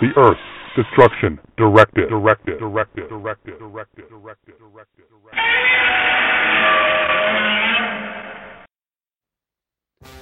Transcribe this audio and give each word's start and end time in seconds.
the 0.00 0.12
Earth 0.16 0.38
Destruction 0.76 1.40
Directive. 1.56 2.08
Directive. 2.08 2.60
Directive. 2.60 3.08
Directive. 3.08 3.58
Directive. 3.58 3.58
Directive. 3.58 4.54
Directive. 4.60 5.04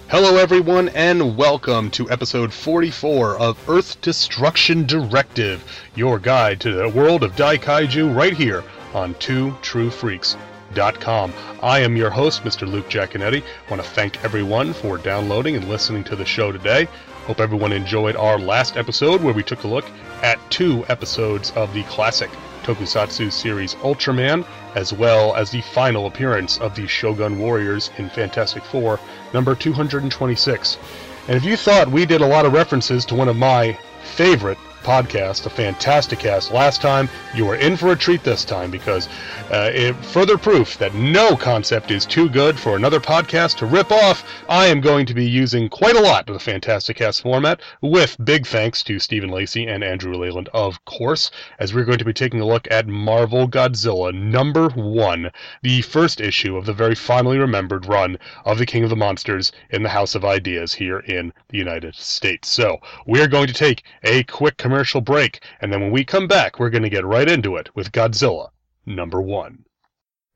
Hello, 0.09 0.37
everyone, 0.37 0.89
and 0.91 1.37
welcome 1.37 1.91
to 1.91 2.11
episode 2.11 2.55
44 2.55 3.37
of 3.39 3.69
Earth 3.69 4.01
Destruction 4.01 4.87
Directive, 4.87 5.63
your 5.95 6.19
guide 6.19 6.59
to 6.61 6.73
the 6.73 6.89
world 6.89 7.23
of 7.23 7.37
Dai 7.37 7.59
Daikaiju 7.59 8.17
right 8.17 8.33
here 8.33 8.65
on 8.95 9.15
Two 9.15 9.55
True 9.61 9.91
Freaks. 9.91 10.39
I 10.79 11.81
am 11.81 11.97
your 11.97 12.11
host, 12.11 12.43
Mr. 12.45 12.71
Luke 12.71 12.89
Giaconetti. 12.89 13.43
I 13.43 13.71
want 13.71 13.83
to 13.83 13.89
thank 13.89 14.23
everyone 14.25 14.73
for 14.73 14.99
downloading 14.99 15.57
and 15.57 15.69
listening 15.69 16.05
to 16.05 16.17
the 16.17 16.25
show 16.25 16.53
today. 16.53 16.89
Hope 17.27 17.41
everyone 17.41 17.73
enjoyed 17.73 18.15
our 18.15 18.39
last 18.39 18.77
episode 18.77 19.21
where 19.21 19.35
we 19.35 19.43
took 19.43 19.65
a 19.65 19.67
look 19.67 19.85
at 20.23 20.39
two 20.49 20.85
episodes 20.89 21.51
of 21.57 21.75
the 21.75 21.83
classic 21.83 22.31
Tokusatsu 22.63 23.33
series 23.33 23.75
Ultraman, 23.77 24.47
as 24.77 24.93
well 24.93 25.35
as 25.35 25.51
the 25.51 25.61
final 25.61 26.07
appearance 26.07 26.59
of 26.59 26.77
the 26.77 26.87
Shogun 26.87 27.41
Warriors 27.41 27.91
in 27.99 28.09
Fantastic 28.11 28.63
Four, 28.63 29.01
number 29.35 29.57
226. 29.57 30.79
And 31.27 31.37
if 31.37 31.45
you 31.45 31.57
thought 31.57 31.91
we 31.91 32.07
did 32.07 32.21
a 32.21 32.27
lot 32.27 32.47
of 32.47 32.53
references 32.53 33.05
to 33.07 33.17
one 33.17 33.29
of 33.29 33.35
my 33.35 33.77
favorite 34.05 34.59
podcast, 34.87 35.47
a 35.47 35.51
Fantasticast 35.51 36.53
last 36.53 36.81
time. 36.81 37.09
You 37.35 37.49
are 37.49 37.57
in 37.57 37.77
for 37.77 37.91
a 37.91 37.97
treat 37.97 38.23
this 38.23 38.45
time 38.45 38.71
because 38.71 39.09
uh, 39.51 39.73
it, 39.75 39.97
further 39.97 40.39
proof 40.39 40.79
that 40.79 40.95
no 40.95 41.37
concept 41.37 41.91
is 41.91 42.07
too 42.07 42.29
good 42.29 42.57
for 42.57 42.77
another 42.77 43.01
podcast 43.01 43.57
to 43.57 43.67
rip 43.67 43.91
off. 43.91 44.25
I 44.49 44.67
am 44.67 44.81
going 44.81 45.05
to 45.07 45.15
be 45.15 45.27
using 45.29 45.69
quite 45.69 45.97
a 45.97 46.01
lot 46.01 46.31
of 46.31 46.39
the 46.39 46.53
Fantasticast 46.53 47.23
format, 47.23 47.61
with 47.83 48.17
big 48.25 48.47
thanks 48.47 48.85
to 48.85 49.01
Stephen 49.01 49.31
Lacey 49.31 49.67
and 49.67 49.83
Andrew 49.83 50.15
Leyland, 50.15 50.49
of 50.55 50.85
course, 50.85 51.33
as 51.59 51.75
we're 51.75 51.85
going 51.85 51.99
to 51.99 52.05
be 52.05 52.13
taking 52.13 52.41
a 52.41 52.47
look 52.47 52.69
at 52.71 52.87
Marvel 52.87 53.49
Godzilla 53.49 54.15
number 54.15 54.69
one, 54.69 55.33
the 55.63 55.83
first 55.83 56.21
issue 56.21 56.57
of 56.57 56.65
the 56.65 56.73
very 56.73 56.95
fondly 56.95 57.39
remembered 57.39 57.87
run 57.87 58.19
of 58.45 58.59
the 58.59 58.67
King 58.67 58.85
of 58.85 58.91
the 58.91 58.95
Monsters 58.95 59.51
in 59.71 59.83
the 59.83 59.89
House 59.89 60.15
of 60.15 60.25
Ideas 60.25 60.75
here 60.75 61.01
in 61.01 61.33
the 61.49 61.59
United 61.59 61.97
States. 61.97 62.49
So 62.49 62.79
we're 63.05 63.27
going 63.27 63.49
to 63.49 63.53
take 63.53 63.83
a 64.05 64.23
quick 64.23 64.57
commercial 64.57 64.76
commercial 64.77 65.01
break, 65.01 65.43
and 65.63 65.73
then 65.73 65.81
when 65.81 65.91
we 65.91 66.05
come 66.05 66.29
back, 66.29 66.59
we're 66.59 66.69
going 66.69 66.83
to 66.83 66.91
get 66.91 67.03
right 67.03 67.31
into 67.31 67.57
it 67.57 67.75
with 67.75 67.93
Godzilla 67.93 68.51
number 68.85 69.23
one. 69.23 69.65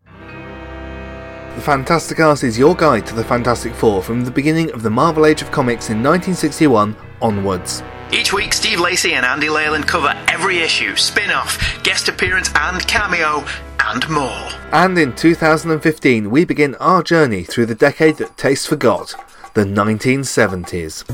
The 0.07 1.63
Fantasticast 1.63 2.43
is 2.43 2.59
your 2.59 2.75
guide 2.75 3.07
to 3.09 3.15
the 3.15 3.23
Fantastic 3.23 3.75
Four 3.75 4.03
from 4.03 4.25
the 4.25 4.31
beginning 4.31 4.71
of 4.73 4.83
the 4.83 4.89
Marvel 4.89 5.27
Age 5.27 5.43
of 5.43 5.51
Comics 5.51 5.91
in 5.91 5.99
1961 5.99 6.97
onwards. 7.21 7.83
Each 8.13 8.33
week, 8.33 8.55
Steve 8.55 8.81
Lacey 8.81 9.13
and 9.13 9.27
Andy 9.27 9.51
Leyland 9.51 9.87
cover 9.87 10.15
every 10.27 10.61
issue, 10.61 10.97
spin 10.97 11.31
off, 11.31 11.59
guest 11.85 12.09
appearance, 12.09 12.49
and 12.55 12.81
cameo, 12.89 13.45
and 13.79 14.09
more. 14.09 14.49
And 14.73 14.97
in 14.99 15.15
2015, 15.15 16.31
we 16.31 16.47
begin 16.47 16.77
our 16.77 17.03
journey 17.03 17.45
through 17.45 17.67
the 17.67 17.75
decade 17.75 18.17
that 18.17 18.39
taste 18.39 18.69
forgot 18.69 19.15
the 19.55 19.65
1970s. 19.65 21.05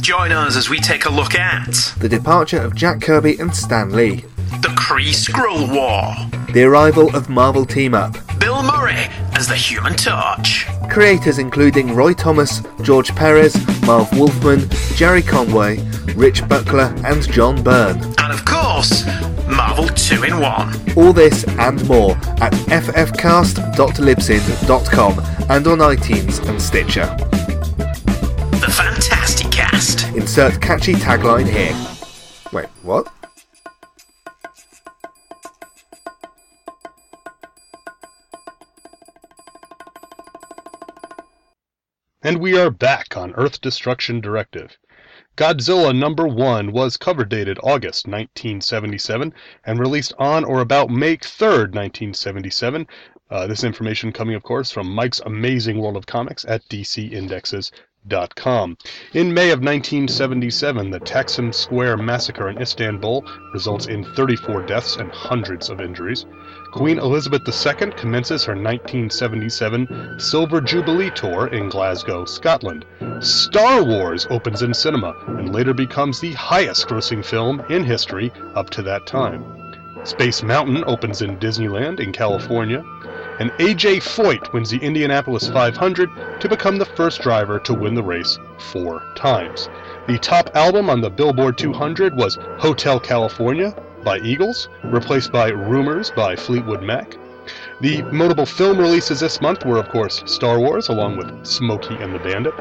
Join 0.00 0.32
us 0.32 0.56
as 0.56 0.68
we 0.68 0.78
take 0.78 1.04
a 1.04 1.10
look 1.10 1.34
at 1.34 1.94
the 1.98 2.08
departure 2.08 2.60
of 2.60 2.74
Jack 2.74 3.00
Kirby 3.00 3.38
and 3.38 3.54
Stan 3.54 3.92
Lee, 3.92 4.24
the 4.60 4.74
Kree 4.76 5.14
Skrull 5.14 5.72
War, 5.72 6.14
the 6.52 6.64
arrival 6.64 7.14
of 7.14 7.28
Marvel 7.28 7.64
Team 7.64 7.94
Up, 7.94 8.16
Bill 8.38 8.62
Murray 8.62 9.06
as 9.32 9.48
the 9.48 9.56
Human 9.56 9.94
Torch, 9.94 10.66
creators 10.90 11.38
including 11.38 11.94
Roy 11.94 12.12
Thomas, 12.12 12.62
George 12.82 13.14
Perez, 13.14 13.54
Marv 13.86 14.10
Wolfman, 14.18 14.68
Jerry 14.96 15.22
Conway, 15.22 15.78
Rich 16.14 16.46
Buckler, 16.48 16.92
and 17.04 17.30
John 17.30 17.62
Byrne, 17.62 18.02
and 18.18 18.32
of 18.32 18.44
course, 18.44 19.04
Marvel 19.46 19.88
2 19.88 20.24
in 20.24 20.40
1. 20.40 20.96
All 20.96 21.12
this 21.12 21.44
and 21.44 21.86
more 21.86 22.12
at 22.40 22.52
ffcast.libsyn.com 22.52 25.18
and 25.50 25.66
on 25.66 25.78
iTunes 25.78 26.48
and 26.48 26.60
Stitcher. 26.60 27.16
The 28.64 28.70
Fantasticast. 28.70 30.16
Insert 30.16 30.62
catchy 30.62 30.94
tagline 30.94 31.46
here. 31.46 31.76
Wait, 32.50 32.70
what? 32.82 33.12
And 42.22 42.38
we 42.38 42.58
are 42.58 42.70
back 42.70 43.18
on 43.18 43.34
Earth 43.34 43.60
Destruction 43.60 44.22
Directive. 44.22 44.78
Godzilla 45.36 45.94
number 45.94 46.26
1 46.26 46.72
was 46.72 46.96
cover 46.96 47.26
dated 47.26 47.58
August 47.62 48.06
1977 48.06 49.34
and 49.66 49.78
released 49.78 50.14
on 50.18 50.42
or 50.42 50.62
about 50.62 50.88
May 50.88 51.18
3rd, 51.18 51.74
1977. 51.74 52.86
Uh, 53.30 53.46
this 53.46 53.62
information 53.62 54.10
coming, 54.10 54.34
of 54.34 54.42
course, 54.42 54.70
from 54.70 54.88
Mike's 54.88 55.20
Amazing 55.20 55.78
World 55.78 55.98
of 55.98 56.06
Comics 56.06 56.46
at 56.46 56.66
DCIndexes.com. 56.70 57.80
In 59.14 59.32
May 59.32 59.50
of 59.50 59.60
1977, 59.60 60.90
the 60.90 61.00
Taksim 61.00 61.54
Square 61.54 61.96
massacre 61.96 62.50
in 62.50 62.60
Istanbul 62.60 63.24
results 63.54 63.86
in 63.86 64.04
34 64.04 64.66
deaths 64.66 64.96
and 64.96 65.10
hundreds 65.10 65.70
of 65.70 65.80
injuries. 65.80 66.26
Queen 66.70 66.98
Elizabeth 66.98 67.48
II 67.48 67.92
commences 67.92 68.44
her 68.44 68.52
1977 68.52 70.20
Silver 70.20 70.60
Jubilee 70.60 71.12
Tour 71.12 71.46
in 71.46 71.70
Glasgow, 71.70 72.26
Scotland. 72.26 72.84
Star 73.20 73.82
Wars 73.82 74.26
opens 74.28 74.60
in 74.60 74.74
cinema 74.74 75.14
and 75.26 75.54
later 75.54 75.72
becomes 75.72 76.20
the 76.20 76.32
highest 76.32 76.86
grossing 76.86 77.24
film 77.24 77.62
in 77.70 77.84
history 77.84 78.30
up 78.54 78.68
to 78.68 78.82
that 78.82 79.06
time. 79.06 79.42
Space 80.04 80.42
Mountain 80.42 80.84
opens 80.86 81.22
in 81.22 81.38
Disneyland 81.38 82.00
in 82.00 82.12
California. 82.12 82.84
And 83.40 83.50
AJ 83.52 84.02
Foyt 84.02 84.52
wins 84.52 84.70
the 84.70 84.78
Indianapolis 84.78 85.48
500 85.48 86.40
to 86.40 86.48
become 86.48 86.78
the 86.78 86.84
first 86.84 87.20
driver 87.20 87.58
to 87.60 87.74
win 87.74 87.94
the 87.94 88.02
race 88.02 88.38
four 88.58 89.02
times. 89.16 89.68
The 90.06 90.18
top 90.18 90.50
album 90.54 90.88
on 90.88 91.00
the 91.00 91.10
Billboard 91.10 91.58
200 91.58 92.14
was 92.14 92.38
Hotel 92.58 93.00
California 93.00 93.74
by 94.04 94.18
Eagles, 94.18 94.68
replaced 94.84 95.32
by 95.32 95.48
Rumors 95.48 96.10
by 96.10 96.36
Fleetwood 96.36 96.82
Mac. 96.82 97.16
The 97.80 98.02
notable 98.12 98.46
film 98.46 98.78
releases 98.78 99.20
this 99.20 99.40
month 99.40 99.64
were, 99.64 99.78
of 99.78 99.88
course, 99.88 100.22
Star 100.26 100.60
Wars, 100.60 100.88
along 100.88 101.16
with 101.16 101.44
Smokey 101.44 101.94
and 101.96 102.14
the 102.14 102.18
Bandit. 102.20 102.54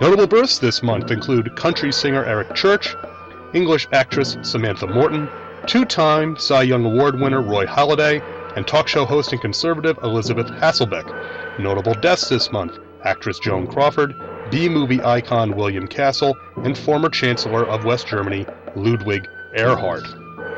Notable 0.00 0.26
births 0.26 0.58
this 0.58 0.82
month 0.82 1.10
include 1.10 1.54
country 1.56 1.92
singer 1.92 2.24
Eric 2.24 2.54
Church, 2.54 2.94
English 3.52 3.86
actress 3.92 4.36
Samantha 4.42 4.86
Morton, 4.86 5.28
two 5.66 5.84
time 5.84 6.36
Cy 6.36 6.62
Young 6.62 6.84
Award 6.84 7.20
winner 7.20 7.42
Roy 7.42 7.66
Halladay, 7.66 8.22
and 8.56 8.66
talk 8.66 8.88
show 8.88 9.04
host 9.04 9.32
and 9.32 9.40
conservative 9.40 9.98
Elisabeth 10.02 10.48
Hasselbeck. 10.48 11.58
Notable 11.58 11.94
deaths 11.94 12.28
this 12.28 12.50
month 12.50 12.78
actress 13.04 13.38
Joan 13.38 13.66
Crawford, 13.68 14.14
B 14.50 14.68
movie 14.68 15.02
icon 15.02 15.54
William 15.54 15.86
Castle, 15.86 16.36
and 16.64 16.76
former 16.76 17.08
Chancellor 17.08 17.64
of 17.64 17.84
West 17.84 18.08
Germany 18.08 18.44
Ludwig 18.74 19.28
Erhard. 19.56 20.04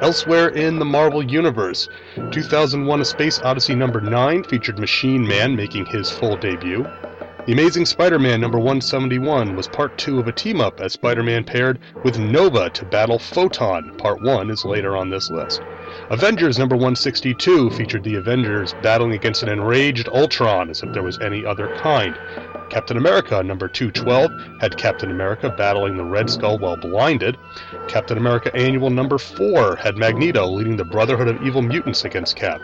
Elsewhere 0.00 0.48
in 0.48 0.78
the 0.78 0.84
Marvel 0.84 1.22
Universe, 1.22 1.88
2001 2.30 3.00
A 3.00 3.04
Space 3.04 3.40
Odyssey 3.40 3.74
number 3.74 4.00
9 4.00 4.44
featured 4.44 4.78
Machine 4.78 5.26
Man 5.26 5.56
making 5.56 5.86
his 5.86 6.10
full 6.10 6.36
debut. 6.36 6.86
The 7.46 7.52
Amazing 7.52 7.86
Spider 7.86 8.18
Man 8.18 8.40
number 8.40 8.58
171 8.58 9.56
was 9.56 9.68
part 9.68 9.96
2 9.96 10.18
of 10.18 10.28
a 10.28 10.32
team 10.32 10.60
up 10.60 10.80
as 10.80 10.92
Spider 10.92 11.22
Man 11.22 11.44
paired 11.44 11.78
with 12.04 12.18
Nova 12.18 12.68
to 12.70 12.84
battle 12.84 13.18
Photon. 13.18 13.96
Part 13.96 14.20
1 14.20 14.50
is 14.50 14.64
later 14.64 14.96
on 14.96 15.08
this 15.08 15.30
list. 15.30 15.62
Avengers 16.10 16.58
number 16.58 16.74
162 16.74 17.70
featured 17.70 18.04
the 18.04 18.16
Avengers 18.16 18.74
battling 18.82 19.12
against 19.12 19.42
an 19.42 19.48
enraged 19.48 20.08
Ultron 20.08 20.68
as 20.68 20.82
if 20.82 20.92
there 20.92 21.02
was 21.02 21.18
any 21.20 21.46
other 21.46 21.74
kind. 21.78 22.18
Captain 22.68 22.98
America 22.98 23.42
number 23.42 23.68
212 23.68 24.30
had 24.60 24.76
Captain 24.76 25.10
America 25.10 25.48
battling 25.48 25.96
the 25.96 26.04
Red 26.04 26.28
Skull 26.28 26.58
while 26.58 26.76
blinded. 26.76 27.38
Captain 27.86 28.18
America 28.18 28.54
Annual 28.54 28.90
number 28.90 29.16
4 29.16 29.76
had 29.76 29.96
Magneto 29.96 30.46
leading 30.46 30.76
the 30.76 30.84
Brotherhood 30.84 31.28
of 31.28 31.42
Evil 31.42 31.62
Mutants 31.62 32.04
against 32.04 32.36
Cap. 32.36 32.60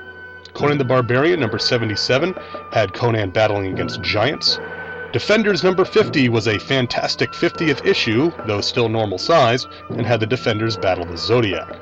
Conan 0.55 0.79
the 0.79 0.85
Barbarian 0.85 1.41
number 1.41 1.59
77 1.59 2.35
had 2.73 2.95
Conan 2.95 3.31
battling 3.31 3.73
against 3.73 4.01
giants. 4.03 4.59
Defenders 5.13 5.63
number 5.63 5.85
50 5.85 6.29
was 6.29 6.49
a 6.49 6.59
fantastic 6.59 7.33
50th 7.33 7.85
issue, 7.85 8.33
though 8.47 8.61
still 8.61 8.89
normal 8.89 9.19
size, 9.19 9.67
and 9.91 10.07
had 10.07 10.21
the 10.21 10.27
Defenders 10.27 10.77
battle 10.77 11.05
the 11.05 11.17
Zodiac. 11.17 11.77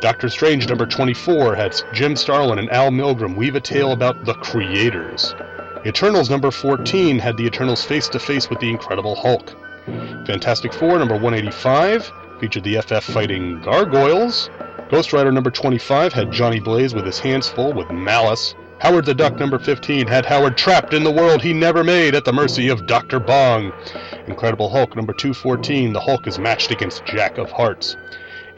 Doctor 0.00 0.28
Strange 0.28 0.68
number 0.68 0.84
24 0.84 1.54
had 1.54 1.80
Jim 1.92 2.16
Starlin 2.16 2.58
and 2.58 2.70
Al 2.70 2.90
Milgrom 2.90 3.36
weave 3.36 3.54
a 3.54 3.60
tale 3.60 3.92
about 3.92 4.24
the 4.24 4.34
Creators. 4.34 5.34
Eternals 5.86 6.28
number 6.28 6.50
14 6.50 7.18
had 7.18 7.36
the 7.36 7.46
Eternals 7.46 7.84
face 7.84 8.08
to 8.08 8.18
face 8.18 8.50
with 8.50 8.58
the 8.60 8.70
Incredible 8.70 9.14
Hulk. 9.14 9.54
Fantastic 10.26 10.72
Four 10.72 10.98
number 10.98 11.14
185 11.14 12.12
featured 12.40 12.64
the 12.64 12.80
FF 12.80 13.04
fighting 13.04 13.60
Gargoyles. 13.62 14.50
Ghost 14.92 15.14
Rider 15.14 15.32
number 15.32 15.50
25 15.50 16.12
had 16.12 16.30
Johnny 16.30 16.60
Blaze 16.60 16.94
with 16.94 17.06
his 17.06 17.18
hands 17.18 17.48
full 17.48 17.72
with 17.72 17.90
Malice. 17.90 18.54
Howard 18.80 19.06
the 19.06 19.14
Duck 19.14 19.38
number 19.38 19.58
15 19.58 20.06
had 20.06 20.26
Howard 20.26 20.58
trapped 20.58 20.92
in 20.92 21.02
the 21.02 21.10
world 21.10 21.40
he 21.40 21.54
never 21.54 21.82
made 21.82 22.14
at 22.14 22.26
the 22.26 22.32
mercy 22.32 22.68
of 22.68 22.86
Dr. 22.86 23.18
Bong. 23.18 23.72
Incredible 24.26 24.68
Hulk 24.68 24.94
number 24.94 25.14
214, 25.14 25.94
the 25.94 26.00
Hulk 26.00 26.26
is 26.26 26.38
matched 26.38 26.72
against 26.72 27.06
Jack 27.06 27.38
of 27.38 27.50
Hearts. 27.50 27.96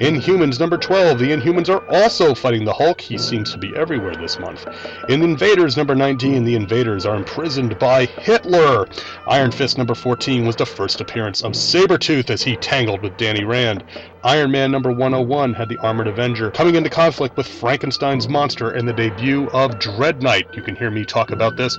Inhumans 0.01 0.59
number 0.59 0.77
12. 0.77 1.19
The 1.19 1.31
Inhumans 1.31 1.69
are 1.69 1.85
also 1.89 2.35
fighting 2.35 2.65
the 2.65 2.73
Hulk. 2.73 3.01
He 3.01 3.17
seems 3.17 3.53
to 3.53 3.59
be 3.59 3.75
everywhere 3.77 4.15
this 4.15 4.39
month. 4.41 4.67
In 5.09 5.23
Invaders 5.23 5.77
number 5.77 5.95
19, 5.95 6.43
the 6.43 6.57
Invaders 6.57 7.07
are 7.07 7.15
imprisoned 7.15 7.79
by 7.79 8.07
Hitler. 8.07 8.87
Iron 9.29 9.53
Fist 9.53 9.79
number 9.79 9.95
14 9.95 10.45
was 10.45 10.57
the 10.57 10.67
first 10.67 11.01
appearance 11.01 11.43
of 11.43 11.53
Sabretooth 11.53 12.31
as 12.31 12.43
he 12.43 12.57
tangled 12.57 13.03
with 13.03 13.17
Danny 13.17 13.45
Rand. 13.45 13.85
Iron 14.25 14.51
Man 14.51 14.73
number 14.73 14.91
101 14.91 15.55
had 15.55 15.69
the 15.69 15.79
Armored 15.79 16.09
Avenger 16.09 16.51
coming 16.51 16.75
into 16.75 16.91
conflict 16.91 17.37
with 17.37 17.47
Frankenstein's 17.47 18.29
monster 18.29 18.75
in 18.75 18.87
the 18.87 18.93
debut 18.93 19.49
of 19.51 19.79
Dread 19.79 20.23
Knight. 20.23 20.47
You 20.55 20.63
can 20.63 20.75
hear 20.75 20.91
me 20.91 21.05
talk 21.05 21.31
about 21.31 21.57
this 21.57 21.79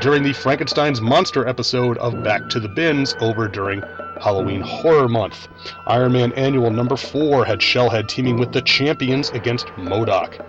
during 0.00 0.22
the 0.22 0.34
Frankenstein's 0.34 1.00
monster 1.00 1.48
episode 1.48 1.98
of 1.98 2.22
Back 2.22 2.48
to 2.50 2.60
the 2.60 2.68
Bins 2.68 3.16
over 3.20 3.48
during 3.48 3.82
Halloween 4.20 4.60
Horror 4.60 5.08
Month. 5.08 5.48
Iron 5.86 6.12
Man 6.12 6.32
Annual 6.32 6.70
number 6.70 6.96
4 6.96 7.44
had 7.44 7.60
Shellhead 7.60 8.08
teaming 8.08 8.38
with 8.38 8.52
the 8.52 8.62
Champions 8.62 9.30
against 9.30 9.66
MODOK. 9.76 10.40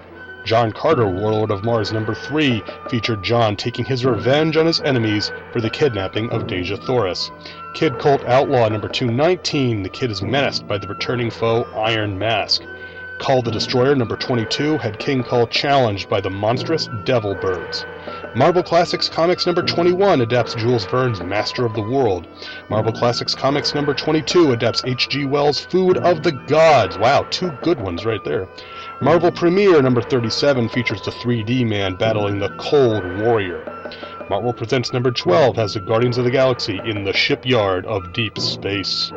John 0.48 0.72
Carter, 0.72 1.08
Warlord 1.08 1.52
of 1.52 1.66
Mars 1.66 1.92
number 1.92 2.16
3, 2.16 2.64
featured 2.90 3.22
John 3.22 3.58
taking 3.58 3.84
his 3.84 4.06
revenge 4.06 4.56
on 4.56 4.66
his 4.66 4.80
enemies 4.80 5.32
for 5.52 5.60
the 5.60 5.70
kidnapping 5.70 6.30
of 6.30 6.48
Dejah 6.48 6.82
Thoris. 6.86 7.32
Kid 7.74 8.00
Colt 8.00 8.24
Outlaw 8.26 8.70
number 8.70 8.88
219, 8.88 9.84
the 9.84 9.90
kid 9.90 10.10
is 10.10 10.22
menaced 10.22 10.66
by 10.66 10.78
the 10.78 10.88
returning 10.88 11.30
foe 11.30 11.64
Iron 11.76 12.18
Mask. 12.18 12.64
Kull 13.20 13.42
the 13.42 13.52
Destroyer 13.52 13.96
number 13.96 14.16
22 14.16 14.78
had 14.78 15.00
King 15.00 15.24
Kull 15.24 15.48
challenged 15.48 16.08
by 16.10 16.22
the 16.22 16.30
monstrous 16.30 16.88
Devil 17.04 17.36
Birds. 17.36 17.86
Marvel 18.36 18.64
Classics 18.64 19.10
Comics 19.10 19.46
number 19.46 19.62
21 19.62 20.22
adapts 20.22 20.54
Jules 20.56 20.86
Verne's 20.86 21.22
Master 21.22 21.66
of 21.66 21.74
the 21.74 21.82
World. 21.82 22.28
Marvel 22.70 22.94
Classics 22.94 23.34
Comics 23.34 23.74
number 23.74 23.94
22 23.94 24.52
adapts 24.52 24.84
H.G. 24.86 25.26
Wells' 25.26 25.60
Food 25.60 25.98
of 25.98 26.24
the 26.24 26.32
Gods. 26.32 26.98
Wow, 26.98 27.26
two 27.30 27.52
good 27.64 27.80
ones 27.82 28.06
right 28.06 28.24
there. 28.24 28.48
Marvel 29.02 29.32
Premiere 29.32 29.82
number 29.82 30.02
37 30.02 30.70
features 30.70 31.02
the 31.02 31.12
3D 31.12 31.68
man 31.68 31.96
battling 31.96 32.40
the 32.40 32.50
Cold 32.58 33.04
Warrior. 33.20 33.64
Marvel 34.30 34.52
Presents 34.52 34.92
number 34.92 35.10
12 35.10 35.56
has 35.56 35.74
the 35.74 35.80
Guardians 35.80 36.18
of 36.18 36.26
the 36.26 36.32
Galaxy 36.32 36.82
in 36.84 37.06
the 37.06 37.14
shipyard 37.14 37.86
of 37.86 38.12
deep 38.12 38.38
space. 38.38 39.14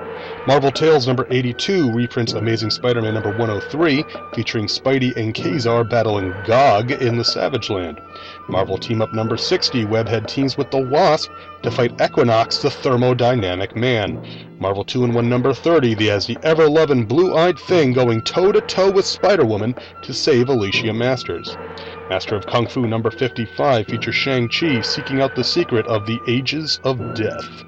Marvel 0.46 0.70
Tales 0.70 1.08
number 1.08 1.26
82 1.30 1.90
reprints 1.90 2.34
Amazing 2.34 2.70
Spider 2.70 3.02
Man 3.02 3.14
number 3.14 3.30
103, 3.30 4.04
featuring 4.34 4.66
Spidey 4.66 5.16
and 5.16 5.34
Ka-Zar 5.34 5.82
battling 5.82 6.32
Gog 6.46 6.92
in 6.92 7.16
the 7.16 7.24
Savage 7.24 7.70
Land. 7.70 8.00
Marvel 8.48 8.78
Team 8.78 9.02
Up 9.02 9.12
number 9.12 9.36
60, 9.36 9.84
Webhead 9.86 10.28
teams 10.28 10.56
with 10.56 10.70
the 10.70 10.80
Wasp 10.80 11.28
to 11.62 11.72
fight 11.72 12.00
Equinox, 12.00 12.58
the 12.58 12.70
thermodynamic 12.70 13.74
man. 13.74 14.24
Marvel 14.60 14.84
2 14.84 15.04
in 15.04 15.12
1 15.12 15.28
number 15.28 15.52
30, 15.52 15.94
the 15.94 16.06
has 16.06 16.26
the 16.26 16.38
ever 16.44 16.68
loving 16.68 17.04
blue 17.04 17.36
eyed 17.36 17.58
thing 17.58 17.92
going 17.92 18.22
toe 18.22 18.52
to 18.52 18.60
toe 18.60 18.92
with 18.92 19.06
Spider 19.06 19.44
Woman 19.44 19.74
to 20.02 20.14
save 20.14 20.48
Alicia 20.48 20.92
Masters. 20.92 21.56
Master 22.10 22.34
of 22.34 22.44
Kung 22.44 22.66
Fu 22.66 22.88
number 22.88 23.08
55 23.08 23.86
features 23.86 24.16
Shang-Chi 24.16 24.80
seeking 24.80 25.20
out 25.20 25.36
the 25.36 25.44
secret 25.44 25.86
of 25.86 26.06
the 26.06 26.18
Ages 26.26 26.80
of 26.82 27.14
Death. 27.14 27.62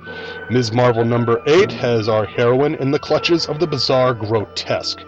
Ms. 0.50 0.73
Marvel 0.73 1.05
number 1.05 1.41
8 1.47 1.71
has 1.71 2.09
our 2.09 2.27
heroine 2.27 2.75
in 2.75 2.91
the 2.91 2.99
clutches 2.99 3.47
of 3.47 3.61
the 3.61 3.69
bizarre 3.69 4.15
grotesque. 4.15 4.99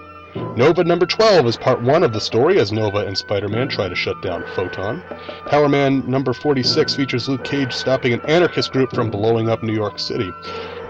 Nova 0.57 0.85
number 0.85 1.05
12 1.05 1.47
is 1.49 1.57
part 1.57 1.83
1 1.83 2.05
of 2.05 2.13
the 2.13 2.21
story 2.21 2.61
as 2.61 2.71
Nova 2.71 2.99
and 2.99 3.19
Spider-Man 3.19 3.69
try 3.69 3.89
to 3.89 3.97
shut 3.97 4.23
down 4.23 4.45
Photon. 4.55 5.03
Power 5.47 5.69
Man 5.69 6.09
number 6.09 6.33
46 6.33 6.95
features 6.95 7.29
Luke 7.29 7.43
Cage 7.43 7.73
stopping 7.73 8.13
an 8.13 8.21
anarchist 8.27 8.71
group 8.71 8.95
from 8.95 9.11
blowing 9.11 9.49
up 9.49 9.65
New 9.65 9.75
York 9.75 9.99
City. 9.99 10.33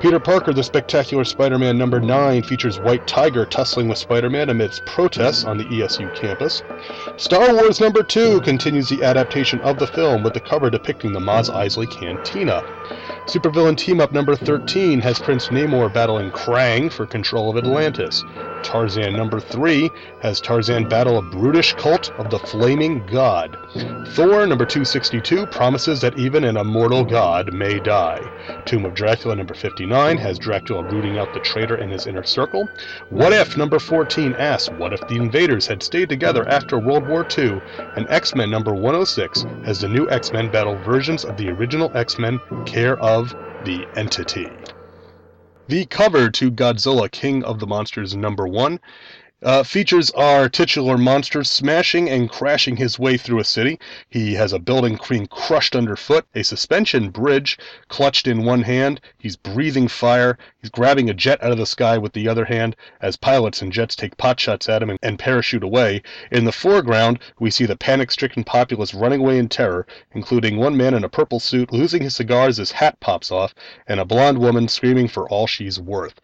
Peter 0.04 0.20
Parker, 0.20 0.52
the 0.52 0.62
Spectacular 0.62 1.24
Spider 1.24 1.58
Man 1.58 1.78
number 1.78 1.98
9, 1.98 2.42
features 2.42 2.78
White 2.78 3.06
Tiger 3.06 3.46
tussling 3.46 3.88
with 3.88 3.96
Spider 3.96 4.28
Man 4.28 4.50
amidst 4.50 4.84
protests 4.84 5.44
on 5.44 5.56
the 5.56 5.64
ESU 5.64 6.14
campus. 6.14 6.62
Star 7.16 7.54
Wars 7.54 7.80
number 7.80 8.02
2 8.02 8.42
continues 8.42 8.90
the 8.90 9.02
adaptation 9.02 9.60
of 9.60 9.78
the 9.78 9.86
film 9.86 10.22
with 10.22 10.34
the 10.34 10.40
cover 10.40 10.68
depicting 10.68 11.14
the 11.14 11.20
Mos 11.20 11.48
Eisley 11.48 11.90
Cantina. 11.90 12.62
Supervillain 13.24 13.78
Team 13.78 13.98
Up 13.98 14.12
number 14.12 14.36
13 14.36 15.00
has 15.00 15.18
Prince 15.18 15.48
Namor 15.48 15.90
battling 15.90 16.30
Krang 16.32 16.92
for 16.92 17.06
control 17.06 17.48
of 17.48 17.56
Atlantis. 17.56 18.22
Tarzan 18.62 19.14
number 19.14 19.40
3 19.40 19.90
has 20.20 20.38
Tarzan 20.38 20.86
battle 20.86 21.16
a 21.16 21.22
brutish 21.22 21.72
cult 21.74 22.10
of 22.18 22.28
the 22.28 22.38
Flaming 22.38 23.06
God. 23.06 23.56
Thor 24.08 24.46
number 24.46 24.66
262 24.66 25.46
promises 25.46 26.02
that 26.02 26.18
even 26.18 26.44
an 26.44 26.58
immortal 26.58 27.04
god 27.04 27.54
may 27.54 27.80
die. 27.80 28.20
Tomb 28.66 28.84
of 28.84 28.92
Dracula 28.92 29.36
number 29.36 29.54
59 29.54 29.93
has 29.94 30.40
Dracula 30.40 30.82
rooting 30.82 31.18
out 31.18 31.32
the 31.32 31.38
traitor 31.38 31.76
in 31.76 31.88
his 31.88 32.08
inner 32.08 32.24
circle. 32.24 32.68
What 33.10 33.32
If 33.32 33.56
number 33.56 33.78
14 33.78 34.34
asks 34.40 34.68
what 34.72 34.92
if 34.92 35.00
the 35.06 35.14
invaders 35.14 35.68
had 35.68 35.84
stayed 35.84 36.08
together 36.08 36.48
after 36.48 36.80
World 36.80 37.06
War 37.06 37.24
II. 37.38 37.60
And 37.94 38.04
X 38.08 38.34
Men 38.34 38.50
number 38.50 38.74
106 38.74 39.44
has 39.64 39.78
the 39.78 39.88
new 39.88 40.10
X 40.10 40.32
Men 40.32 40.50
battle 40.50 40.74
versions 40.78 41.24
of 41.24 41.36
the 41.36 41.48
original 41.48 41.92
X 41.94 42.18
Men 42.18 42.40
care 42.66 42.98
of 42.98 43.36
the 43.62 43.86
Entity. 43.94 44.48
The 45.68 45.86
cover 45.86 46.28
to 46.28 46.50
Godzilla 46.50 47.08
King 47.08 47.44
of 47.44 47.60
the 47.60 47.66
Monsters 47.68 48.16
number 48.16 48.48
1 48.48 48.80
uh, 49.44 49.62
features 49.62 50.10
our 50.12 50.48
titular 50.48 50.96
monster 50.96 51.44
smashing 51.44 52.08
and 52.08 52.30
crashing 52.30 52.76
his 52.76 52.98
way 52.98 53.18
through 53.18 53.38
a 53.38 53.44
city. 53.44 53.78
He 54.08 54.34
has 54.34 54.54
a 54.54 54.58
building 54.58 54.98
being 55.06 55.26
crushed 55.26 55.76
underfoot, 55.76 56.26
a 56.34 56.42
suspension 56.42 57.10
bridge 57.10 57.58
clutched 57.88 58.26
in 58.26 58.44
one 58.44 58.62
hand. 58.62 59.02
He's 59.18 59.36
breathing 59.36 59.86
fire. 59.86 60.38
He's 60.62 60.70
grabbing 60.70 61.10
a 61.10 61.14
jet 61.14 61.42
out 61.42 61.52
of 61.52 61.58
the 61.58 61.66
sky 61.66 61.98
with 61.98 62.14
the 62.14 62.26
other 62.26 62.46
hand 62.46 62.74
as 63.02 63.16
pilots 63.16 63.60
and 63.60 63.70
jets 63.70 63.94
take 63.94 64.16
pot 64.16 64.40
shots 64.40 64.68
at 64.68 64.82
him 64.82 64.88
and, 64.88 64.98
and 65.02 65.18
parachute 65.18 65.62
away. 65.62 66.02
In 66.32 66.44
the 66.44 66.52
foreground, 66.52 67.18
we 67.38 67.50
see 67.50 67.66
the 67.66 67.76
panic 67.76 68.10
stricken 68.10 68.44
populace 68.44 68.94
running 68.94 69.20
away 69.20 69.38
in 69.38 69.48
terror, 69.48 69.86
including 70.14 70.56
one 70.56 70.76
man 70.76 70.94
in 70.94 71.04
a 71.04 71.08
purple 71.08 71.38
suit 71.38 71.70
losing 71.70 72.02
his 72.02 72.16
cigar 72.16 72.48
as 72.48 72.56
his 72.56 72.72
hat 72.72 72.98
pops 72.98 73.30
off, 73.30 73.54
and 73.86 74.00
a 74.00 74.06
blonde 74.06 74.38
woman 74.38 74.68
screaming 74.68 75.06
for 75.06 75.28
all 75.28 75.46
she's 75.46 75.78
worth. 75.78 76.18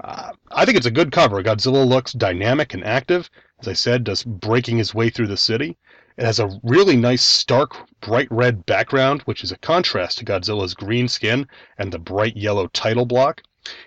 Uh, 0.00 0.32
I 0.50 0.64
think 0.64 0.76
it's 0.76 0.86
a 0.86 0.90
good 0.90 1.10
cover. 1.10 1.42
Godzilla 1.42 1.86
looks 1.86 2.12
dynamic 2.12 2.74
and 2.74 2.84
active. 2.84 3.30
As 3.60 3.68
I 3.68 3.72
said, 3.72 4.04
just 4.04 4.26
breaking 4.26 4.76
his 4.76 4.94
way 4.94 5.08
through 5.08 5.28
the 5.28 5.36
city. 5.36 5.78
It 6.18 6.24
has 6.24 6.38
a 6.38 6.60
really 6.62 6.96
nice, 6.96 7.24
stark, 7.24 7.76
bright 8.00 8.28
red 8.30 8.66
background, 8.66 9.22
which 9.22 9.42
is 9.42 9.52
a 9.52 9.58
contrast 9.58 10.18
to 10.18 10.24
Godzilla's 10.24 10.74
green 10.74 11.08
skin 11.08 11.48
and 11.78 11.92
the 11.92 11.98
bright 11.98 12.36
yellow 12.36 12.68
title 12.68 13.06
block. 13.06 13.42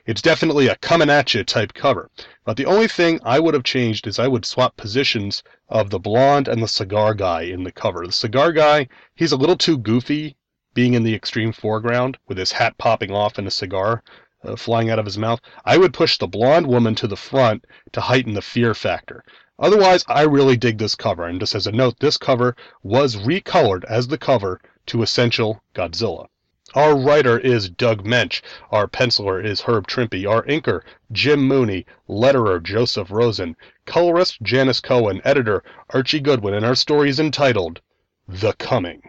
It's 0.06 0.22
definitely 0.22 0.68
a 0.68 0.76
coming 0.76 1.10
at 1.10 1.34
you 1.34 1.44
type 1.44 1.74
cover. 1.74 2.10
But 2.44 2.58
the 2.58 2.66
only 2.66 2.88
thing 2.88 3.20
I 3.24 3.40
would 3.40 3.54
have 3.54 3.64
changed 3.64 4.08
is 4.08 4.20
I 4.20 4.28
would 4.28 4.46
swap 4.46 4.78
positions 4.78 5.42
of 5.70 5.90
the 5.90 6.00
blonde 6.00 6.48
and 6.48 6.62
the 6.62 6.68
cigar 6.68 7.14
guy 7.14 7.44
in 7.44 7.64
the 7.64 7.72
cover. 7.72 8.06
The 8.06 8.12
cigar 8.12 8.52
guy, 8.52 8.88
he's 9.16 9.32
a 9.32 9.38
little 9.38 9.58
too 9.58 9.78
goofy 9.78 10.36
being 10.74 10.96
in 10.96 11.04
the 11.04 11.16
extreme 11.16 11.52
foreground 11.52 12.18
with 12.28 12.38
his 12.38 12.52
hat 12.52 12.78
popping 12.78 13.12
off 13.12 13.38
and 13.38 13.48
a 13.48 13.52
cigar 13.52 14.04
uh, 14.44 14.56
flying 14.56 14.90
out 14.90 15.00
of 15.00 15.06
his 15.06 15.18
mouth. 15.18 15.40
I 15.66 15.78
would 15.78 15.94
push 15.94 16.18
the 16.18 16.28
blonde 16.28 16.68
woman 16.68 16.96
to 16.96 17.08
the 17.08 17.18
front 17.18 17.66
to 17.92 18.02
heighten 18.02 18.34
the 18.34 18.42
fear 18.42 18.74
factor. 18.74 19.24
Otherwise, 19.58 20.06
I 20.08 20.22
really 20.22 20.56
dig 20.56 20.78
this 20.78 20.96
cover. 20.96 21.26
And 21.26 21.40
just 21.40 21.56
as 21.56 21.68
a 21.68 21.72
note, 21.72 22.00
this 22.00 22.18
cover 22.18 22.56
was 22.82 23.18
recolored 23.18 23.84
as 23.86 24.08
the 24.08 24.18
cover 24.18 24.62
to 24.86 25.02
Essential 25.02 25.62
Godzilla. 25.76 26.28
Our 26.76 26.96
writer 26.96 27.38
is 27.38 27.70
Doug 27.70 28.06
Moench. 28.06 28.42
Our 28.72 28.88
penciler 28.88 29.44
is 29.44 29.62
Herb 29.62 29.88
Trimpe. 29.88 30.26
Our 30.26 30.44
inker, 30.44 30.82
Jim 31.12 31.48
Mooney. 31.48 31.86
Letterer, 32.08 32.62
Joseph 32.62 33.12
Rosen. 33.12 33.56
Colorist, 33.86 34.42
Janice 34.44 34.80
Cohen. 34.80 35.20
Editor, 35.26 35.64
Archie 35.90 36.20
Goodwin. 36.20 36.54
And 36.54 36.66
our 36.66 36.76
story 36.76 37.10
is 37.10 37.20
entitled 37.20 37.82
The 38.28 38.54
Coming. 38.54 39.02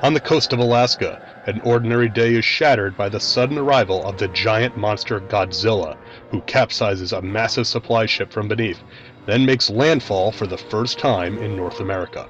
On 0.00 0.14
the 0.14 0.20
coast 0.20 0.52
of 0.52 0.60
Alaska, 0.60 1.18
an 1.44 1.60
ordinary 1.64 2.08
day 2.08 2.34
is 2.34 2.44
shattered 2.44 2.96
by 2.96 3.08
the 3.08 3.18
sudden 3.18 3.58
arrival 3.58 4.06
of 4.06 4.16
the 4.18 4.28
giant 4.28 4.76
monster 4.76 5.18
Godzilla, 5.18 5.96
who 6.30 6.40
capsizes 6.42 7.12
a 7.12 7.20
massive 7.20 7.66
supply 7.66 8.06
ship 8.06 8.32
from 8.32 8.46
beneath, 8.46 8.80
then 9.26 9.44
makes 9.44 9.68
landfall 9.68 10.30
for 10.30 10.46
the 10.46 10.56
first 10.56 11.00
time 11.00 11.36
in 11.38 11.56
North 11.56 11.80
America. 11.80 12.28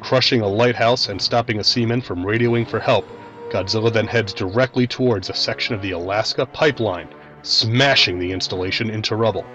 crushing 0.00 0.40
a 0.40 0.48
lighthouse 0.48 1.08
and 1.08 1.22
stopping 1.22 1.60
a 1.60 1.64
seaman 1.64 2.00
from 2.00 2.24
radioing 2.24 2.66
for 2.66 2.80
help, 2.80 3.04
Godzilla 3.52 3.92
then 3.92 4.08
heads 4.08 4.34
directly 4.34 4.88
towards 4.88 5.30
a 5.30 5.34
section 5.34 5.76
of 5.76 5.82
the 5.82 5.92
Alaska 5.92 6.44
pipeline, 6.46 7.08
smashing 7.44 8.18
the 8.18 8.32
installation 8.32 8.90
into 8.90 9.14
rubble. 9.14 9.46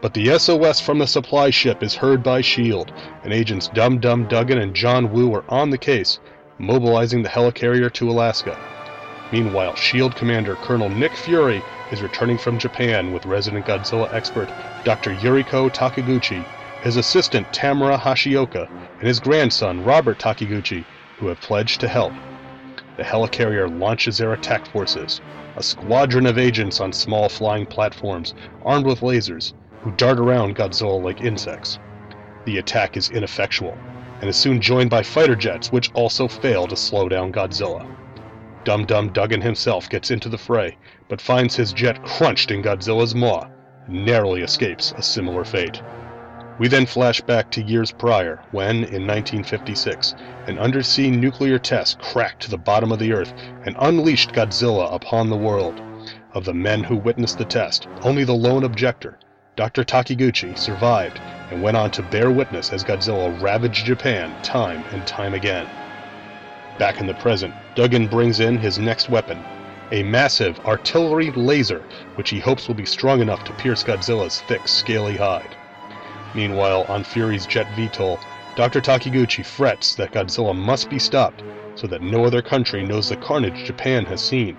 But 0.00 0.12
the 0.12 0.36
SOS 0.36 0.80
from 0.80 0.98
the 0.98 1.06
supply 1.06 1.50
ship 1.50 1.84
is 1.84 1.94
heard 1.94 2.24
by 2.24 2.40
S.H.I.E.L.D., 2.40 2.92
and 3.22 3.32
agents 3.32 3.68
Dum 3.68 4.00
Dum 4.00 4.26
Dugan 4.26 4.58
and 4.58 4.74
John 4.74 5.12
Woo 5.12 5.32
are 5.34 5.44
on 5.48 5.70
the 5.70 5.78
case, 5.78 6.18
mobilizing 6.58 7.22
the 7.22 7.28
helicarrier 7.28 7.92
to 7.92 8.10
Alaska. 8.10 8.58
Meanwhile, 9.32 9.72
S.H.I.E.L.D. 9.72 10.16
Commander 10.16 10.54
Colonel 10.56 10.88
Nick 10.88 11.16
Fury 11.16 11.62
is 11.90 12.02
returning 12.02 12.38
from 12.38 12.58
Japan 12.58 13.12
with 13.12 13.26
resident 13.26 13.66
Godzilla 13.66 14.12
expert 14.12 14.48
Dr. 14.84 15.14
Yuriko 15.16 15.70
Takiguchi, 15.70 16.44
his 16.82 16.96
assistant 16.96 17.46
Tamura 17.52 17.98
Hashioka, 17.98 18.68
and 18.98 19.08
his 19.08 19.18
grandson 19.18 19.82
Robert 19.84 20.18
Takiguchi, 20.18 20.84
who 21.18 21.28
have 21.28 21.40
pledged 21.40 21.80
to 21.80 21.88
help. 21.88 22.12
The 22.96 23.02
helicarrier 23.02 23.80
launches 23.80 24.18
their 24.18 24.34
attack 24.34 24.66
forces, 24.66 25.20
a 25.56 25.62
squadron 25.62 26.26
of 26.26 26.38
agents 26.38 26.80
on 26.80 26.92
small 26.92 27.28
flying 27.28 27.66
platforms, 27.66 28.34
armed 28.64 28.86
with 28.86 29.00
lasers, 29.00 29.52
who 29.82 29.90
dart 29.92 30.18
around 30.18 30.56
Godzilla 30.56 31.02
like 31.02 31.22
insects. 31.22 31.78
The 32.44 32.58
attack 32.58 32.96
is 32.96 33.10
ineffectual, 33.10 33.76
and 34.24 34.30
is 34.30 34.38
soon 34.38 34.58
joined 34.58 34.88
by 34.88 35.02
fighter 35.02 35.36
jets, 35.36 35.70
which 35.70 35.90
also 35.92 36.26
fail 36.26 36.66
to 36.66 36.74
slow 36.74 37.10
down 37.10 37.30
Godzilla. 37.30 37.84
Dum 38.64 38.86
Dum 38.86 39.10
Dugan 39.10 39.42
himself 39.42 39.86
gets 39.90 40.10
into 40.10 40.30
the 40.30 40.38
fray, 40.38 40.78
but 41.10 41.20
finds 41.20 41.56
his 41.56 41.74
jet 41.74 42.00
crunched 42.00 42.50
in 42.50 42.62
Godzilla's 42.62 43.14
maw, 43.14 43.46
and 43.86 44.06
narrowly 44.06 44.40
escapes 44.40 44.94
a 44.96 45.02
similar 45.02 45.44
fate. 45.44 45.78
We 46.58 46.68
then 46.68 46.86
flash 46.86 47.20
back 47.20 47.50
to 47.50 47.62
years 47.62 47.92
prior, 47.92 48.40
when, 48.50 48.76
in 48.76 49.06
1956, 49.06 50.14
an 50.46 50.58
undersea 50.58 51.10
nuclear 51.10 51.58
test 51.58 51.98
cracked 51.98 52.40
to 52.44 52.50
the 52.50 52.56
bottom 52.56 52.92
of 52.92 52.98
the 52.98 53.12
Earth 53.12 53.34
and 53.66 53.76
unleashed 53.78 54.32
Godzilla 54.32 54.90
upon 54.90 55.28
the 55.28 55.36
world. 55.36 55.78
Of 56.32 56.46
the 56.46 56.54
men 56.54 56.84
who 56.84 56.96
witnessed 56.96 57.36
the 57.36 57.44
test, 57.44 57.86
only 58.00 58.24
the 58.24 58.32
lone 58.32 58.64
objector, 58.64 59.18
Dr. 59.56 59.84
Takiguchi, 59.84 60.58
survived 60.58 61.20
and 61.50 61.62
went 61.62 61.76
on 61.76 61.90
to 61.92 62.02
bear 62.02 62.30
witness 62.30 62.72
as 62.72 62.82
Godzilla 62.82 63.30
ravaged 63.40 63.86
Japan 63.86 64.34
time 64.42 64.82
and 64.90 65.06
time 65.06 65.32
again. 65.32 65.68
Back 66.78 67.00
in 67.00 67.06
the 67.06 67.14
present, 67.14 67.54
Dugan 67.76 68.08
brings 68.08 68.40
in 68.40 68.58
his 68.58 68.80
next 68.80 69.08
weapon, 69.08 69.38
a 69.92 70.02
massive 70.02 70.58
artillery 70.66 71.30
laser, 71.30 71.84
which 72.16 72.30
he 72.30 72.40
hopes 72.40 72.66
will 72.66 72.74
be 72.74 72.84
strong 72.84 73.20
enough 73.20 73.44
to 73.44 73.52
pierce 73.52 73.84
Godzilla's 73.84 74.40
thick, 74.40 74.66
scaly 74.66 75.16
hide. 75.16 75.54
Meanwhile, 76.34 76.84
on 76.88 77.04
Fury's 77.04 77.46
jet 77.46 77.66
VTOL, 77.76 78.18
Dr. 78.56 78.80
Takiguchi 78.80 79.44
frets 79.44 79.94
that 79.94 80.12
Godzilla 80.12 80.52
must 80.52 80.90
be 80.90 80.98
stopped 80.98 81.44
so 81.76 81.86
that 81.86 82.02
no 82.02 82.24
other 82.24 82.42
country 82.42 82.84
knows 82.84 83.08
the 83.08 83.16
carnage 83.16 83.64
Japan 83.64 84.04
has 84.06 84.20
seen. 84.20 84.56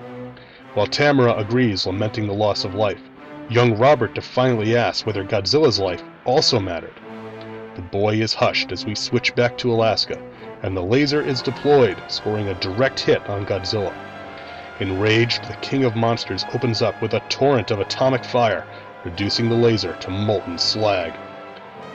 While 0.74 0.88
Tamura 0.88 1.38
agrees, 1.38 1.86
lamenting 1.86 2.28
the 2.28 2.34
loss 2.34 2.64
of 2.64 2.76
life, 2.76 3.02
young 3.50 3.78
Robert 3.78 4.16
defiantly 4.16 4.76
asks 4.76 5.06
whether 5.06 5.24
Godzilla's 5.24 5.80
life 5.80 6.04
also 6.26 6.60
mattered. 6.60 6.94
The 7.76 7.82
boy 7.82 8.16
is 8.16 8.34
hushed 8.34 8.72
as 8.72 8.86
we 8.86 8.96
switch 8.96 9.36
back 9.36 9.58
to 9.60 9.72
Alaska, 9.72 10.20
and 10.64 10.76
the 10.76 10.82
laser 10.82 11.22
is 11.22 11.42
deployed, 11.42 12.02
scoring 12.08 12.48
a 12.48 12.60
direct 12.60 13.00
hit 13.00 13.28
on 13.30 13.46
Godzilla. 13.46 13.94
Enraged, 14.80 15.44
the 15.48 15.56
King 15.58 15.84
of 15.84 15.96
Monsters 15.96 16.46
opens 16.54 16.82
up 16.82 17.02
with 17.02 17.14
a 17.14 17.24
torrent 17.30 17.72
of 17.72 17.80
atomic 17.80 18.26
fire, 18.26 18.66
reducing 19.04 19.48
the 19.48 19.56
laser 19.56 19.94
to 20.02 20.10
molten 20.10 20.58
slag. 20.58 21.14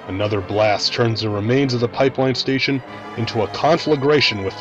Another 0.07 0.41
blast 0.41 0.93
turns 0.93 1.21
the 1.21 1.29
remains 1.29 1.75
of 1.75 1.81
the 1.81 1.89
pipeline 1.89 2.35
station 2.35 2.83
into 3.17 3.43
a 3.43 3.49
conflagration 3.49 4.45
with, 4.45 4.55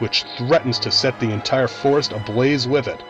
which 0.00 0.24
threatens 0.36 0.78
to 0.80 0.90
set 0.90 1.18
the 1.20 1.30
entire 1.30 1.68
forest 1.68 2.12
ablaze 2.12 2.66
with 2.66 2.88
it. 2.88 3.00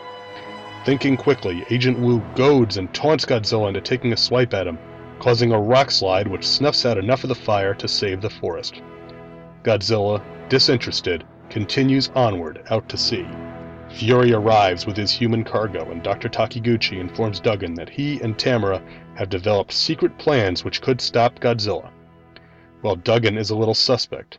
Thinking 0.87 1.17
quickly, 1.17 1.65
Agent 1.69 1.99
Wu 1.99 2.21
goads 2.33 2.77
and 2.77 2.93
taunts 2.93 3.25
Godzilla 3.25 3.67
into 3.67 3.81
taking 3.81 4.13
a 4.13 4.15
swipe 4.15 4.53
at 4.53 4.67
him, 4.67 4.79
causing 5.19 5.51
a 5.51 5.59
rock 5.59 5.91
slide 5.91 6.29
which 6.29 6.47
snuffs 6.47 6.85
out 6.85 6.97
enough 6.97 7.25
of 7.25 7.27
the 7.27 7.35
fire 7.35 7.73
to 7.73 7.89
save 7.89 8.21
the 8.21 8.29
forest. 8.29 8.81
Godzilla, 9.63 10.23
disinterested, 10.47 11.25
continues 11.49 12.09
onward 12.15 12.63
out 12.69 12.87
to 12.87 12.95
sea. 12.95 13.27
Fury 13.89 14.31
arrives 14.31 14.85
with 14.85 14.95
his 14.95 15.11
human 15.11 15.43
cargo, 15.43 15.91
and 15.91 16.01
Dr. 16.03 16.29
Takiguchi 16.29 17.01
informs 17.01 17.41
Dugan 17.41 17.73
that 17.73 17.89
he 17.89 18.21
and 18.21 18.39
Tamara 18.39 18.81
have 19.15 19.27
developed 19.27 19.73
secret 19.73 20.17
plans 20.17 20.63
which 20.63 20.81
could 20.81 21.01
stop 21.01 21.37
Godzilla. 21.41 21.89
While 22.79 22.95
Dugan 22.95 23.37
is 23.37 23.49
a 23.49 23.57
little 23.57 23.73
suspect, 23.73 24.37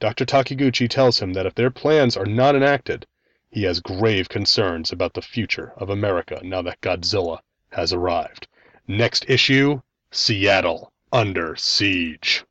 Dr. 0.00 0.24
Takiguchi 0.24 0.88
tells 0.88 1.20
him 1.20 1.34
that 1.34 1.46
if 1.46 1.54
their 1.54 1.70
plans 1.70 2.16
are 2.16 2.26
not 2.26 2.56
enacted, 2.56 3.06
he 3.54 3.62
has 3.62 3.78
grave 3.78 4.28
concerns 4.28 4.90
about 4.90 5.14
the 5.14 5.22
future 5.22 5.72
of 5.76 5.88
America 5.88 6.40
now 6.42 6.60
that 6.60 6.80
Godzilla 6.80 7.38
has 7.70 7.92
arrived. 7.92 8.48
Next 8.88 9.24
issue 9.30 9.80
Seattle 10.10 10.90
under 11.12 11.54
siege. 11.54 12.44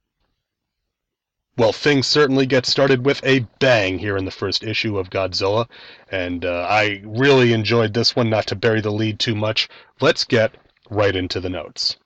Well, 1.57 1.73
things 1.73 2.07
certainly 2.07 2.45
get 2.45 2.65
started 2.65 3.05
with 3.05 3.21
a 3.25 3.41
bang 3.59 3.99
here 3.99 4.15
in 4.15 4.23
the 4.23 4.31
first 4.31 4.63
issue 4.63 4.97
of 4.97 5.09
Godzilla, 5.09 5.67
and 6.09 6.45
uh, 6.45 6.65
I 6.69 7.01
really 7.03 7.51
enjoyed 7.51 7.93
this 7.93 8.15
one, 8.15 8.29
not 8.29 8.47
to 8.47 8.55
bury 8.55 8.79
the 8.79 8.89
lead 8.89 9.19
too 9.19 9.35
much. 9.35 9.67
Let's 9.99 10.23
get 10.23 10.55
right 10.89 11.17
into 11.17 11.41
the 11.41 11.49
notes. 11.49 11.97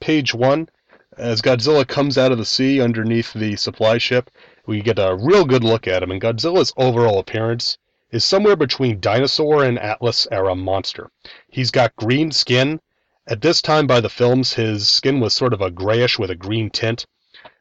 Page 0.00 0.34
1 0.34 0.68
As 1.16 1.40
Godzilla 1.40 1.86
comes 1.86 2.18
out 2.18 2.32
of 2.32 2.38
the 2.38 2.44
sea 2.44 2.80
underneath 2.80 3.32
the 3.32 3.54
supply 3.54 3.98
ship, 3.98 4.28
we 4.66 4.82
get 4.82 4.98
a 4.98 5.14
real 5.14 5.44
good 5.44 5.62
look 5.62 5.86
at 5.86 6.02
him, 6.02 6.10
and 6.10 6.20
Godzilla's 6.20 6.72
overall 6.76 7.20
appearance 7.20 7.78
is 8.10 8.24
somewhere 8.24 8.56
between 8.56 9.00
dinosaur 9.00 9.64
and 9.64 9.78
Atlas 9.78 10.26
era 10.30 10.54
monster. 10.54 11.10
He's 11.48 11.70
got 11.70 11.96
green 11.96 12.32
skin. 12.32 12.80
At 13.26 13.40
this 13.40 13.62
time 13.62 13.86
by 13.86 14.00
the 14.00 14.08
films, 14.08 14.54
his 14.54 14.88
skin 14.88 15.20
was 15.20 15.34
sort 15.34 15.52
of 15.52 15.60
a 15.60 15.70
grayish 15.70 16.18
with 16.18 16.30
a 16.30 16.36
green 16.36 16.70
tint 16.70 17.06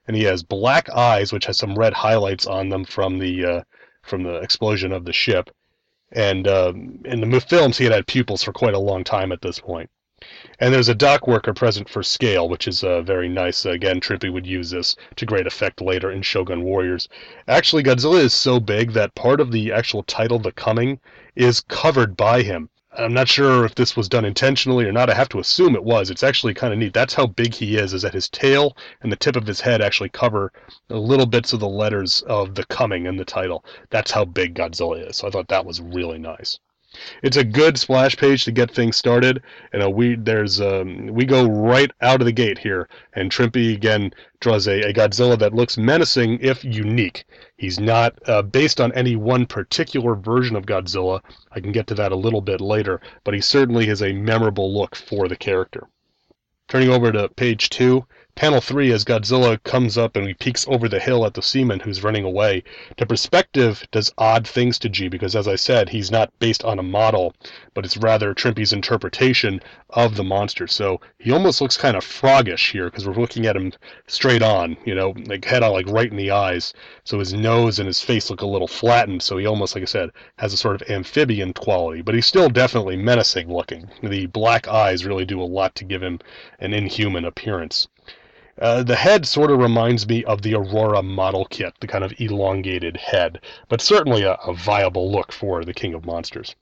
and 0.09 0.17
he 0.17 0.23
has 0.23 0.41
black 0.41 0.89
eyes, 0.89 1.31
which 1.31 1.45
has 1.45 1.59
some 1.59 1.77
red 1.77 1.93
highlights 1.93 2.47
on 2.47 2.69
them 2.69 2.83
from 2.83 3.19
the 3.19 3.45
uh, 3.45 3.61
from 4.01 4.23
the 4.23 4.37
explosion 4.37 4.91
of 4.91 5.05
the 5.05 5.13
ship. 5.13 5.51
And 6.11 6.47
um, 6.47 7.01
in 7.05 7.29
the 7.29 7.39
films, 7.39 7.77
he 7.77 7.83
had 7.83 7.93
had 7.93 8.07
pupils 8.07 8.41
for 8.41 8.51
quite 8.51 8.73
a 8.73 8.79
long 8.79 9.03
time 9.03 9.31
at 9.31 9.43
this 9.43 9.59
point. 9.59 9.87
And 10.61 10.73
there's 10.73 10.89
a 10.89 10.95
dock 10.95 11.25
worker 11.25 11.53
present 11.53 11.87
for 11.87 12.03
scale, 12.03 12.49
which 12.49 12.67
is 12.67 12.83
uh, 12.83 13.01
very 13.01 13.29
nice. 13.29 13.65
Again, 13.65 14.01
Trimpe 14.01 14.29
would 14.29 14.45
use 14.45 14.71
this 14.71 14.93
to 15.15 15.25
great 15.25 15.47
effect 15.47 15.79
later 15.79 16.11
in 16.11 16.21
Shogun 16.21 16.63
Warriors. 16.63 17.07
Actually, 17.47 17.81
Godzilla 17.81 18.19
is 18.19 18.33
so 18.33 18.59
big 18.59 18.91
that 18.91 19.15
part 19.15 19.39
of 19.39 19.53
the 19.53 19.71
actual 19.71 20.03
title, 20.03 20.37
The 20.37 20.51
Coming, 20.51 20.99
is 21.33 21.61
covered 21.61 22.17
by 22.17 22.41
him. 22.41 22.69
I'm 22.97 23.13
not 23.13 23.29
sure 23.29 23.63
if 23.63 23.75
this 23.75 23.95
was 23.95 24.09
done 24.09 24.25
intentionally 24.25 24.83
or 24.83 24.91
not. 24.91 25.09
I 25.09 25.13
have 25.13 25.29
to 25.29 25.39
assume 25.39 25.75
it 25.75 25.83
was. 25.85 26.09
It's 26.09 26.23
actually 26.23 26.55
kind 26.55 26.73
of 26.73 26.79
neat. 26.79 26.91
That's 26.91 27.13
how 27.13 27.27
big 27.27 27.53
he 27.53 27.77
is, 27.77 27.93
is 27.93 28.01
that 28.01 28.13
his 28.13 28.27
tail 28.27 28.75
and 29.01 29.09
the 29.09 29.15
tip 29.15 29.37
of 29.37 29.47
his 29.47 29.61
head 29.61 29.81
actually 29.81 30.09
cover 30.09 30.51
little 30.89 31.25
bits 31.25 31.53
of 31.53 31.61
the 31.61 31.69
letters 31.69 32.21
of 32.23 32.55
the 32.55 32.65
coming 32.65 33.05
in 33.05 33.15
the 33.15 33.23
title. 33.23 33.63
That's 33.91 34.11
how 34.11 34.25
big 34.25 34.55
Godzilla 34.55 35.07
is. 35.09 35.15
So 35.15 35.27
I 35.27 35.31
thought 35.31 35.47
that 35.47 35.65
was 35.65 35.79
really 35.79 36.17
nice 36.17 36.59
it's 37.23 37.37
a 37.37 37.43
good 37.43 37.77
splash 37.77 38.17
page 38.17 38.45
to 38.45 38.51
get 38.51 38.71
things 38.71 38.97
started. 38.97 39.43
And 39.73 39.83
uh, 39.83 39.89
we 39.89 40.15
there's 40.15 40.59
um, 40.59 41.07
we 41.07 41.25
go 41.25 41.45
right 41.45 41.91
out 42.01 42.21
of 42.21 42.25
the 42.25 42.31
gate 42.31 42.57
here, 42.57 42.89
and 43.13 43.31
Trimpe 43.31 43.73
again 43.73 44.11
draws 44.39 44.67
a, 44.67 44.81
a 44.81 44.93
Godzilla 44.93 45.37
that 45.39 45.53
looks 45.53 45.77
menacing 45.77 46.39
if 46.41 46.63
unique. 46.63 47.25
He's 47.57 47.79
not 47.79 48.17
uh, 48.27 48.41
based 48.41 48.79
on 48.81 48.91
any 48.93 49.15
one 49.15 49.45
particular 49.45 50.15
version 50.15 50.55
of 50.55 50.65
Godzilla. 50.65 51.21
I 51.51 51.59
can 51.59 51.71
get 51.71 51.87
to 51.87 51.95
that 51.95 52.11
a 52.11 52.15
little 52.15 52.41
bit 52.41 52.61
later, 52.61 53.01
but 53.23 53.33
he 53.33 53.41
certainly 53.41 53.85
has 53.87 54.01
a 54.01 54.13
memorable 54.13 54.73
look 54.73 54.95
for 54.95 55.27
the 55.27 55.35
character. 55.35 55.87
Turning 56.67 56.89
over 56.89 57.11
to 57.11 57.29
page 57.29 57.69
two, 57.69 58.05
Panel 58.39 58.61
3 58.61 58.93
as 58.93 59.03
Godzilla 59.03 59.61
comes 59.63 59.97
up 59.97 60.15
and 60.15 60.25
he 60.25 60.33
peeks 60.33 60.65
over 60.69 60.87
the 60.87 61.01
hill 61.01 61.25
at 61.25 61.33
the 61.33 61.41
seaman 61.41 61.81
who's 61.81 62.05
running 62.05 62.23
away. 62.23 62.63
The 62.95 63.05
perspective 63.05 63.85
does 63.91 64.13
odd 64.17 64.47
things 64.47 64.79
to 64.79 64.87
G 64.87 65.09
because, 65.09 65.35
as 65.35 65.45
I 65.45 65.57
said, 65.57 65.89
he's 65.89 66.09
not 66.09 66.31
based 66.39 66.63
on 66.63 66.79
a 66.79 66.81
model, 66.81 67.33
but 67.73 67.83
it's 67.83 67.97
rather 67.97 68.33
Trimpe's 68.33 68.71
interpretation 68.71 69.59
of 69.89 70.15
the 70.15 70.23
monster. 70.23 70.67
So 70.67 71.01
he 71.17 71.33
almost 71.33 71.59
looks 71.59 71.75
kind 71.75 71.97
of 71.97 72.05
froggish 72.05 72.71
here 72.71 72.85
because 72.85 73.05
we're 73.05 73.13
looking 73.15 73.45
at 73.45 73.57
him 73.57 73.73
straight 74.07 74.41
on, 74.41 74.77
you 74.85 74.95
know, 74.95 75.13
like 75.25 75.43
head 75.43 75.61
on, 75.61 75.73
like 75.73 75.89
right 75.89 76.09
in 76.09 76.15
the 76.15 76.31
eyes. 76.31 76.73
So 77.03 77.19
his 77.19 77.33
nose 77.33 77.77
and 77.77 77.87
his 77.87 77.99
face 77.99 78.29
look 78.29 78.41
a 78.41 78.47
little 78.47 78.69
flattened. 78.69 79.21
So 79.21 79.37
he 79.37 79.47
almost, 79.47 79.75
like 79.75 79.81
I 79.81 79.85
said, 79.85 80.11
has 80.37 80.53
a 80.53 80.57
sort 80.57 80.81
of 80.81 80.89
amphibian 80.89 81.51
quality, 81.51 82.01
but 82.01 82.15
he's 82.15 82.25
still 82.25 82.47
definitely 82.47 82.95
menacing 82.95 83.51
looking. 83.51 83.89
The 84.01 84.27
black 84.27 84.69
eyes 84.69 85.05
really 85.05 85.25
do 85.25 85.41
a 85.41 85.43
lot 85.43 85.75
to 85.75 85.83
give 85.83 86.01
him 86.01 86.19
an 86.59 86.73
inhuman 86.73 87.25
appearance. 87.25 87.89
Uh, 88.61 88.83
the 88.83 88.95
head 88.95 89.25
sort 89.25 89.51
of 89.51 89.59
reminds 89.59 90.07
me 90.07 90.23
of 90.25 90.41
the 90.41 90.53
Aurora 90.53 91.01
model 91.01 91.45
kit, 91.45 91.73
the 91.79 91.87
kind 91.87 92.03
of 92.03 92.13
elongated 92.19 92.97
head, 92.97 93.41
but 93.69 93.81
certainly 93.81 94.23
a, 94.23 94.33
a 94.45 94.53
viable 94.53 95.11
look 95.11 95.31
for 95.31 95.63
the 95.63 95.73
King 95.73 95.93
of 95.93 96.05
Monsters. 96.05 96.55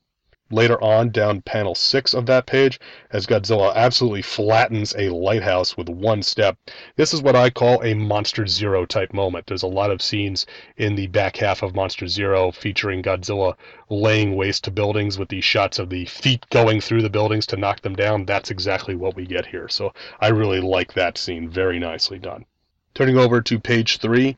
Later 0.50 0.82
on 0.82 1.10
down 1.10 1.42
panel 1.42 1.76
6 1.76 2.14
of 2.14 2.26
that 2.26 2.46
page 2.46 2.80
as 3.12 3.26
Godzilla 3.26 3.74
absolutely 3.76 4.22
flattens 4.22 4.96
a 4.98 5.10
lighthouse 5.10 5.76
with 5.76 5.90
one 5.90 6.22
step. 6.24 6.58
This 6.96 7.14
is 7.14 7.22
what 7.22 7.36
I 7.36 7.50
call 7.50 7.84
a 7.84 7.94
Monster 7.94 8.48
Zero 8.48 8.86
type 8.86 9.14
moment. 9.14 9.48
There's 9.48 9.64
a 9.64 9.68
lot 9.68 9.92
of 9.92 10.02
scenes 10.02 10.46
in 10.78 10.96
the 10.96 11.08
back 11.08 11.38
half 11.38 11.64
of 11.64 11.76
Monster 11.76 12.08
Zero 12.08 12.52
featuring 12.52 13.02
Godzilla 13.02 13.56
laying 13.90 14.36
waste 14.36 14.64
to 14.66 14.72
buildings 14.72 15.18
with 15.20 15.30
these 15.30 15.46
shots 15.46 15.80
of 15.80 15.90
the 15.90 16.06
feet 16.06 16.46
going 16.50 16.82
through 16.82 17.02
the 17.02 17.10
buildings 17.10 17.46
to 17.48 17.58
knock 17.58 17.82
them 17.82 17.96
down. 17.96 18.26
That's 18.26 18.52
exactly 18.52 18.96
what 18.96 19.16
we 19.16 19.26
get 19.26 19.46
here. 19.46 19.68
So 19.68 19.94
I 20.20 20.30
really 20.30 20.62
like 20.62 20.94
that 20.94 21.18
scene. 21.18 21.50
Very 21.50 21.80
nicely 21.80 22.20
done. 22.20 22.46
Turning 22.94 23.18
over 23.18 23.42
to 23.42 23.60
page 23.60 24.00
3, 24.00 24.36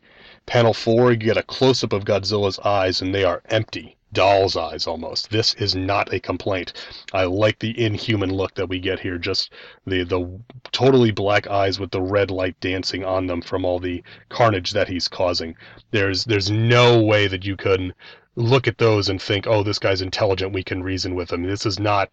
panel 0.49 0.73
4, 0.73 1.11
you 1.11 1.17
get 1.17 1.37
a 1.37 1.43
close 1.43 1.83
up 1.83 1.93
of 1.93 2.05
Godzilla's 2.05 2.57
eyes 2.59 3.01
and 3.01 3.13
they 3.13 3.23
are 3.23 3.43
empty 3.49 3.95
doll's 4.13 4.57
eyes 4.57 4.87
almost. 4.87 5.29
This 5.29 5.53
is 5.53 5.75
not 5.75 6.11
a 6.11 6.19
complaint. 6.19 6.73
I 7.13 7.25
like 7.25 7.59
the 7.59 7.79
inhuman 7.79 8.33
look 8.33 8.55
that 8.55 8.67
we 8.67 8.79
get 8.79 8.99
here. 8.99 9.19
Just 9.19 9.53
the 9.85 10.03
the 10.03 10.27
totally 10.71 11.11
black 11.11 11.45
eyes 11.45 11.79
with 11.79 11.91
the 11.91 12.01
red 12.01 12.31
light 12.31 12.59
dancing 12.61 13.05
on 13.05 13.27
them 13.27 13.43
from 13.43 13.63
all 13.63 13.77
the 13.77 14.03
carnage 14.29 14.71
that 14.71 14.87
he's 14.87 15.07
causing. 15.07 15.55
There's 15.91 16.25
there's 16.25 16.49
no 16.49 16.99
way 16.99 17.27
that 17.27 17.45
you 17.45 17.55
can 17.55 17.93
look 18.35 18.67
at 18.67 18.79
those 18.79 19.07
and 19.07 19.21
think, 19.21 19.45
oh, 19.45 19.61
this 19.61 19.77
guy's 19.77 20.01
intelligent. 20.01 20.51
We 20.51 20.63
can 20.63 20.81
reason 20.81 21.13
with 21.13 21.31
him. 21.31 21.43
This 21.43 21.67
is 21.67 21.79
not. 21.79 22.09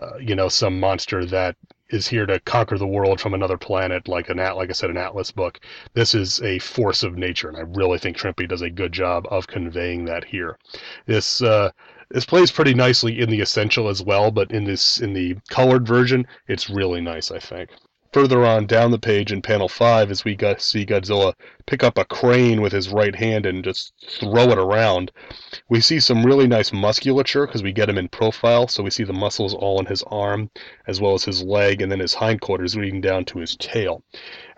Uh, 0.00 0.16
you 0.18 0.36
know, 0.36 0.48
some 0.48 0.78
monster 0.78 1.24
that 1.26 1.56
is 1.90 2.08
here 2.08 2.26
to 2.26 2.40
conquer 2.40 2.78
the 2.78 2.86
world 2.86 3.20
from 3.20 3.34
another 3.34 3.56
planet, 3.56 4.08
like 4.08 4.28
an 4.30 4.38
at, 4.38 4.56
like 4.56 4.70
I 4.70 4.72
said, 4.72 4.90
an 4.90 4.96
Atlas 4.96 5.30
book. 5.30 5.60
This 5.94 6.14
is 6.14 6.40
a 6.42 6.58
force 6.60 7.02
of 7.02 7.16
nature, 7.16 7.48
and 7.48 7.56
I 7.56 7.60
really 7.60 7.98
think 7.98 8.16
Trimpe 8.16 8.48
does 8.48 8.62
a 8.62 8.70
good 8.70 8.92
job 8.92 9.26
of 9.30 9.46
conveying 9.46 10.04
that 10.06 10.24
here. 10.24 10.58
This 11.06 11.42
uh, 11.42 11.70
this 12.10 12.24
plays 12.24 12.50
pretty 12.50 12.74
nicely 12.74 13.20
in 13.20 13.30
the 13.30 13.40
essential 13.40 13.88
as 13.88 14.02
well, 14.02 14.30
but 14.30 14.50
in 14.50 14.64
this 14.64 15.00
in 15.00 15.12
the 15.12 15.36
colored 15.48 15.86
version, 15.86 16.26
it's 16.48 16.70
really 16.70 17.00
nice, 17.00 17.30
I 17.30 17.38
think. 17.38 17.70
Further 18.12 18.44
on 18.44 18.66
down 18.66 18.90
the 18.90 18.98
page 18.98 19.30
in 19.30 19.40
panel 19.40 19.68
5, 19.68 20.10
as 20.10 20.24
we 20.24 20.36
see 20.58 20.84
Godzilla 20.84 21.32
pick 21.66 21.84
up 21.84 21.96
a 21.96 22.04
crane 22.04 22.60
with 22.60 22.72
his 22.72 22.88
right 22.88 23.14
hand 23.14 23.46
and 23.46 23.62
just 23.62 23.92
throw 24.18 24.50
it 24.50 24.58
around, 24.58 25.12
we 25.68 25.80
see 25.80 26.00
some 26.00 26.26
really 26.26 26.48
nice 26.48 26.72
musculature 26.72 27.46
because 27.46 27.62
we 27.62 27.72
get 27.72 27.88
him 27.88 27.98
in 27.98 28.08
profile. 28.08 28.66
So 28.66 28.82
we 28.82 28.90
see 28.90 29.04
the 29.04 29.12
muscles 29.12 29.54
all 29.54 29.78
in 29.78 29.86
his 29.86 30.02
arm, 30.08 30.50
as 30.88 31.00
well 31.00 31.14
as 31.14 31.22
his 31.22 31.44
leg, 31.44 31.80
and 31.80 31.92
then 31.92 32.00
his 32.00 32.14
hindquarters 32.14 32.74
leading 32.74 33.00
down 33.00 33.26
to 33.26 33.38
his 33.38 33.54
tail. 33.54 34.02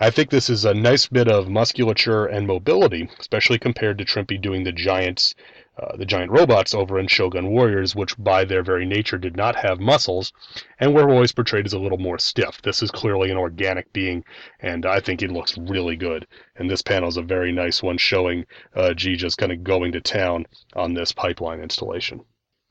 I 0.00 0.08
think 0.08 0.30
this 0.30 0.48
is 0.48 0.64
a 0.64 0.72
nice 0.72 1.06
bit 1.06 1.28
of 1.28 1.50
musculature 1.50 2.24
and 2.24 2.46
mobility, 2.46 3.10
especially 3.20 3.58
compared 3.58 3.98
to 3.98 4.06
Trimpe 4.06 4.40
doing 4.40 4.64
the 4.64 4.72
giants 4.72 5.34
uh, 5.78 5.96
the 5.96 6.04
giant 6.04 6.30
robots 6.30 6.74
over 6.74 6.98
in 6.98 7.06
Shogun 7.06 7.50
Warriors, 7.50 7.94
which 7.94 8.16
by 8.18 8.44
their 8.44 8.62
very 8.62 8.84
nature 8.84 9.16
did 9.16 9.36
not 9.36 9.56
have 9.56 9.80
muscles 9.80 10.32
and 10.78 10.94
were 10.94 11.10
always 11.10 11.32
portrayed 11.32 11.66
as 11.66 11.72
a 11.72 11.78
little 11.78 11.98
more 11.98 12.18
stiff. 12.18 12.60
This 12.60 12.82
is 12.82 12.90
clearly 12.90 13.30
an 13.30 13.38
organic 13.38 13.92
being, 13.92 14.24
and 14.60 14.84
I 14.84 15.00
think 15.00 15.22
it 15.22 15.30
looks 15.30 15.56
really 15.56 15.96
good. 15.96 16.26
And 16.56 16.68
this 16.68 16.82
panel 16.82 17.08
is 17.08 17.16
a 17.16 17.22
very 17.22 17.52
nice 17.52 17.82
one 17.82 17.98
showing 17.98 18.44
uh, 18.74 18.92
G 18.92 19.16
just 19.16 19.38
kind 19.38 19.52
of 19.52 19.64
going 19.64 19.92
to 19.92 20.00
town 20.00 20.46
on 20.74 20.94
this 20.94 21.12
pipeline 21.12 21.60
installation. 21.60 22.22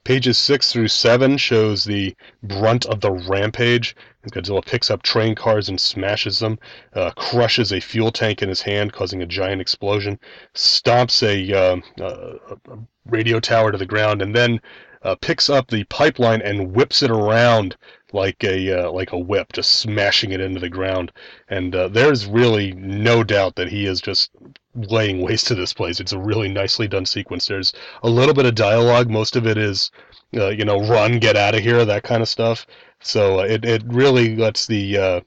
Pages 0.03 0.37
6 0.39 0.71
through 0.71 0.87
7 0.87 1.37
shows 1.37 1.83
the 1.83 2.15
brunt 2.41 2.85
of 2.87 3.01
the 3.01 3.11
rampage. 3.11 3.95
Godzilla 4.31 4.65
picks 4.65 4.89
up 4.89 5.03
train 5.03 5.35
cars 5.35 5.69
and 5.69 5.79
smashes 5.79 6.39
them, 6.39 6.57
uh, 6.93 7.11
crushes 7.11 7.71
a 7.71 7.79
fuel 7.79 8.11
tank 8.11 8.41
in 8.41 8.49
his 8.49 8.61
hand, 8.61 8.93
causing 8.93 9.21
a 9.21 9.27
giant 9.27 9.61
explosion, 9.61 10.19
stomps 10.55 11.21
a, 11.21 11.53
uh, 11.53 11.77
a 12.03 12.77
radio 13.05 13.39
tower 13.39 13.71
to 13.71 13.77
the 13.77 13.85
ground, 13.85 14.21
and 14.21 14.35
then 14.35 14.59
uh, 15.03 15.15
picks 15.15 15.49
up 15.49 15.67
the 15.67 15.83
pipeline 15.85 16.41
and 16.41 16.73
whips 16.75 17.01
it 17.01 17.11
around 17.11 17.75
like 18.13 18.43
a 18.43 18.85
uh, 18.85 18.91
like 18.91 19.11
a 19.11 19.17
whip, 19.17 19.53
just 19.53 19.73
smashing 19.73 20.31
it 20.31 20.41
into 20.41 20.59
the 20.59 20.69
ground. 20.69 21.11
And 21.49 21.75
uh, 21.75 21.87
there's 21.87 22.25
really 22.25 22.73
no 22.73 23.23
doubt 23.23 23.55
that 23.55 23.69
he 23.69 23.85
is 23.85 24.01
just 24.01 24.31
laying 24.75 25.21
waste 25.21 25.47
to 25.47 25.55
this 25.55 25.73
place. 25.73 25.99
It's 25.99 26.13
a 26.13 26.19
really 26.19 26.49
nicely 26.49 26.87
done 26.87 27.05
sequence. 27.05 27.45
There's 27.45 27.73
a 28.03 28.09
little 28.09 28.33
bit 28.33 28.45
of 28.45 28.55
dialogue. 28.55 29.09
Most 29.09 29.35
of 29.35 29.45
it 29.45 29.57
is, 29.57 29.91
uh, 30.35 30.49
you 30.49 30.65
know, 30.65 30.79
run, 30.87 31.19
get 31.19 31.35
out 31.35 31.55
of 31.55 31.61
here, 31.61 31.83
that 31.85 32.03
kind 32.03 32.21
of 32.21 32.29
stuff. 32.29 32.65
So 33.01 33.39
uh, 33.39 33.43
it 33.43 33.65
it 33.65 33.83
really 33.85 34.35
lets 34.35 34.67
the 34.67 34.97
uh, 34.97 35.21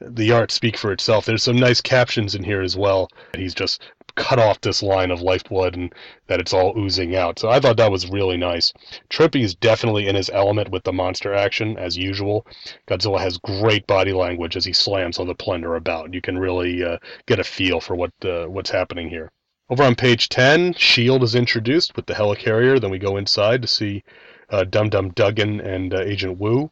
the 0.00 0.32
art 0.32 0.50
speak 0.50 0.76
for 0.76 0.92
itself. 0.92 1.24
There's 1.24 1.42
some 1.42 1.56
nice 1.56 1.80
captions 1.80 2.34
in 2.34 2.44
here 2.44 2.62
as 2.62 2.76
well. 2.76 3.08
He's 3.36 3.54
just 3.54 3.82
cut 4.16 4.38
off 4.38 4.60
this 4.60 4.82
line 4.82 5.10
of 5.10 5.20
lifeblood 5.20 5.76
and 5.76 5.94
that 6.26 6.40
it's 6.40 6.52
all 6.52 6.78
oozing 6.78 7.16
out. 7.16 7.38
So 7.38 7.48
I 7.48 7.60
thought 7.60 7.76
that 7.76 7.90
was 7.90 8.10
really 8.10 8.36
nice. 8.36 8.72
Trimpe 9.10 9.42
is 9.42 9.54
definitely 9.54 10.06
in 10.06 10.14
his 10.14 10.30
element 10.30 10.70
with 10.70 10.84
the 10.84 10.92
monster 10.92 11.34
action 11.34 11.76
as 11.78 11.96
usual. 11.96 12.46
Godzilla 12.88 13.20
has 13.20 13.38
great 13.38 13.86
body 13.86 14.12
language 14.12 14.56
as 14.56 14.64
he 14.64 14.72
slams 14.72 15.18
on 15.18 15.26
the 15.26 15.34
plunder 15.34 15.76
about. 15.76 16.14
You 16.14 16.20
can 16.20 16.38
really 16.38 16.82
uh, 16.82 16.98
get 17.26 17.40
a 17.40 17.44
feel 17.44 17.80
for 17.80 17.94
what 17.94 18.12
uh, 18.24 18.46
what's 18.46 18.70
happening 18.70 19.08
here. 19.08 19.30
Over 19.70 19.82
on 19.82 19.94
page 19.94 20.28
10, 20.28 20.74
Shield 20.74 21.22
is 21.22 21.34
introduced 21.34 21.96
with 21.96 22.06
the 22.06 22.14
helicarrier. 22.14 22.80
Then 22.80 22.90
we 22.90 22.98
go 22.98 23.16
inside 23.16 23.62
to 23.62 23.68
see 23.68 24.04
uh, 24.50 24.64
Dum 24.64 24.90
Dum 24.90 25.10
Dugan 25.10 25.60
and 25.60 25.94
uh, 25.94 26.00
Agent 26.00 26.38
Wu. 26.38 26.70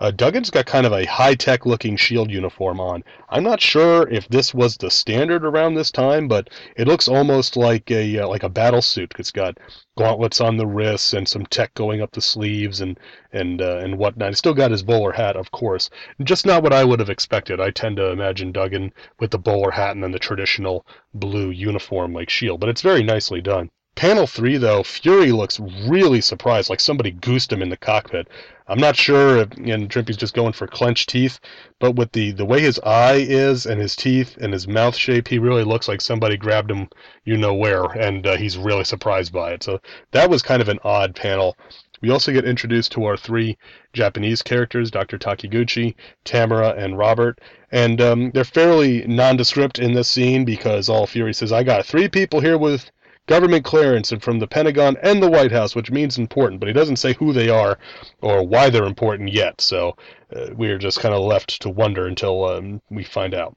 Uh, 0.00 0.10
Dugan's 0.10 0.50
got 0.50 0.66
kind 0.66 0.86
of 0.86 0.92
a 0.92 1.04
high 1.04 1.34
tech 1.34 1.66
looking 1.66 1.96
shield 1.96 2.30
uniform 2.30 2.80
on. 2.80 3.04
I'm 3.28 3.44
not 3.44 3.60
sure 3.60 4.08
if 4.08 4.28
this 4.28 4.54
was 4.54 4.76
the 4.76 4.90
standard 4.90 5.44
around 5.44 5.74
this 5.74 5.90
time, 5.90 6.28
but 6.28 6.48
it 6.76 6.88
looks 6.88 7.08
almost 7.08 7.56
like 7.56 7.90
a 7.90 8.20
uh, 8.20 8.28
like 8.28 8.42
a 8.42 8.48
battle 8.48 8.82
suit. 8.82 9.14
It's 9.18 9.30
got 9.30 9.58
gauntlets 9.98 10.40
on 10.40 10.56
the 10.56 10.66
wrists 10.66 11.12
and 11.12 11.28
some 11.28 11.44
tech 11.46 11.74
going 11.74 12.00
up 12.00 12.12
the 12.12 12.20
sleeves 12.20 12.80
and 12.80 12.98
and 13.32 13.60
uh, 13.60 13.78
and 13.78 13.98
whatnot. 13.98 14.30
He's 14.30 14.38
still 14.38 14.54
got 14.54 14.70
his 14.70 14.82
bowler 14.82 15.12
hat, 15.12 15.36
of 15.36 15.50
course. 15.50 15.90
Just 16.22 16.46
not 16.46 16.62
what 16.62 16.72
I 16.72 16.84
would 16.84 17.00
have 17.00 17.10
expected. 17.10 17.60
I 17.60 17.70
tend 17.70 17.96
to 17.98 18.10
imagine 18.10 18.52
Dugan 18.52 18.92
with 19.18 19.30
the 19.30 19.38
bowler 19.38 19.70
hat 19.70 19.92
and 19.92 20.02
then 20.02 20.12
the 20.12 20.18
traditional 20.18 20.86
blue 21.14 21.50
uniform 21.50 22.12
like 22.12 22.30
Shield, 22.30 22.60
but 22.60 22.68
it's 22.68 22.82
very 22.82 23.02
nicely 23.02 23.40
done. 23.40 23.70
Panel 24.00 24.26
3, 24.26 24.56
though, 24.56 24.82
Fury 24.82 25.30
looks 25.30 25.60
really 25.60 26.22
surprised, 26.22 26.70
like 26.70 26.80
somebody 26.80 27.10
goosed 27.10 27.52
him 27.52 27.60
in 27.60 27.68
the 27.68 27.76
cockpit. 27.76 28.28
I'm 28.66 28.80
not 28.80 28.96
sure 28.96 29.36
if 29.36 29.52
and 29.58 29.90
Trimpe's 29.90 30.16
just 30.16 30.32
going 30.32 30.54
for 30.54 30.66
clenched 30.66 31.10
teeth, 31.10 31.38
but 31.78 31.96
with 31.96 32.12
the, 32.12 32.30
the 32.30 32.46
way 32.46 32.62
his 32.62 32.78
eye 32.78 33.16
is 33.28 33.66
and 33.66 33.78
his 33.78 33.94
teeth 33.94 34.38
and 34.40 34.54
his 34.54 34.66
mouth 34.66 34.96
shape, 34.96 35.28
he 35.28 35.38
really 35.38 35.64
looks 35.64 35.86
like 35.86 36.00
somebody 36.00 36.38
grabbed 36.38 36.70
him 36.70 36.88
you 37.26 37.36
know 37.36 37.52
where, 37.52 37.84
and 37.84 38.26
uh, 38.26 38.38
he's 38.38 38.56
really 38.56 38.84
surprised 38.84 39.34
by 39.34 39.52
it. 39.52 39.62
So 39.62 39.82
that 40.12 40.30
was 40.30 40.40
kind 40.40 40.62
of 40.62 40.70
an 40.70 40.78
odd 40.82 41.14
panel. 41.14 41.58
We 42.00 42.08
also 42.08 42.32
get 42.32 42.46
introduced 42.46 42.92
to 42.92 43.04
our 43.04 43.18
three 43.18 43.58
Japanese 43.92 44.40
characters, 44.40 44.90
Dr. 44.90 45.18
Takiguchi, 45.18 45.94
Tamara, 46.24 46.70
and 46.70 46.96
Robert. 46.96 47.38
And 47.70 48.00
um, 48.00 48.30
they're 48.30 48.44
fairly 48.44 49.06
nondescript 49.06 49.78
in 49.78 49.92
this 49.92 50.08
scene 50.08 50.46
because 50.46 50.88
all 50.88 51.06
Fury 51.06 51.34
says, 51.34 51.52
I 51.52 51.64
got 51.64 51.84
three 51.84 52.08
people 52.08 52.40
here 52.40 52.56
with 52.56 52.90
government 53.30 53.64
clearance 53.64 54.10
and 54.10 54.20
from 54.20 54.40
the 54.40 54.46
Pentagon 54.48 54.96
and 55.04 55.22
the 55.22 55.30
White 55.30 55.52
House, 55.52 55.76
which 55.76 55.88
means 55.88 56.18
important, 56.18 56.58
but 56.58 56.66
he 56.66 56.72
doesn't 56.72 56.96
say 56.96 57.12
who 57.12 57.32
they 57.32 57.48
are 57.48 57.78
or 58.20 58.44
why 58.44 58.68
they're 58.68 58.84
important 58.84 59.32
yet. 59.32 59.60
So 59.60 59.96
uh, 60.34 60.48
we're 60.52 60.78
just 60.78 60.98
kind 60.98 61.14
of 61.14 61.22
left 61.22 61.62
to 61.62 61.70
wonder 61.70 62.08
until 62.08 62.44
um, 62.44 62.82
we 62.90 63.04
find 63.04 63.32
out. 63.32 63.56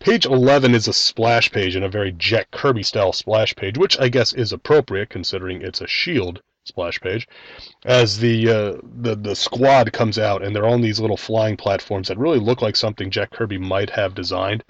Page 0.00 0.26
11 0.26 0.74
is 0.74 0.86
a 0.86 0.92
splash 0.92 1.50
page 1.50 1.76
and 1.76 1.84
a 1.84 1.88
very 1.88 2.12
Jack 2.12 2.50
Kirby 2.50 2.82
style 2.82 3.14
splash 3.14 3.56
page, 3.56 3.78
which 3.78 3.98
I 3.98 4.10
guess 4.10 4.34
is 4.34 4.52
appropriate 4.52 5.08
considering 5.08 5.62
it's 5.62 5.80
a 5.80 5.86
shield 5.86 6.42
splash 6.64 7.00
page 7.00 7.26
as 7.84 8.18
the 8.20 8.48
uh, 8.48 8.76
the 9.00 9.16
the 9.16 9.34
squad 9.34 9.92
comes 9.92 10.18
out 10.18 10.44
and 10.44 10.54
they're 10.54 10.68
on 10.68 10.80
these 10.80 11.00
little 11.00 11.16
flying 11.16 11.56
platforms 11.56 12.06
that 12.08 12.18
really 12.18 12.38
look 12.38 12.62
like 12.62 12.76
something 12.76 13.10
Jack 13.10 13.32
Kirby 13.32 13.58
might 13.58 13.90
have 13.90 14.14
designed. 14.14 14.62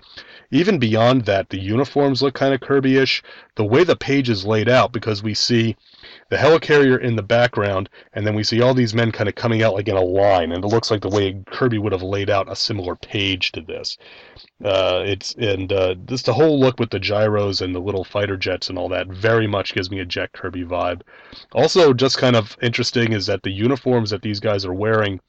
Even 0.50 0.78
beyond 0.78 1.24
that, 1.26 1.50
the 1.50 1.60
uniforms 1.60 2.22
look 2.22 2.34
kind 2.34 2.54
of 2.54 2.60
Kirby-ish. 2.60 3.22
The 3.56 3.64
way 3.64 3.84
the 3.84 3.96
page 3.96 4.28
is 4.30 4.46
laid 4.46 4.68
out, 4.68 4.92
because 4.92 5.22
we 5.22 5.34
see 5.34 5.76
the 6.32 6.38
helicarrier 6.38 6.98
in 6.98 7.14
the 7.14 7.22
background, 7.22 7.90
and 8.14 8.26
then 8.26 8.34
we 8.34 8.42
see 8.42 8.62
all 8.62 8.72
these 8.72 8.94
men 8.94 9.12
kind 9.12 9.28
of 9.28 9.34
coming 9.34 9.62
out 9.62 9.74
like 9.74 9.86
in 9.86 9.98
a 9.98 10.00
line, 10.00 10.50
and 10.52 10.64
it 10.64 10.68
looks 10.68 10.90
like 10.90 11.02
the 11.02 11.08
way 11.10 11.38
Kirby 11.48 11.76
would 11.76 11.92
have 11.92 12.02
laid 12.02 12.30
out 12.30 12.50
a 12.50 12.56
similar 12.56 12.96
page 12.96 13.52
to 13.52 13.60
this. 13.60 13.98
Uh, 14.64 15.02
it's 15.04 15.34
and 15.34 15.70
uh, 15.70 15.94
just 16.06 16.24
the 16.24 16.32
whole 16.32 16.58
look 16.58 16.80
with 16.80 16.88
the 16.88 16.98
gyros 16.98 17.60
and 17.60 17.74
the 17.74 17.80
little 17.80 18.02
fighter 18.02 18.38
jets 18.38 18.70
and 18.70 18.78
all 18.78 18.88
that 18.88 19.08
very 19.08 19.46
much 19.46 19.74
gives 19.74 19.90
me 19.90 19.98
a 19.98 20.06
Jack 20.06 20.32
Kirby 20.32 20.64
vibe. 20.64 21.02
Also, 21.52 21.92
just 21.92 22.16
kind 22.16 22.34
of 22.34 22.56
interesting 22.62 23.12
is 23.12 23.26
that 23.26 23.42
the 23.42 23.50
uniforms 23.50 24.08
that 24.08 24.22
these 24.22 24.40
guys 24.40 24.64
are 24.64 24.72
wearing 24.72 25.20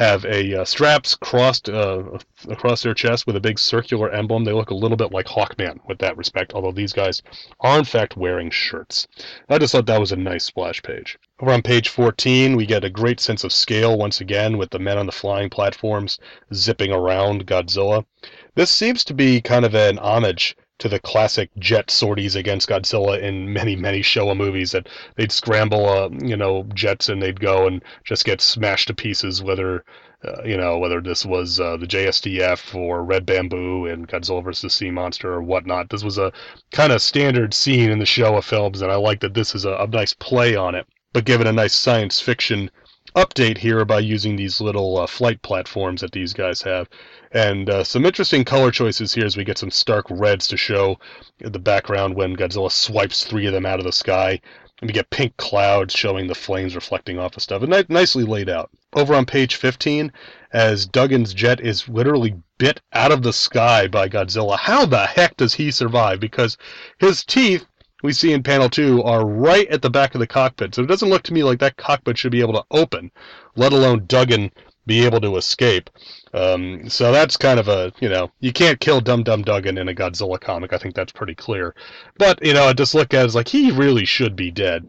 have 0.00 0.24
a 0.24 0.62
uh, 0.62 0.64
straps 0.64 1.14
crossed 1.14 1.68
uh, 1.68 2.02
across 2.48 2.82
their 2.82 2.94
chest 2.94 3.26
with 3.26 3.36
a 3.36 3.40
big 3.40 3.58
circular 3.58 4.10
emblem. 4.10 4.44
They 4.44 4.52
look 4.52 4.70
a 4.70 4.74
little 4.74 4.96
bit 4.96 5.12
like 5.12 5.26
Hawkman 5.26 5.78
with 5.86 5.98
that 5.98 6.16
respect, 6.16 6.54
although 6.54 6.72
these 6.72 6.94
guys 6.94 7.20
are 7.60 7.78
in 7.78 7.84
fact 7.84 8.16
wearing 8.16 8.48
shirts. 8.48 9.06
I 9.50 9.58
just 9.58 9.72
thought 9.72 9.84
that 9.84 10.00
was 10.00 10.10
a 10.10 10.16
nice 10.16 10.44
splash 10.44 10.82
page. 10.82 11.18
Over 11.38 11.52
on 11.52 11.60
page 11.60 11.90
14, 11.90 12.56
we 12.56 12.64
get 12.64 12.82
a 12.82 12.88
great 12.88 13.20
sense 13.20 13.44
of 13.44 13.52
scale 13.52 13.98
once 13.98 14.22
again 14.22 14.56
with 14.56 14.70
the 14.70 14.78
men 14.78 14.96
on 14.96 15.04
the 15.04 15.12
flying 15.12 15.50
platforms 15.50 16.18
zipping 16.54 16.92
around 16.92 17.46
Godzilla. 17.46 18.06
This 18.54 18.70
seems 18.70 19.04
to 19.04 19.12
be 19.12 19.42
kind 19.42 19.66
of 19.66 19.74
an 19.74 19.98
homage 19.98 20.56
to 20.80 20.88
the 20.88 20.98
classic 20.98 21.50
jet 21.58 21.90
sorties 21.90 22.34
against 22.34 22.68
Godzilla 22.68 23.20
in 23.20 23.52
many, 23.52 23.76
many 23.76 24.00
Showa 24.00 24.36
movies 24.36 24.72
that 24.72 24.88
they'd 25.16 25.30
scramble, 25.30 25.88
uh, 25.88 26.08
you 26.10 26.36
know, 26.36 26.64
jets 26.74 27.08
and 27.08 27.22
they'd 27.22 27.38
go 27.38 27.66
and 27.66 27.82
just 28.04 28.24
get 28.24 28.40
smashed 28.40 28.88
to 28.88 28.94
pieces, 28.94 29.42
whether, 29.42 29.84
uh, 30.26 30.42
you 30.44 30.56
know, 30.56 30.78
whether 30.78 31.00
this 31.00 31.24
was 31.24 31.60
uh, 31.60 31.76
the 31.76 31.86
JSDF 31.86 32.74
or 32.74 33.04
Red 33.04 33.26
Bamboo 33.26 33.86
and 33.86 34.08
Godzilla 34.08 34.42
vs. 34.42 34.74
Sea 34.74 34.90
Monster 34.90 35.32
or 35.32 35.42
whatnot. 35.42 35.90
This 35.90 36.02
was 36.02 36.18
a 36.18 36.32
kind 36.72 36.92
of 36.92 37.02
standard 37.02 37.54
scene 37.54 37.90
in 37.90 37.98
the 37.98 38.04
Showa 38.04 38.42
films, 38.42 38.80
and 38.82 38.90
I 38.90 38.96
like 38.96 39.20
that 39.20 39.34
this 39.34 39.54
is 39.54 39.64
a, 39.64 39.74
a 39.74 39.86
nice 39.86 40.14
play 40.14 40.56
on 40.56 40.74
it, 40.74 40.86
but 41.12 41.24
given 41.24 41.46
a 41.46 41.52
nice 41.52 41.74
science 41.74 42.20
fiction 42.20 42.70
update 43.16 43.58
here 43.58 43.84
by 43.84 43.98
using 43.98 44.36
these 44.36 44.60
little 44.60 44.98
uh, 44.98 45.06
flight 45.06 45.42
platforms 45.42 46.00
that 46.00 46.12
these 46.12 46.32
guys 46.32 46.62
have. 46.62 46.88
And 47.32 47.70
uh, 47.70 47.84
some 47.84 48.04
interesting 48.04 48.44
color 48.44 48.70
choices 48.70 49.14
here 49.14 49.24
as 49.24 49.36
we 49.36 49.44
get 49.44 49.58
some 49.58 49.70
stark 49.70 50.06
reds 50.10 50.48
to 50.48 50.56
show 50.56 50.98
the 51.38 51.58
background 51.58 52.16
when 52.16 52.36
Godzilla 52.36 52.72
swipes 52.72 53.24
three 53.24 53.46
of 53.46 53.52
them 53.52 53.66
out 53.66 53.78
of 53.78 53.84
the 53.84 53.92
sky. 53.92 54.40
And 54.80 54.88
we 54.88 54.94
get 54.94 55.10
pink 55.10 55.36
clouds 55.36 55.94
showing 55.94 56.26
the 56.26 56.34
flames 56.34 56.74
reflecting 56.74 57.18
off 57.18 57.36
of 57.36 57.42
stuff. 57.42 57.62
And 57.62 57.70
ni- 57.70 57.84
nicely 57.88 58.24
laid 58.24 58.48
out. 58.48 58.70
Over 58.94 59.14
on 59.14 59.26
page 59.26 59.56
15, 59.56 60.10
as 60.52 60.86
Dugan's 60.86 61.34
jet 61.34 61.60
is 61.60 61.88
literally 61.88 62.34
bit 62.58 62.80
out 62.92 63.12
of 63.12 63.22
the 63.22 63.32
sky 63.32 63.86
by 63.86 64.08
Godzilla, 64.08 64.58
how 64.58 64.86
the 64.86 65.06
heck 65.06 65.36
does 65.36 65.54
he 65.54 65.70
survive? 65.70 66.18
Because 66.18 66.56
his 66.98 67.24
teeth 67.24 67.66
we 68.02 68.12
see 68.12 68.32
in 68.32 68.42
panel 68.42 68.70
two 68.70 69.02
are 69.02 69.26
right 69.26 69.68
at 69.68 69.82
the 69.82 69.90
back 69.90 70.14
of 70.14 70.20
the 70.20 70.26
cockpit. 70.26 70.74
So 70.74 70.82
it 70.82 70.86
doesn't 70.86 71.10
look 71.10 71.22
to 71.24 71.34
me 71.34 71.44
like 71.44 71.58
that 71.58 71.76
cockpit 71.76 72.16
should 72.16 72.32
be 72.32 72.40
able 72.40 72.54
to 72.54 72.64
open, 72.70 73.10
let 73.56 73.72
alone 73.72 74.06
Dugan 74.06 74.50
be 74.86 75.04
able 75.04 75.20
to 75.20 75.36
escape. 75.36 75.90
Um, 76.32 76.88
so 76.88 77.10
that's 77.10 77.36
kind 77.36 77.58
of 77.58 77.68
a, 77.68 77.92
you 78.00 78.08
know, 78.08 78.30
you 78.40 78.52
can't 78.52 78.78
kill 78.78 79.00
Dum 79.00 79.22
Dum 79.22 79.42
Dugan 79.42 79.78
in 79.78 79.88
a 79.88 79.94
Godzilla 79.94 80.40
comic. 80.40 80.72
I 80.72 80.78
think 80.78 80.94
that's 80.94 81.12
pretty 81.12 81.34
clear. 81.34 81.74
But, 82.18 82.44
you 82.44 82.54
know, 82.54 82.64
I 82.64 82.72
just 82.72 82.94
look 82.94 83.12
at 83.12 83.22
it 83.22 83.26
as 83.26 83.34
like 83.34 83.48
he 83.48 83.70
really 83.72 84.04
should 84.04 84.36
be 84.36 84.50
dead. 84.50 84.88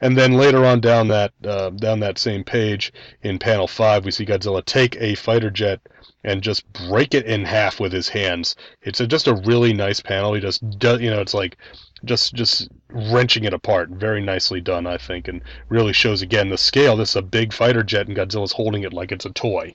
And 0.00 0.16
then 0.16 0.34
later 0.34 0.64
on 0.64 0.80
down 0.80 1.08
that 1.08 1.32
uh, 1.46 1.70
down 1.70 2.00
that 2.00 2.18
same 2.18 2.44
page 2.44 2.92
in 3.22 3.38
panel 3.38 3.66
five, 3.66 4.04
we 4.04 4.10
see 4.10 4.26
Godzilla 4.26 4.64
take 4.64 4.96
a 4.96 5.14
fighter 5.14 5.50
jet 5.50 5.80
and 6.24 6.42
just 6.42 6.70
break 6.72 7.14
it 7.14 7.26
in 7.26 7.44
half 7.44 7.80
with 7.80 7.92
his 7.92 8.08
hands. 8.08 8.54
It's 8.82 9.00
a, 9.00 9.06
just 9.06 9.26
a 9.26 9.42
really 9.46 9.72
nice 9.72 10.00
panel. 10.00 10.34
He 10.34 10.40
just 10.40 10.78
does, 10.78 11.00
you 11.00 11.10
know, 11.10 11.20
it's 11.20 11.34
like 11.34 11.56
just 12.04 12.34
just 12.34 12.68
wrenching 12.90 13.44
it 13.44 13.54
apart. 13.54 13.90
Very 13.90 14.20
nicely 14.20 14.60
done, 14.60 14.86
I 14.86 14.98
think, 14.98 15.28
and 15.28 15.42
really 15.68 15.92
shows 15.92 16.22
again 16.22 16.48
the 16.48 16.58
scale. 16.58 16.96
This 16.96 17.10
is 17.10 17.16
a 17.16 17.22
big 17.22 17.52
fighter 17.52 17.82
jet, 17.82 18.08
and 18.08 18.16
Godzilla's 18.16 18.52
holding 18.52 18.82
it 18.82 18.92
like 18.92 19.12
it's 19.12 19.26
a 19.26 19.30
toy. 19.30 19.74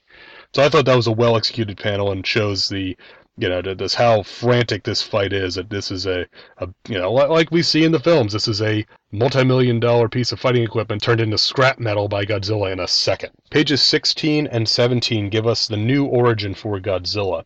So 0.54 0.62
I 0.62 0.68
thought 0.68 0.86
that 0.86 0.96
was 0.96 1.06
a 1.06 1.12
well 1.12 1.36
executed 1.36 1.78
panel 1.78 2.10
and 2.10 2.26
shows 2.26 2.68
the 2.68 2.96
you 3.36 3.48
know 3.48 3.62
this 3.62 3.94
how 3.94 4.22
frantic 4.24 4.82
this 4.82 5.02
fight 5.02 5.32
is. 5.32 5.54
That 5.54 5.70
this 5.70 5.90
is 5.90 6.06
a, 6.06 6.26
a 6.58 6.68
you 6.88 6.98
know 6.98 7.12
like 7.12 7.50
we 7.50 7.62
see 7.62 7.84
in 7.84 7.92
the 7.92 8.00
films. 8.00 8.32
This 8.32 8.48
is 8.48 8.60
a 8.60 8.84
multi-million 9.12 9.80
dollar 9.80 10.08
piece 10.08 10.32
of 10.32 10.40
fighting 10.40 10.64
equipment 10.64 11.02
turned 11.02 11.20
into 11.20 11.38
scrap 11.38 11.78
metal 11.78 12.08
by 12.08 12.24
Godzilla 12.24 12.72
in 12.72 12.80
a 12.80 12.88
second. 12.88 13.30
Pages 13.50 13.80
16 13.82 14.46
and 14.48 14.68
17 14.68 15.28
give 15.28 15.46
us 15.46 15.66
the 15.68 15.76
new 15.76 16.04
origin 16.04 16.54
for 16.54 16.80
Godzilla. 16.80 17.44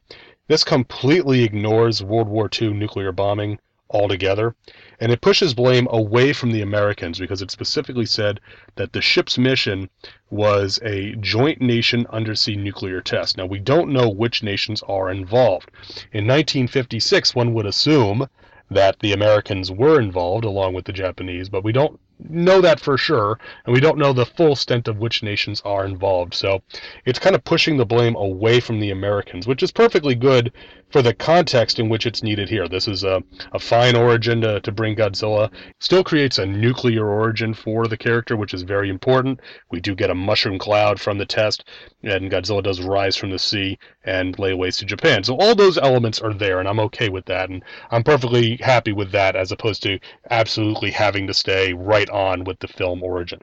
This 0.48 0.64
completely 0.64 1.44
ignores 1.44 2.02
World 2.02 2.28
War 2.28 2.48
II 2.60 2.72
nuclear 2.72 3.12
bombing 3.12 3.58
altogether. 3.92 4.54
And 4.98 5.12
it 5.12 5.20
pushes 5.20 5.54
blame 5.54 5.86
away 5.90 6.32
from 6.32 6.50
the 6.50 6.62
Americans 6.62 7.18
because 7.18 7.42
it 7.42 7.50
specifically 7.50 8.06
said 8.06 8.40
that 8.76 8.92
the 8.92 9.02
ship's 9.02 9.38
mission 9.38 9.90
was 10.30 10.80
a 10.82 11.14
joint 11.16 11.60
nation 11.60 12.06
undersea 12.10 12.56
nuclear 12.56 13.00
test. 13.00 13.36
Now, 13.36 13.46
we 13.46 13.58
don't 13.58 13.92
know 13.92 14.08
which 14.08 14.42
nations 14.42 14.82
are 14.88 15.10
involved. 15.10 15.70
In 16.12 16.26
1956, 16.26 17.34
one 17.34 17.52
would 17.54 17.66
assume 17.66 18.26
that 18.70 18.98
the 19.00 19.12
Americans 19.12 19.70
were 19.70 20.00
involved 20.00 20.44
along 20.44 20.74
with 20.74 20.86
the 20.86 20.92
Japanese, 20.92 21.48
but 21.48 21.64
we 21.64 21.72
don't 21.72 22.00
know 22.28 22.60
that 22.60 22.80
for 22.80 22.96
sure, 22.96 23.38
and 23.64 23.74
we 23.74 23.80
don't 23.80 23.98
know 23.98 24.12
the 24.12 24.26
full 24.26 24.52
extent 24.52 24.88
of 24.88 24.98
which 24.98 25.22
nations 25.22 25.62
are 25.64 25.84
involved. 25.84 26.34
So 26.34 26.62
it's 27.04 27.18
kind 27.18 27.34
of 27.34 27.44
pushing 27.44 27.76
the 27.76 27.86
blame 27.86 28.16
away 28.16 28.60
from 28.60 28.80
the 28.80 28.90
Americans, 28.90 29.46
which 29.46 29.62
is 29.62 29.72
perfectly 29.72 30.14
good 30.14 30.52
for 30.90 31.02
the 31.02 31.14
context 31.14 31.78
in 31.78 31.88
which 31.88 32.06
it's 32.06 32.22
needed 32.22 32.48
here. 32.48 32.68
This 32.68 32.86
is 32.86 33.02
a, 33.02 33.22
a 33.52 33.58
fine 33.58 33.96
origin 33.96 34.42
to, 34.42 34.60
to 34.60 34.72
bring 34.72 34.94
Godzilla. 34.94 35.50
Still 35.80 36.04
creates 36.04 36.38
a 36.38 36.46
nuclear 36.46 37.06
origin 37.06 37.54
for 37.54 37.86
the 37.86 37.96
character, 37.96 38.36
which 38.36 38.52
is 38.52 38.62
very 38.62 38.90
important. 38.90 39.40
We 39.70 39.80
do 39.80 39.94
get 39.94 40.10
a 40.10 40.14
mushroom 40.14 40.58
cloud 40.58 41.00
from 41.00 41.18
the 41.18 41.26
test, 41.26 41.64
and 42.02 42.30
Godzilla 42.30 42.62
does 42.62 42.80
rise 42.80 43.16
from 43.16 43.30
the 43.30 43.38
sea 43.38 43.78
and 44.04 44.38
lay 44.38 44.54
waste 44.54 44.80
to 44.80 44.84
Japan. 44.84 45.24
So 45.24 45.36
all 45.36 45.54
those 45.54 45.78
elements 45.78 46.20
are 46.20 46.34
there, 46.34 46.58
and 46.58 46.68
I'm 46.68 46.80
okay 46.80 47.08
with 47.08 47.26
that, 47.26 47.50
and 47.50 47.62
I'm 47.90 48.02
perfectly 48.02 48.56
happy 48.56 48.92
with 48.92 49.12
that 49.12 49.36
as 49.36 49.52
opposed 49.52 49.82
to 49.84 49.98
absolutely 50.30 50.90
having 50.90 51.26
to 51.26 51.34
stay 51.34 51.72
right 51.72 52.08
on 52.10 52.44
with 52.44 52.58
the 52.58 52.68
film 52.68 53.02
origin. 53.02 53.40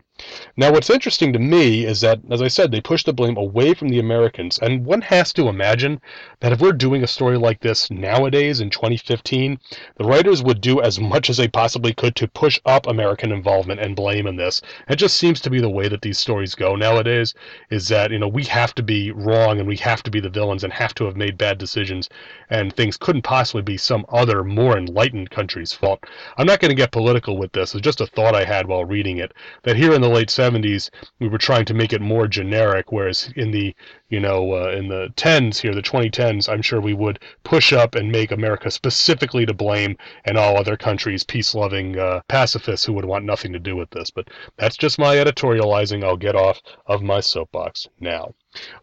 Now, 0.58 0.72
what's 0.72 0.90
interesting 0.90 1.34
to 1.34 1.40
me 1.40 1.86
is 1.86 2.02
that, 2.02 2.20
as 2.30 2.42
I 2.42 2.48
said, 2.48 2.72
they 2.72 2.82
push 2.82 3.04
the 3.04 3.14
blame 3.14 3.38
away 3.38 3.74
from 3.74 3.90
the 3.90 4.00
Americans, 4.00 4.60
and 4.60 4.86
one 4.86 5.02
has 5.02 5.32
to 5.34 5.48
imagine 5.48 6.02
that 6.42 6.52
if 6.52 6.60
we're 6.60 6.74
doing 6.74 7.04
a 7.04 7.08
story 7.08 7.38
like 7.38 7.62
this 7.62 7.90
nowadays 7.90 8.60
in 8.60 8.70
2015, 8.70 9.60
the 9.98 10.04
writers 10.04 10.44
would 10.44 10.62
do 10.62 10.82
as 10.82 11.00
much 11.00 11.30
as 11.30 11.38
they 11.38 11.48
possibly 11.48 11.94
could 11.94 12.16
to 12.18 12.28
push 12.28 12.60
up 12.66 12.88
American 12.88 13.32
involvement 13.32 13.80
and 13.80 13.96
blame 13.96 14.28
in 14.28 14.36
this. 14.36 14.62
It 14.90 14.98
just 14.98 15.18
seems 15.18 15.40
to 15.42 15.50
be 15.50 15.62
the 15.62 15.70
way 15.70 15.88
that 15.88 16.02
these 16.02 16.20
stories 16.20 16.56
go 16.56 16.76
nowadays, 16.76 17.34
is 17.70 17.88
that, 17.88 18.12
you 18.12 18.20
know, 18.20 18.28
we 18.28 18.44
have 18.46 18.76
to 18.76 18.84
be 18.84 19.12
wrong 19.12 19.60
and 19.60 19.68
we 19.68 19.78
have 19.78 20.04
to 20.04 20.12
be 20.12 20.20
the 20.20 20.30
villains 20.30 20.64
and 20.64 20.74
have 20.74 20.94
to 20.96 21.06
have 21.06 21.16
made 21.16 21.38
bad 21.38 21.58
decisions, 21.58 22.10
and 22.50 22.76
things 22.76 22.98
couldn't 22.98 23.22
possibly 23.22 23.62
be 23.62 23.78
some 23.78 24.06
other, 24.10 24.44
more 24.44 24.78
enlightened 24.78 25.30
country's 25.30 25.74
fault. 25.74 26.04
I'm 26.38 26.48
not 26.48 26.60
going 26.60 26.70
to 26.70 26.76
get 26.76 26.92
political 26.92 27.38
with 27.38 27.52
this. 27.52 27.74
It's 27.74 27.84
just 27.84 28.02
a 28.02 28.06
thought 28.06 28.36
I 28.36 28.44
had 28.44 28.68
while 28.68 28.86
reading 28.86 29.18
it, 29.18 29.34
that 29.64 29.76
here 29.76 29.94
in 29.94 30.02
the 30.02 30.09
late 30.10 30.30
70s, 30.30 30.90
we 31.20 31.28
were 31.28 31.38
trying 31.38 31.66
to 31.66 31.74
make 31.74 31.94
it 31.94 32.02
more 32.02 32.28
generic, 32.28 32.92
whereas 32.92 33.32
in 33.36 33.52
the 33.52 33.76
you 34.10 34.20
know, 34.20 34.54
uh, 34.54 34.72
in 34.72 34.88
the 34.88 35.14
10s 35.16 35.60
here, 35.60 35.74
the 35.74 35.84
2010s, 35.84 36.50
I'm 36.50 36.64
sure 36.64 36.82
we 36.82 36.96
would 36.96 37.20
push 37.44 37.72
up 37.72 37.94
and 37.94 38.12
make 38.12 38.32
America 38.32 38.72
specifically 38.72 39.46
to 39.46 39.54
blame 39.54 39.98
and 40.26 40.36
all 40.36 40.58
other 40.58 40.76
countries 40.76 41.24
peace 41.24 41.54
loving 41.54 41.98
uh, 41.98 42.22
pacifists 42.28 42.86
who 42.86 42.94
would 42.94 43.06
want 43.06 43.26
nothing 43.26 43.54
to 43.54 43.60
do 43.60 43.76
with 43.76 43.92
this. 43.92 44.10
But 44.10 44.30
that's 44.58 44.78
just 44.78 44.98
my 44.98 45.16
editorializing. 45.16 46.04
I'll 46.04 46.18
get 46.18 46.36
off 46.36 46.60
of 46.88 47.04
my 47.04 47.20
soapbox 47.20 47.88
now. 48.00 48.34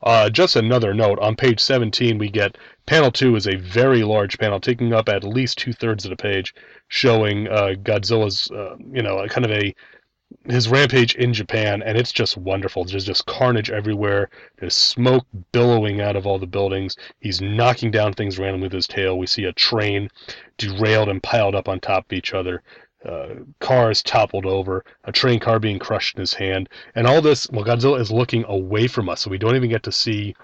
Uh, 0.01 0.31
just 0.31 0.55
another 0.55 0.95
note 0.95 1.19
on 1.19 1.35
page 1.35 1.59
17, 1.59 2.19
we 2.19 2.31
get 2.31 2.57
panel 2.87 3.11
2 3.11 3.35
is 3.35 3.49
a 3.49 3.57
very 3.57 4.05
large 4.05 4.39
panel, 4.39 4.61
taking 4.61 4.93
up 4.93 5.09
at 5.09 5.25
least 5.25 5.59
two 5.59 5.73
thirds 5.73 6.05
of 6.05 6.11
the 6.11 6.17
page, 6.17 6.55
showing 6.87 7.49
uh, 7.49 7.75
Godzilla's, 7.83 8.49
uh, 8.53 8.77
you 8.93 9.03
know, 9.03 9.27
kind 9.27 9.45
of 9.45 9.51
a 9.51 9.75
his 10.49 10.69
rampage 10.69 11.15
in 11.15 11.33
Japan, 11.33 11.83
and 11.83 11.97
it's 11.97 12.13
just 12.13 12.37
wonderful. 12.37 12.85
There's 12.85 13.05
just 13.05 13.27
carnage 13.27 13.71
everywhere. 13.71 14.29
There's 14.59 14.75
smoke 14.75 15.27
billowing 15.53 16.01
out 16.01 16.17
of 16.17 16.27
all 16.27 16.39
the 16.39 16.47
buildings. 16.47 16.97
He's 17.21 17.41
knocking 17.41 17.91
down 17.91 18.13
things 18.13 18.39
randomly 18.39 18.67
with 18.67 18.73
his 18.73 18.87
tail. 18.87 19.19
We 19.19 19.27
see 19.27 19.45
a 19.45 19.53
train 19.53 20.09
derailed 20.59 21.09
and 21.09 21.23
piled 21.23 21.55
up 21.55 21.69
on 21.69 21.81
top 21.81 22.07
of 22.07 22.13
each 22.13 22.35
other. 22.35 22.63
Uh, 23.05 23.37
cars 23.61 24.03
toppled 24.03 24.47
over, 24.47 24.85
a 25.05 25.13
train 25.13 25.39
car 25.39 25.61
being 25.61 25.79
crushed 25.79 26.17
in 26.17 26.21
his 26.21 26.35
hand, 26.35 26.69
and 26.97 27.07
all 27.07 27.21
this 27.23 27.49
while 27.51 27.65
Godzilla 27.65 28.01
is 28.01 28.11
looking 28.11 28.45
away 28.49 28.89
from 28.89 29.09
us, 29.09 29.21
so 29.21 29.31
we 29.31 29.39
don't 29.39 29.55
even 29.55 29.71
get 29.71 29.85
to 29.85 29.93
see 29.93 30.35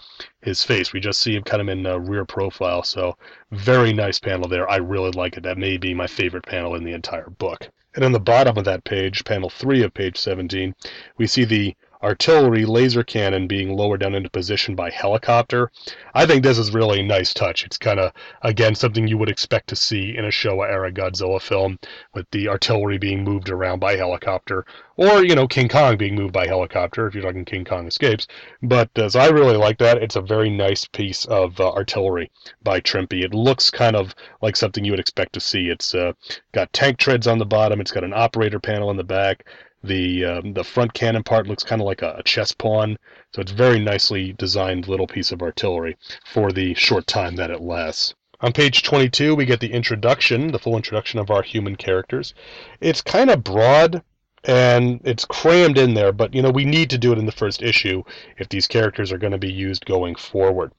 his 0.42 0.62
face. 0.62 0.92
We 0.92 1.01
just 1.01 1.21
see 1.21 1.35
him 1.35 1.42
kind 1.42 1.61
of 1.61 1.68
in 1.68 1.85
uh, 1.85 1.99
rear 1.99 2.25
profile. 2.25 2.85
So, 2.85 3.16
very 3.51 3.92
nice 3.92 4.21
panel 4.21 4.49
there. 4.49 4.71
I 4.71 4.77
really 4.77 5.11
like 5.11 5.37
it. 5.37 5.42
That 5.42 5.59
may 5.59 5.77
be 5.77 5.92
my 5.92 6.07
favorite 6.07 6.47
panel 6.47 6.77
in 6.77 6.85
the 6.85 6.92
entire 6.92 7.31
book. 7.31 7.68
And 7.95 8.05
on 8.05 8.13
the 8.13 8.21
bottom 8.21 8.57
of 8.57 8.65
that 8.65 8.85
page, 8.85 9.25
panel 9.25 9.51
3 9.51 9.83
of 9.83 9.95
page 9.95 10.17
17, 10.17 10.75
we 11.19 11.27
see 11.27 11.45
the 11.45 11.75
artillery 12.03 12.65
laser 12.65 13.03
cannon 13.03 13.47
being 13.47 13.77
lowered 13.77 14.01
down 14.01 14.15
into 14.15 14.29
position 14.29 14.75
by 14.75 14.91
helicopter. 14.91 15.71
I 16.15 16.27
think 16.27 16.43
this 16.43 16.59
is 16.59 16.75
really 16.75 17.01
a 17.01 17.05
nice 17.05 17.33
touch. 17.33 17.65
It's 17.65 17.79
kind 17.79 18.01
of, 18.01 18.12
again, 18.43 18.75
something 18.75 19.07
you 19.07 19.19
would 19.19 19.31
expect 19.31 19.69
to 19.69 19.77
see 19.77 20.17
in 20.17 20.25
a 20.25 20.29
Showa 20.29 20.69
era 20.69 20.93
Godzilla 20.93 21.41
film 21.41 21.79
with 22.15 22.31
the 22.31 22.49
artillery 22.49 22.99
being 22.99 23.25
moved 23.25 23.49
around 23.49 23.79
by 23.79 23.97
helicopter, 23.97 24.65
or, 24.97 25.25
you 25.25 25.35
know, 25.35 25.47
King 25.49 25.69
Kong 25.69 25.97
being 25.97 26.15
moved 26.15 26.33
by 26.33 26.47
helicopter 26.47 27.07
if 27.07 27.15
you're 27.15 27.25
talking 27.25 27.45
King 27.45 27.65
Kong 27.65 27.87
Escapes. 27.87 28.27
But 28.62 28.97
uh, 28.99 29.09
so 29.09 29.21
I 29.21 29.29
really 29.29 29.57
like 29.57 29.79
that. 29.79 30.03
It's 30.03 30.17
a 30.17 30.21
very 30.21 30.51
nice 30.51 30.85
piece 30.87 31.25
of 31.27 31.59
uh, 31.61 31.71
artillery 31.71 32.31
by 32.62 32.81
Trimpe. 32.81 33.25
It 33.25 33.33
looks 33.35 33.71
kind 33.71 33.97
of 33.97 34.15
like 34.43 34.57
something 34.57 34.85
you 34.85 34.93
would 34.93 35.01
expect 35.01 35.33
to 35.35 35.41
see. 35.41 35.69
It's 35.69 35.95
uh, 35.95 36.12
got 36.53 36.73
tank 36.73 36.99
treads 36.99 37.27
on 37.27 37.38
the 37.38 37.47
bottom, 37.47 37.81
it's 37.81 37.93
got 37.93 38.05
an 38.05 38.12
operator 38.12 38.61
panel 38.61 38.91
in 38.91 38.97
the 38.97 39.05
back. 39.05 39.47
The 39.85 40.25
um, 40.25 40.53
the 40.53 40.64
front 40.64 40.95
cannon 40.95 41.23
part 41.23 41.47
looks 41.47 41.64
kind 41.64 41.81
of 41.81 41.87
like 41.87 42.03
a, 42.03 42.23
chess 42.25 42.53
pawn, 42.53 42.97
so 43.35 43.40
it's 43.40 43.53
very 43.53 43.81
nicely 43.81 44.33
designed 44.33 44.88
little 44.88 45.07
piece 45.07 45.33
of 45.33 45.42
artillery 45.42 45.97
for 46.25 46.53
the 46.53 46.75
short 46.75 47.07
time 47.07 47.37
that 47.37 47.51
it 47.51 47.61
lasts. 47.61 48.14
On 48.40 48.53
page 48.53 48.83
22, 48.83 49.35
we 49.35 49.45
get 49.45 49.61
the 49.61 49.73
introduction, 49.73 50.53
the 50.53 50.59
full 50.59 50.77
introduction 50.77 51.18
of 51.18 51.31
our 51.31 51.42
human 51.42 51.77
characters. 51.77 52.35
It's 52.81 53.01
kind 53.01 53.31
of 53.31 53.45
broad 53.45 54.03
and 54.45 55.01
it's 55.05 55.25
crammed 55.25 55.79
in 55.79 55.95
there, 55.95 56.13
but 56.13 56.35
you 56.35 56.43
know, 56.43 56.51
we 56.51 56.65
need 56.65 56.91
to 56.91 56.99
do 56.99 57.13
it 57.13 57.19
in 57.19 57.27
the 57.27 57.33
first 57.33 57.63
issue 57.63 58.03
if 58.39 58.49
these 58.49 58.67
characters 58.67 59.13
are 59.13 59.19
going 59.19 59.33
to 59.33 59.39
be 59.39 59.53
used 59.53 59.87
going 59.87 60.15
forward. 60.15 60.73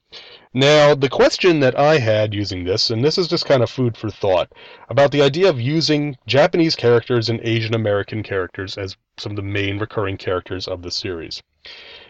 Now, 0.53 0.93
the 0.93 1.09
question 1.09 1.61
that 1.61 1.79
I 1.79 1.97
had 1.97 2.33
using 2.33 2.63
this, 2.63 2.89
and 2.89 3.03
this 3.03 3.17
is 3.17 3.27
just 3.27 3.45
kind 3.45 3.63
of 3.63 3.69
food 3.69 3.97
for 3.97 4.09
thought, 4.09 4.51
about 4.89 5.11
the 5.11 5.21
idea 5.21 5.49
of 5.49 5.59
using 5.59 6.17
Japanese 6.27 6.75
characters 6.75 7.29
and 7.29 7.39
Asian 7.41 7.73
American 7.73 8.21
characters 8.21 8.77
as 8.77 8.97
some 9.17 9.31
of 9.31 9.35
the 9.37 9.41
main 9.41 9.79
recurring 9.79 10.17
characters 10.17 10.67
of 10.67 10.81
the 10.81 10.91
series. 10.91 11.41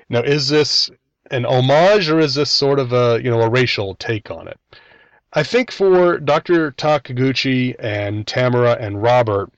Now, 0.10 0.22
is 0.22 0.50
this 0.50 0.90
an 1.32 1.46
homage 1.46 2.10
or 2.10 2.20
is 2.20 2.36
this 2.36 2.52
sort 2.52 2.80
of 2.80 2.92
a, 2.92 3.22
you 3.24 3.30
know, 3.30 3.42
a 3.42 3.50
racial 3.50 3.96
take 3.96 4.30
on 4.30 4.48
it? 4.48 4.60
I 5.32 5.44
think 5.44 5.72
for 5.72 6.20
Dr. 6.20 6.72
Takiguchi 6.72 7.76
and 7.80 8.28
Tamara 8.28 8.78
and 8.80 9.02
Robert, 9.02 9.52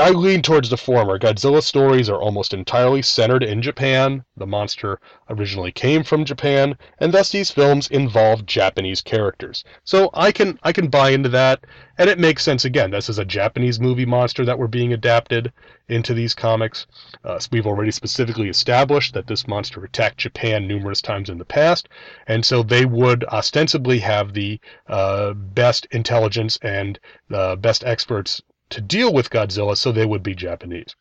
I 0.00 0.10
lean 0.10 0.40
towards 0.40 0.70
the 0.70 0.76
former. 0.76 1.18
Godzilla 1.18 1.60
stories 1.60 2.08
are 2.08 2.22
almost 2.22 2.54
entirely 2.54 3.02
centered 3.02 3.42
in 3.42 3.60
Japan. 3.60 4.24
The 4.36 4.46
monster 4.46 5.00
originally 5.28 5.72
came 5.72 6.04
from 6.04 6.24
Japan, 6.24 6.78
and 7.00 7.12
thus 7.12 7.30
these 7.30 7.50
films 7.50 7.88
involve 7.88 8.46
Japanese 8.46 9.00
characters. 9.00 9.64
So 9.82 10.10
I 10.14 10.30
can 10.30 10.60
I 10.62 10.72
can 10.72 10.86
buy 10.86 11.10
into 11.10 11.28
that, 11.30 11.64
and 11.98 12.08
it 12.08 12.20
makes 12.20 12.44
sense. 12.44 12.64
Again, 12.64 12.92
this 12.92 13.08
is 13.08 13.18
a 13.18 13.24
Japanese 13.24 13.80
movie 13.80 14.06
monster 14.06 14.44
that 14.44 14.60
we're 14.60 14.68
being 14.68 14.92
adapted 14.92 15.52
into 15.88 16.14
these 16.14 16.32
comics. 16.32 16.86
Uh, 17.24 17.40
we've 17.50 17.66
already 17.66 17.90
specifically 17.90 18.48
established 18.48 19.12
that 19.14 19.26
this 19.26 19.48
monster 19.48 19.82
attacked 19.84 20.18
Japan 20.18 20.68
numerous 20.68 21.02
times 21.02 21.30
in 21.30 21.38
the 21.38 21.44
past, 21.44 21.88
and 22.28 22.46
so 22.46 22.62
they 22.62 22.84
would 22.84 23.24
ostensibly 23.24 23.98
have 23.98 24.34
the 24.34 24.60
uh, 24.86 25.32
best 25.32 25.84
intelligence 25.90 26.60
and 26.62 27.00
uh, 27.32 27.56
best 27.56 27.82
experts 27.82 28.40
to 28.70 28.80
deal 28.80 29.12
with 29.12 29.30
Godzilla, 29.30 29.76
so 29.76 29.92
they 29.92 30.06
would 30.06 30.22
be 30.22 30.34
Japanese. 30.34 30.94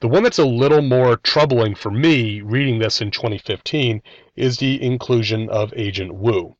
The 0.00 0.08
one 0.08 0.22
that's 0.22 0.38
a 0.38 0.44
little 0.44 0.82
more 0.82 1.16
troubling 1.16 1.74
for 1.74 1.90
me 1.90 2.40
reading 2.40 2.78
this 2.78 3.00
in 3.00 3.10
2015 3.10 4.02
is 4.36 4.58
the 4.58 4.82
inclusion 4.82 5.48
of 5.50 5.72
Agent 5.76 6.14
Wu, 6.14 6.56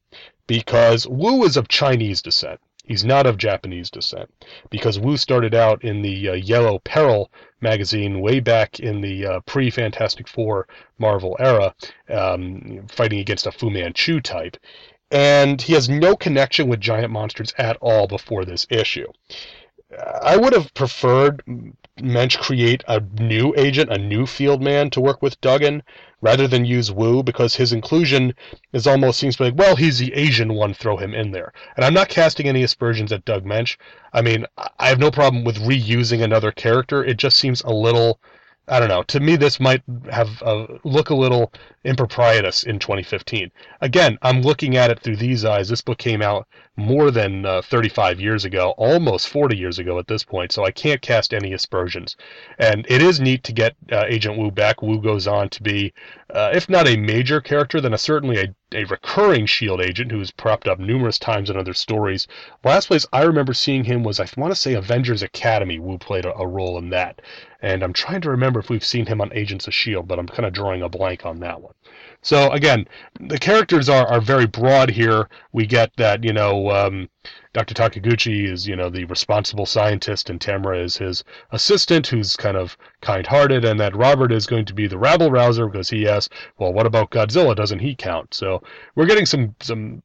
because 0.46 1.06
Wu 1.06 1.44
is 1.44 1.56
of 1.56 1.68
Chinese 1.68 2.20
descent. 2.20 2.60
He's 2.90 3.04
not 3.04 3.24
of 3.24 3.36
Japanese 3.36 3.88
descent 3.88 4.34
because 4.68 4.98
Wu 4.98 5.16
started 5.16 5.54
out 5.54 5.84
in 5.84 6.02
the 6.02 6.30
uh, 6.30 6.32
Yellow 6.32 6.80
Peril 6.80 7.30
magazine 7.60 8.20
way 8.20 8.40
back 8.40 8.80
in 8.80 9.00
the 9.00 9.26
uh, 9.26 9.40
pre 9.46 9.70
Fantastic 9.70 10.26
Four 10.26 10.66
Marvel 10.98 11.36
era, 11.38 11.72
um, 12.08 12.86
fighting 12.88 13.20
against 13.20 13.46
a 13.46 13.52
Fu 13.52 13.70
Manchu 13.70 14.20
type. 14.20 14.56
And 15.12 15.62
he 15.62 15.74
has 15.74 15.88
no 15.88 16.16
connection 16.16 16.66
with 16.66 16.80
giant 16.80 17.12
monsters 17.12 17.54
at 17.58 17.76
all 17.80 18.08
before 18.08 18.44
this 18.44 18.66
issue. 18.70 19.06
I 20.22 20.37
would 20.37 20.53
have 20.53 20.72
preferred 20.74 21.42
Moench 21.98 22.38
create 22.38 22.85
a 22.87 23.00
new 23.00 23.53
agent, 23.57 23.90
a 23.90 23.98
new 23.98 24.24
field 24.24 24.62
man 24.62 24.88
to 24.90 25.00
work 25.00 25.20
with 25.20 25.40
Dugan, 25.40 25.83
rather 26.20 26.46
than 26.46 26.64
use 26.64 26.92
Wu, 26.92 27.22
because 27.24 27.57
his 27.57 27.72
inclusion 27.72 28.35
is 28.72 28.87
almost 28.87 29.18
seems 29.18 29.37
to 29.37 29.42
be 29.42 29.50
like, 29.50 29.59
well, 29.59 29.74
he's 29.74 29.98
the 29.98 30.14
Asian 30.14 30.55
one, 30.55 30.74
throw 30.74 30.96
him 30.96 31.12
in 31.12 31.33
there. 31.33 31.53
And 31.76 31.85
I'm 31.85 31.94
not 31.94 32.09
casting 32.09 32.46
any 32.46 32.62
aspersions 32.62 33.11
at 33.11 33.24
Doug 33.24 33.44
Moench. 33.44 33.76
I 34.12 34.22
mean, 34.22 34.46
I 34.79 34.88
have 34.88 35.00
no 35.00 35.11
problem 35.11 35.42
with 35.42 35.59
reusing 35.59 36.22
another 36.22 36.53
character. 36.53 37.05
It 37.05 37.16
just 37.16 37.37
seems 37.37 37.61
a 37.62 37.70
little 37.70 38.20
I 38.70 38.78
don't 38.78 38.88
know. 38.88 39.02
To 39.02 39.18
me, 39.18 39.35
this 39.35 39.59
might 39.59 39.83
have 40.12 40.40
uh, 40.44 40.66
look 40.85 41.11
a 41.11 41.14
little 41.14 41.52
improprietous 41.85 42.62
in 42.62 42.78
2015. 42.78 43.50
Again, 43.80 44.16
I'm 44.22 44.42
looking 44.42 44.76
at 44.76 44.90
it 44.90 45.00
through 45.00 45.16
these 45.16 45.44
eyes. 45.44 45.68
This 45.68 45.80
book 45.80 45.98
came 45.98 46.22
out 46.22 46.46
more 46.76 47.11
than 47.11 47.44
uh, 47.44 47.62
35 47.62 48.20
years 48.20 48.44
ago, 48.44 48.72
almost 48.78 49.28
40 49.28 49.56
years 49.56 49.80
ago 49.80 49.98
at 49.98 50.06
this 50.06 50.22
point, 50.22 50.52
so 50.52 50.64
I 50.64 50.70
can't 50.70 51.02
cast 51.02 51.35
any 51.35 51.52
aspersions. 51.52 52.16
And 52.59 52.87
it 52.88 53.02
is 53.02 53.18
neat 53.18 53.42
to 53.44 53.52
get 53.52 53.74
uh, 53.90 54.04
Agent 54.06 54.38
Wu 54.38 54.52
back. 54.52 54.83
Wu 54.83 55.02
goes 55.02 55.26
on 55.26 55.48
to 55.48 55.62
be, 55.64 55.92
uh, 56.33 56.50
if 56.54 56.68
not 56.68 56.87
a 56.87 56.96
major 56.96 57.40
character, 57.40 57.80
then 57.80 57.92
a, 57.92 57.98
certainly 57.98 58.38
a, 58.38 58.54
a 58.72 58.85
recurring 58.85 59.46
Shield 59.46 59.80
agent 59.80 60.12
who's 60.12 60.30
propped 60.30 60.68
up 60.68 60.78
numerous 60.78 61.18
times 61.18 61.50
in 61.50 61.56
other 61.56 61.74
stories. 61.74 62.26
Last 62.64 62.87
place 62.87 63.06
I 63.12 63.22
remember 63.22 63.54
seeing 63.54 63.85
him 63.85 64.02
was, 64.02 64.20
I 64.20 64.26
want 64.37 64.52
to 64.52 64.61
say, 64.61 64.74
Avengers 64.74 65.22
Academy. 65.22 65.78
Wu 65.78 65.98
played 65.98 66.24
a, 66.24 66.35
a 66.37 66.46
role 66.46 66.78
in 66.78 66.90
that 66.90 67.20
and 67.62 67.83
I'm 67.83 67.92
trying 67.92 68.20
to 68.22 68.30
remember 68.30 68.61
if 68.61 68.70
we've 68.70 68.85
seen 68.85 69.06
him 69.06 69.20
on 69.20 69.33
Agents 69.33 69.66
of 69.66 69.72
S.H.I.E.L.D., 69.72 70.06
but 70.06 70.18
I'm 70.18 70.26
kind 70.26 70.46
of 70.46 70.52
drawing 70.52 70.83
a 70.83 70.88
blank 70.88 71.26
on 71.26 71.40
that 71.40 71.61
one. 71.61 71.74
So, 72.22 72.50
again, 72.52 72.87
the 73.18 73.38
characters 73.38 73.88
are, 73.88 74.06
are 74.06 74.20
very 74.20 74.46
broad 74.46 74.90
here. 74.90 75.28
We 75.52 75.66
get 75.66 75.94
that, 75.96 76.24
you 76.24 76.33
know, 76.33 76.70
um, 76.70 77.09
Dr. 77.52 77.74
Takiguchi 77.74 78.48
is, 78.48 78.68
you 78.68 78.76
know, 78.76 78.88
the 78.88 79.04
responsible 79.06 79.66
scientist, 79.66 80.30
and 80.30 80.40
Tamara 80.40 80.78
is 80.78 80.98
his 80.98 81.24
assistant, 81.50 82.06
who's 82.06 82.36
kind 82.36 82.56
of 82.56 82.76
kind-hearted, 83.00 83.64
and 83.64 83.80
that 83.80 83.96
Robert 83.96 84.30
is 84.30 84.46
going 84.46 84.64
to 84.66 84.74
be 84.74 84.86
the 84.86 84.98
rabble 84.98 85.32
rouser 85.32 85.66
because 85.66 85.90
he 85.90 86.06
asks, 86.06 86.32
well, 86.58 86.72
what 86.72 86.86
about 86.86 87.10
Godzilla? 87.10 87.56
Doesn't 87.56 87.80
he 87.80 87.96
count? 87.96 88.34
So 88.34 88.62
we're 88.94 89.06
getting 89.06 89.26
some 89.26 89.56
some 89.60 90.02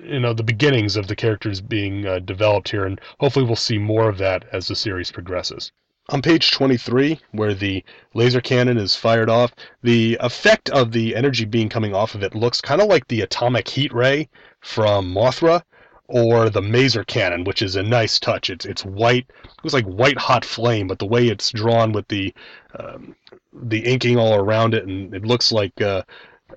you 0.00 0.18
know 0.18 0.32
the 0.32 0.42
beginnings 0.42 0.96
of 0.96 1.06
the 1.06 1.14
characters 1.14 1.60
being 1.60 2.04
uh, 2.04 2.18
developed 2.18 2.70
here, 2.70 2.84
and 2.84 3.00
hopefully 3.20 3.44
we'll 3.44 3.54
see 3.54 3.78
more 3.78 4.08
of 4.08 4.18
that 4.18 4.44
as 4.52 4.66
the 4.66 4.74
series 4.74 5.12
progresses. 5.12 5.70
On 6.08 6.20
page 6.20 6.50
23, 6.50 7.20
where 7.32 7.54
the 7.54 7.84
laser 8.14 8.40
cannon 8.40 8.78
is 8.78 8.96
fired 8.96 9.28
off, 9.28 9.54
the 9.82 10.16
effect 10.20 10.68
of 10.70 10.90
the 10.90 11.14
energy 11.14 11.44
beam 11.44 11.68
coming 11.68 11.94
off 11.94 12.14
of 12.14 12.22
it 12.22 12.34
looks 12.34 12.60
kind 12.60 12.80
of 12.80 12.88
like 12.88 13.06
the 13.06 13.20
atomic 13.20 13.68
heat 13.68 13.92
ray 13.92 14.28
from 14.60 15.14
Mothra 15.14 15.62
or 16.08 16.48
the 16.48 16.62
maser 16.62 17.06
cannon, 17.06 17.44
which 17.44 17.60
is 17.62 17.76
a 17.76 17.82
nice 17.82 18.18
touch. 18.18 18.50
It's 18.50 18.64
it's 18.64 18.84
white, 18.84 19.26
it 19.44 19.50
looks 19.62 19.74
like 19.74 19.84
white 19.84 20.18
hot 20.18 20.44
flame, 20.44 20.88
but 20.88 20.98
the 20.98 21.06
way 21.06 21.28
it's 21.28 21.50
drawn 21.50 21.92
with 21.92 22.08
the 22.08 22.34
um, 22.78 23.14
the 23.52 23.80
inking 23.80 24.16
all 24.16 24.34
around 24.34 24.74
it, 24.74 24.86
and 24.86 25.14
it 25.14 25.24
looks 25.24 25.52
like 25.52 25.80
uh, 25.80 26.02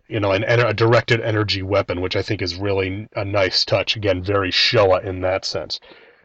you 0.07 0.19
know 0.19 0.31
an, 0.31 0.43
a 0.43 0.73
directed 0.73 1.21
energy 1.21 1.61
weapon, 1.61 2.01
which 2.01 2.15
I 2.15 2.21
think 2.21 2.41
is 2.41 2.55
really 2.55 3.07
a 3.15 3.25
nice 3.25 3.65
touch. 3.65 3.95
Again, 3.95 4.23
very 4.23 4.51
Showa 4.51 5.03
in 5.03 5.21
that 5.21 5.43
sense. 5.45 5.79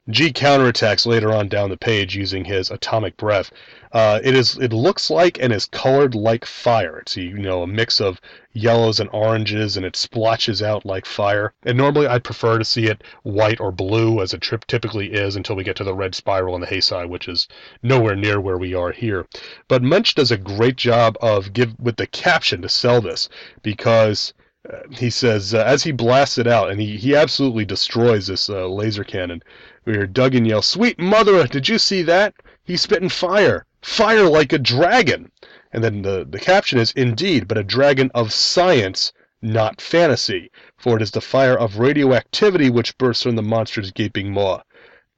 G 0.08 0.32
counterattacks 0.32 1.04
later 1.04 1.32
on 1.32 1.48
down 1.48 1.68
the 1.68 1.76
page 1.76 2.14
using 2.14 2.44
his 2.44 2.70
atomic 2.70 3.16
breath. 3.16 3.50
Uh, 3.90 4.20
it 4.22 4.36
is 4.36 4.56
it 4.58 4.72
looks 4.72 5.10
like 5.10 5.36
and 5.40 5.52
is 5.52 5.66
colored 5.66 6.14
like 6.14 6.44
fire. 6.44 6.98
It's 6.98 7.16
you 7.16 7.36
know 7.36 7.62
a 7.62 7.66
mix 7.66 8.00
of 8.00 8.20
yellows 8.52 9.00
and 9.00 9.10
oranges, 9.12 9.76
and 9.76 9.84
it 9.84 9.96
splotches 9.96 10.62
out 10.62 10.86
like 10.86 11.06
fire. 11.06 11.54
And 11.64 11.76
normally 11.76 12.06
I'd 12.06 12.22
prefer 12.22 12.56
to 12.56 12.64
see 12.64 12.86
it 12.86 13.02
white 13.24 13.58
or 13.58 13.72
blue, 13.72 14.22
as 14.22 14.32
it 14.32 14.42
trip 14.42 14.64
typically 14.68 15.12
is, 15.12 15.34
until 15.34 15.56
we 15.56 15.64
get 15.64 15.74
to 15.76 15.84
the 15.84 15.94
red 15.94 16.14
spiral 16.14 16.54
in 16.54 16.60
the 16.60 16.68
Heisei, 16.68 17.08
which 17.08 17.26
is 17.26 17.48
nowhere 17.82 18.14
near 18.14 18.40
where 18.40 18.58
we 18.58 18.74
are 18.74 18.92
here. 18.92 19.26
But 19.66 19.82
Moench 19.82 20.14
does 20.14 20.30
a 20.30 20.36
great 20.36 20.76
job 20.76 21.16
of 21.20 21.52
give 21.52 21.74
with 21.80 21.96
the 21.96 22.06
caption 22.06 22.62
to 22.62 22.68
sell 22.68 23.00
this 23.00 23.28
because. 23.62 24.34
Uh, 24.68 24.78
he 24.90 25.10
says 25.10 25.54
uh, 25.54 25.62
as 25.64 25.84
he 25.84 25.92
blasts 25.92 26.38
it 26.38 26.48
out, 26.48 26.70
and 26.70 26.80
he, 26.80 26.96
he 26.96 27.14
absolutely 27.14 27.64
destroys 27.64 28.26
this 28.26 28.50
uh, 28.50 28.66
laser 28.66 29.04
cannon. 29.04 29.40
We 29.86 29.92
hear 29.92 30.06
Dugan 30.08 30.44
yell, 30.44 30.62
Sweet 30.62 30.98
mother, 30.98 31.46
did 31.46 31.68
you 31.68 31.78
see 31.78 32.02
that? 32.02 32.34
He's 32.64 32.80
spitting 32.80 33.08
fire. 33.08 33.66
Fire 33.80 34.24
like 34.24 34.52
a 34.52 34.58
dragon. 34.58 35.30
And 35.72 35.84
then 35.84 36.02
the, 36.02 36.26
the 36.28 36.40
caption 36.40 36.80
is, 36.80 36.90
Indeed, 36.96 37.46
but 37.46 37.56
a 37.56 37.62
dragon 37.62 38.10
of 38.12 38.32
science, 38.32 39.12
not 39.40 39.80
fantasy, 39.80 40.50
for 40.76 40.96
it 40.96 41.02
is 41.02 41.12
the 41.12 41.20
fire 41.20 41.56
of 41.56 41.78
radioactivity 41.78 42.68
which 42.68 42.98
bursts 42.98 43.22
from 43.22 43.36
the 43.36 43.44
monster's 43.44 43.92
gaping 43.92 44.32
maw. 44.32 44.62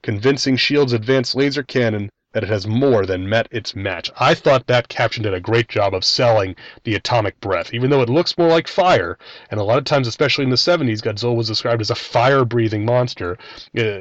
Convincing 0.02 0.58
Shield's 0.58 0.92
advanced 0.92 1.34
laser 1.34 1.62
cannon 1.62 2.10
that 2.32 2.42
it 2.42 2.48
has 2.50 2.66
more 2.66 3.06
than 3.06 3.26
met 3.26 3.48
its 3.50 3.74
match. 3.74 4.10
I 4.20 4.34
thought 4.34 4.66
that 4.66 4.88
caption 4.88 5.22
did 5.22 5.32
a 5.32 5.40
great 5.40 5.66
job 5.66 5.94
of 5.94 6.04
selling 6.04 6.56
the 6.84 6.94
atomic 6.94 7.40
breath, 7.40 7.72
even 7.72 7.88
though 7.88 8.02
it 8.02 8.10
looks 8.10 8.36
more 8.36 8.48
like 8.48 8.68
fire. 8.68 9.18
And 9.50 9.58
a 9.58 9.64
lot 9.64 9.78
of 9.78 9.84
times, 9.84 10.06
especially 10.06 10.44
in 10.44 10.50
the 10.50 10.56
70s, 10.56 11.00
Godzilla 11.00 11.34
was 11.34 11.48
described 11.48 11.80
as 11.80 11.88
a 11.88 11.94
fire 11.94 12.44
breathing 12.44 12.84
monster. 12.84 13.38
Uh, 13.74 14.00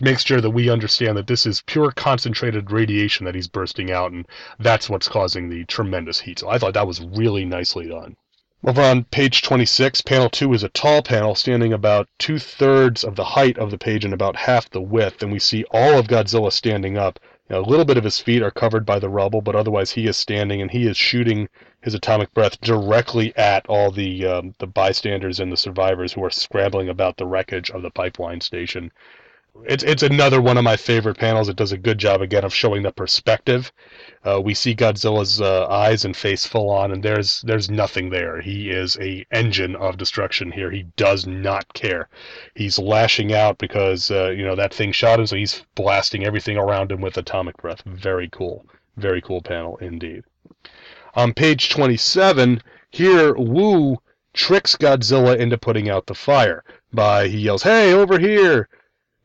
makes 0.00 0.24
sure 0.24 0.40
that 0.40 0.50
we 0.50 0.68
understand 0.68 1.16
that 1.16 1.28
this 1.28 1.46
is 1.46 1.62
pure 1.62 1.92
concentrated 1.92 2.72
radiation 2.72 3.24
that 3.26 3.36
he's 3.36 3.46
bursting 3.46 3.92
out, 3.92 4.10
and 4.10 4.26
that's 4.58 4.90
what's 4.90 5.06
causing 5.06 5.48
the 5.48 5.64
tremendous 5.66 6.18
heat. 6.18 6.40
So 6.40 6.48
I 6.48 6.58
thought 6.58 6.74
that 6.74 6.86
was 6.86 7.00
really 7.00 7.44
nicely 7.44 7.86
done. 7.86 8.16
Over 8.64 8.82
on 8.82 9.04
page 9.04 9.42
26, 9.42 10.00
panel 10.00 10.28
2 10.28 10.52
is 10.52 10.64
a 10.64 10.68
tall 10.70 11.00
panel 11.00 11.36
standing 11.36 11.72
about 11.72 12.08
two 12.18 12.40
thirds 12.40 13.04
of 13.04 13.14
the 13.14 13.24
height 13.24 13.56
of 13.56 13.70
the 13.70 13.78
page 13.78 14.04
and 14.04 14.12
about 14.12 14.34
half 14.34 14.68
the 14.68 14.80
width, 14.80 15.22
and 15.22 15.30
we 15.30 15.38
see 15.38 15.64
all 15.70 15.96
of 15.96 16.08
Godzilla 16.08 16.50
standing 16.50 16.98
up 16.98 17.20
you 17.48 17.56
know, 17.56 17.62
a 17.62 17.70
little 17.70 17.84
bit 17.84 17.96
of 17.96 18.04
his 18.04 18.18
feet 18.18 18.42
are 18.42 18.50
covered 18.50 18.84
by 18.84 18.98
the 18.98 19.08
rubble, 19.08 19.40
but 19.40 19.56
otherwise 19.56 19.90
he 19.90 20.06
is 20.06 20.16
standing 20.16 20.60
and 20.60 20.70
he 20.70 20.86
is 20.86 20.96
shooting 20.96 21.48
his 21.80 21.94
atomic 21.94 22.32
breath 22.34 22.60
directly 22.60 23.34
at 23.36 23.64
all 23.68 23.90
the 23.90 24.26
um, 24.26 24.54
the 24.58 24.66
bystanders 24.66 25.40
and 25.40 25.50
the 25.50 25.56
survivors 25.56 26.12
who 26.12 26.22
are 26.24 26.30
scrambling 26.30 26.88
about 26.88 27.16
the 27.16 27.26
wreckage 27.26 27.70
of 27.70 27.82
the 27.82 27.90
pipeline 27.90 28.40
station 28.40 28.92
it's 29.64 29.84
it's 29.84 30.02
another 30.02 30.40
one 30.40 30.56
of 30.56 30.64
my 30.64 30.76
favorite 30.76 31.18
panels. 31.18 31.48
It 31.48 31.56
does 31.56 31.72
a 31.72 31.78
good 31.78 31.98
job 31.98 32.22
again 32.22 32.44
of 32.44 32.54
showing 32.54 32.82
the 32.82 32.92
perspective. 32.92 33.72
Uh, 34.24 34.40
we 34.40 34.54
see 34.54 34.74
Godzilla's 34.74 35.40
uh, 35.40 35.66
eyes 35.66 36.04
and 36.04 36.16
face 36.16 36.46
full 36.46 36.70
on, 36.70 36.92
and 36.92 37.02
there's 37.02 37.42
there's 37.42 37.70
nothing 37.70 38.10
there. 38.10 38.40
He 38.40 38.70
is 38.70 38.96
a 39.00 39.26
engine 39.30 39.76
of 39.76 39.98
destruction 39.98 40.52
here. 40.52 40.70
He 40.70 40.84
does 40.96 41.26
not 41.26 41.72
care. 41.74 42.08
He's 42.54 42.78
lashing 42.78 43.34
out 43.34 43.58
because 43.58 44.10
uh, 44.10 44.30
you 44.30 44.44
know 44.44 44.56
that 44.56 44.72
thing 44.72 44.92
shot 44.92 45.20
him, 45.20 45.26
so 45.26 45.36
he's 45.36 45.64
blasting 45.74 46.24
everything 46.24 46.56
around 46.56 46.90
him 46.90 47.00
with 47.00 47.16
atomic 47.16 47.56
breath. 47.58 47.82
Very 47.84 48.28
cool, 48.30 48.64
Very 48.96 49.20
cool 49.20 49.42
panel 49.42 49.76
indeed. 49.78 50.24
On 51.14 51.34
page 51.34 51.68
27, 51.68 52.62
here 52.90 53.34
Wu 53.34 53.98
tricks 54.32 54.76
Godzilla 54.76 55.36
into 55.36 55.58
putting 55.58 55.90
out 55.90 56.06
the 56.06 56.14
fire 56.14 56.64
by 56.92 57.28
he 57.28 57.38
yells, 57.38 57.64
"Hey, 57.64 57.92
over 57.92 58.18
here! 58.18 58.68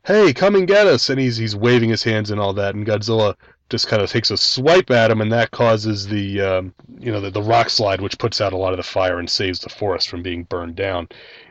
Hey, 0.04 0.32
come 0.32 0.54
and 0.54 0.66
get 0.66 0.86
us!" 0.86 1.10
And 1.10 1.18
he's 1.20 1.36
he's 1.36 1.56
waving 1.56 1.90
his 1.90 2.02
hands 2.02 2.30
and 2.30 2.40
all 2.40 2.52
that, 2.54 2.74
and 2.74 2.86
Godzilla 2.86 3.34
just 3.70 3.88
kind 3.88 4.02
of 4.02 4.10
takes 4.10 4.30
a 4.30 4.36
swipe 4.36 4.90
at 4.90 5.10
him, 5.10 5.20
and 5.20 5.32
that 5.32 5.50
causes 5.50 6.06
the 6.06 6.40
um, 6.40 6.74
you 6.98 7.10
know 7.10 7.20
the, 7.20 7.30
the 7.30 7.42
rock 7.42 7.70
slide, 7.70 8.00
which 8.00 8.18
puts 8.18 8.40
out 8.40 8.52
a 8.52 8.56
lot 8.56 8.72
of 8.72 8.76
the 8.76 8.82
fire 8.82 9.18
and 9.18 9.30
saves 9.30 9.60
the 9.60 9.68
forest 9.68 10.08
from 10.08 10.22
being 10.22 10.44
burned 10.44 10.76
down. 10.76 11.08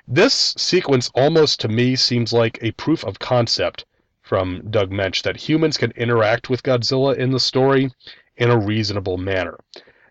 This 0.07 0.53
sequence 0.57 1.09
almost 1.15 1.59
to 1.61 1.67
me 1.67 1.95
seems 1.95 2.33
like 2.33 2.59
a 2.61 2.71
proof 2.71 3.03
of 3.03 3.19
concept 3.19 3.85
from 4.21 4.69
Doug 4.69 4.91
Moench 4.91 5.23
that 5.23 5.37
humans 5.37 5.77
can 5.77 5.91
interact 5.91 6.49
with 6.49 6.63
Godzilla 6.63 7.15
in 7.15 7.31
the 7.31 7.39
story 7.39 7.91
in 8.37 8.49
a 8.49 8.57
reasonable 8.57 9.17
manner. 9.17 9.57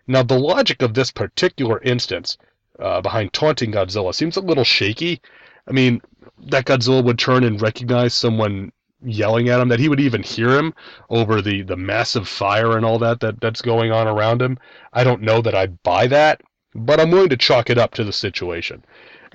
Now, 0.07 0.23
the 0.23 0.39
logic 0.39 0.81
of 0.81 0.93
this 0.93 1.11
particular 1.11 1.81
instance 1.81 2.37
uh, 2.79 3.01
behind 3.01 3.33
taunting 3.33 3.71
Godzilla 3.71 4.13
seems 4.13 4.37
a 4.37 4.41
little 4.41 4.63
shaky. 4.63 5.21
I 5.67 5.71
mean, 5.71 6.01
that 6.47 6.65
Godzilla 6.65 7.03
would 7.03 7.19
turn 7.19 7.43
and 7.43 7.61
recognize 7.61 8.13
someone 8.13 8.71
yelling 9.05 9.49
at 9.49 9.59
him, 9.59 9.67
that 9.67 9.79
he 9.79 9.89
would 9.89 9.99
even 9.99 10.23
hear 10.23 10.57
him 10.57 10.73
over 11.09 11.41
the, 11.41 11.61
the 11.61 11.75
massive 11.75 12.27
fire 12.27 12.77
and 12.77 12.85
all 12.85 12.99
that, 12.99 13.19
that 13.19 13.39
that's 13.41 13.61
going 13.61 13.91
on 13.91 14.07
around 14.07 14.41
him. 14.41 14.57
I 14.93 15.03
don't 15.03 15.21
know 15.21 15.41
that 15.41 15.55
I'd 15.55 15.81
buy 15.83 16.07
that, 16.07 16.41
but 16.73 16.99
I'm 16.99 17.11
willing 17.11 17.29
to 17.29 17.37
chalk 17.37 17.69
it 17.69 17.77
up 17.77 17.93
to 17.95 18.03
the 18.03 18.13
situation. 18.13 18.83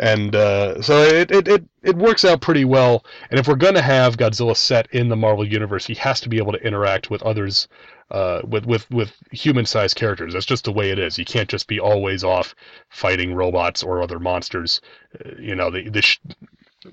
And 0.00 0.36
uh, 0.36 0.80
so 0.80 1.02
it, 1.02 1.30
it, 1.30 1.48
it, 1.48 1.64
it 1.82 1.96
works 1.96 2.24
out 2.24 2.40
pretty 2.40 2.64
well. 2.64 3.04
And 3.30 3.38
if 3.38 3.48
we're 3.48 3.56
going 3.56 3.74
to 3.74 3.82
have 3.82 4.16
Godzilla 4.16 4.56
set 4.56 4.86
in 4.92 5.08
the 5.08 5.16
Marvel 5.16 5.46
Universe, 5.46 5.84
he 5.84 5.94
has 5.94 6.20
to 6.20 6.28
be 6.28 6.38
able 6.38 6.52
to 6.52 6.64
interact 6.64 7.10
with 7.10 7.20
others, 7.24 7.66
uh, 8.12 8.42
with, 8.44 8.64
with, 8.64 8.88
with 8.90 9.12
human 9.32 9.66
sized 9.66 9.96
characters. 9.96 10.34
That's 10.34 10.46
just 10.46 10.64
the 10.64 10.72
way 10.72 10.90
it 10.90 11.00
is. 11.00 11.16
He 11.16 11.24
can't 11.24 11.48
just 11.48 11.66
be 11.66 11.80
always 11.80 12.22
off 12.22 12.54
fighting 12.90 13.34
robots 13.34 13.82
or 13.82 14.00
other 14.00 14.20
monsters. 14.20 14.80
Uh, 15.24 15.30
you 15.38 15.56
know, 15.56 15.68
the, 15.68 15.88
the 15.88 16.02
sh- 16.02 16.20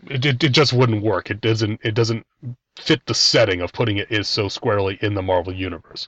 it, 0.08 0.25
it, 0.25 0.43
it 0.43 0.49
just 0.49 0.73
wouldn't 0.73 1.03
work. 1.03 1.29
It 1.29 1.41
doesn't 1.41 1.79
it 1.84 1.93
doesn't 1.93 2.25
fit 2.75 3.05
the 3.05 3.13
setting 3.13 3.62
of 3.62 3.71
putting 3.71 3.97
it 3.97 4.12
is 4.12 4.27
so 4.27 4.49
squarely 4.49 4.97
in 5.01 5.13
the 5.13 5.21
Marvel 5.21 5.53
universe. 5.53 6.08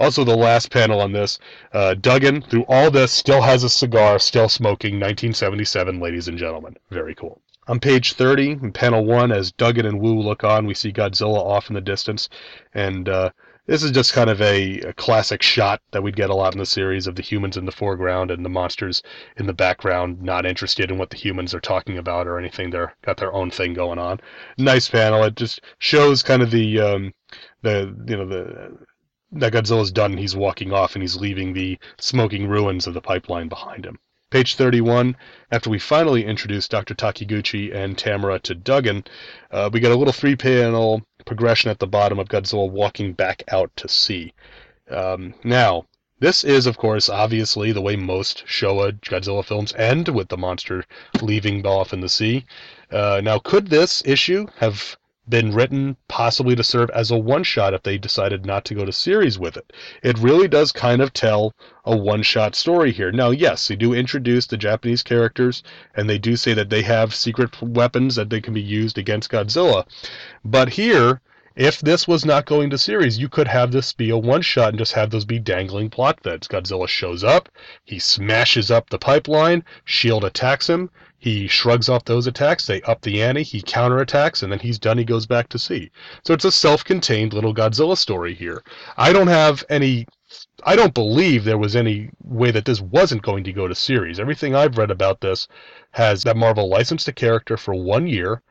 Also, 0.00 0.24
the 0.24 0.36
last 0.36 0.70
panel 0.70 1.00
on 1.00 1.12
this, 1.12 1.38
uh, 1.72 1.94
Dugan 1.94 2.40
through 2.42 2.64
all 2.68 2.90
this 2.90 3.12
still 3.12 3.42
has 3.42 3.64
a 3.64 3.68
cigar, 3.68 4.18
still 4.18 4.48
smoking. 4.48 4.94
1977, 4.94 6.00
ladies 6.00 6.28
and 6.28 6.38
gentlemen, 6.38 6.76
very 6.90 7.14
cool. 7.14 7.42
On 7.68 7.80
page 7.80 8.12
30, 8.12 8.52
in 8.52 8.72
panel 8.72 9.04
one, 9.04 9.32
as 9.32 9.52
Dugan 9.52 9.86
and 9.86 10.00
Woo 10.00 10.20
look 10.20 10.44
on, 10.44 10.66
we 10.66 10.74
see 10.74 10.92
Godzilla 10.92 11.38
off 11.38 11.68
in 11.68 11.74
the 11.74 11.80
distance, 11.80 12.28
and 12.72 13.08
uh, 13.08 13.30
this 13.66 13.82
is 13.82 13.90
just 13.90 14.12
kind 14.12 14.30
of 14.30 14.40
a, 14.40 14.80
a, 14.80 14.92
classic 14.92 15.42
shot 15.42 15.80
that 15.90 16.02
we'd 16.02 16.16
get 16.16 16.30
a 16.30 16.34
lot 16.34 16.54
in 16.54 16.58
the 16.58 16.66
series 16.66 17.06
of 17.06 17.16
the 17.16 17.22
humans 17.22 17.56
in 17.56 17.66
the 17.66 17.72
foreground 17.72 18.30
and 18.30 18.44
the 18.44 18.48
monsters 18.48 19.02
in 19.36 19.46
the 19.46 19.52
background, 19.52 20.22
not 20.22 20.46
interested 20.46 20.90
in 20.90 20.98
what 20.98 21.10
the 21.10 21.16
humans 21.16 21.52
are 21.52 21.60
talking 21.60 21.98
about 21.98 22.26
or 22.26 22.38
anything. 22.38 22.70
They're 22.70 22.94
got 23.02 23.16
their 23.16 23.32
own 23.32 23.50
thing 23.50 23.74
going 23.74 23.98
on. 23.98 24.20
Nice 24.56 24.88
panel. 24.88 25.24
It 25.24 25.36
just 25.36 25.60
shows 25.78 26.22
kind 26.22 26.42
of 26.42 26.50
the 26.50 26.80
um, 26.80 27.14
the 27.62 27.94
you 28.06 28.16
know 28.16 28.26
the 28.26 28.78
that 29.32 29.52
Godzilla's 29.52 29.92
done. 29.92 30.16
He's 30.16 30.36
walking 30.36 30.72
off 30.72 30.94
and 30.94 31.02
he's 31.02 31.16
leaving 31.16 31.52
the 31.52 31.78
smoking 31.98 32.46
ruins 32.46 32.86
of 32.86 32.94
the 32.94 33.00
pipeline 33.00 33.48
behind 33.48 33.84
him. 33.84 33.98
Page 34.30 34.56
31, 34.56 35.16
after 35.52 35.70
we 35.70 35.78
finally 35.78 36.24
introduce 36.24 36.66
Dr. 36.66 36.94
Takiguchi 36.94 37.72
and 37.72 37.96
Tamara 37.96 38.40
to 38.40 38.56
Dugan, 38.56 39.04
uh, 39.52 39.70
we 39.72 39.78
get 39.78 39.92
a 39.92 39.96
little 39.96 40.12
three 40.12 40.34
panel 40.34 41.06
progression 41.26 41.70
at 41.70 41.78
the 41.78 41.86
bottom 41.86 42.18
of 42.18 42.28
Godzilla 42.28 42.70
walking 42.70 43.12
back 43.12 43.42
out 43.48 43.70
to 43.76 43.88
sea. 43.88 44.32
Um, 44.90 45.34
now, 45.44 45.84
this 46.18 46.44
is, 46.44 46.66
of 46.66 46.78
course, 46.78 47.10
obviously 47.10 47.72
the 47.72 47.82
way 47.82 47.96
most 47.96 48.46
Showa 48.46 48.98
Godzilla 49.02 49.44
films 49.44 49.74
end, 49.74 50.08
with 50.08 50.28
the 50.28 50.38
monster 50.38 50.84
leaving 51.20 51.66
off 51.66 51.92
in 51.92 52.00
the 52.00 52.08
sea. 52.08 52.46
Uh, 52.90 53.20
now, 53.22 53.38
could 53.38 53.68
this 53.68 54.02
issue 54.06 54.46
have 54.56 54.96
been 55.28 55.52
written 55.52 55.96
possibly 56.08 56.54
to 56.54 56.62
serve 56.62 56.90
as 56.90 57.10
a 57.10 57.16
one 57.16 57.42
shot 57.42 57.74
if 57.74 57.82
they 57.82 57.98
decided 57.98 58.46
not 58.46 58.64
to 58.64 58.74
go 58.74 58.84
to 58.84 58.92
series 58.92 59.38
with 59.38 59.56
it. 59.56 59.72
It 60.02 60.18
really 60.18 60.48
does 60.48 60.72
kind 60.72 61.02
of 61.02 61.12
tell 61.12 61.54
a 61.84 61.96
one 61.96 62.22
shot 62.22 62.54
story 62.54 62.92
here. 62.92 63.10
Now, 63.10 63.30
yes, 63.30 63.68
they 63.68 63.76
do 63.76 63.92
introduce 63.92 64.46
the 64.46 64.56
Japanese 64.56 65.02
characters 65.02 65.62
and 65.94 66.08
they 66.08 66.18
do 66.18 66.36
say 66.36 66.54
that 66.54 66.70
they 66.70 66.82
have 66.82 67.14
secret 67.14 67.60
weapons 67.60 68.14
that 68.14 68.30
they 68.30 68.40
can 68.40 68.54
be 68.54 68.62
used 68.62 68.98
against 68.98 69.30
Godzilla. 69.30 69.84
But 70.44 70.70
here, 70.70 71.20
if 71.56 71.80
this 71.80 72.06
was 72.06 72.26
not 72.26 72.44
going 72.44 72.68
to 72.68 72.76
series, 72.76 73.18
you 73.18 73.30
could 73.30 73.48
have 73.48 73.72
this 73.72 73.94
be 73.94 74.10
a 74.10 74.18
one 74.18 74.42
shot 74.42 74.68
and 74.68 74.78
just 74.78 74.92
have 74.92 75.08
those 75.08 75.24
be 75.24 75.38
dangling 75.38 75.88
plot 75.88 76.20
threads. 76.22 76.46
Godzilla 76.46 76.86
shows 76.86 77.24
up, 77.24 77.48
he 77.82 77.98
smashes 77.98 78.70
up 78.70 78.90
the 78.90 78.98
pipeline, 78.98 79.64
Shield 79.84 80.22
attacks 80.22 80.68
him, 80.68 80.90
he 81.18 81.46
shrugs 81.46 81.88
off 81.88 82.04
those 82.04 82.26
attacks, 82.26 82.66
they 82.66 82.82
up 82.82 83.00
the 83.00 83.22
ante, 83.22 83.42
he 83.42 83.62
counterattacks, 83.62 84.42
and 84.42 84.52
then 84.52 84.58
he's 84.58 84.78
done, 84.78 84.98
he 84.98 85.04
goes 85.04 85.26
back 85.26 85.48
to 85.48 85.58
sea. 85.58 85.90
So 86.24 86.34
it's 86.34 86.44
a 86.44 86.52
self 86.52 86.84
contained 86.84 87.32
little 87.32 87.54
Godzilla 87.54 87.96
story 87.96 88.34
here. 88.34 88.62
I 88.96 89.12
don't 89.12 89.28
have 89.28 89.64
any 89.68 90.06
I 90.64 90.74
don't 90.74 90.92
believe 90.92 91.44
there 91.44 91.56
was 91.56 91.76
any 91.76 92.10
way 92.22 92.50
that 92.50 92.64
this 92.64 92.80
wasn't 92.80 93.22
going 93.22 93.44
to 93.44 93.52
go 93.52 93.68
to 93.68 93.74
series. 93.74 94.18
Everything 94.18 94.54
I've 94.54 94.76
read 94.76 94.90
about 94.90 95.20
this 95.20 95.46
has 95.92 96.22
that 96.24 96.36
Marvel 96.36 96.68
licensed 96.68 97.08
a 97.08 97.12
character 97.12 97.56
for 97.56 97.74
one 97.74 98.06
year, 98.06 98.42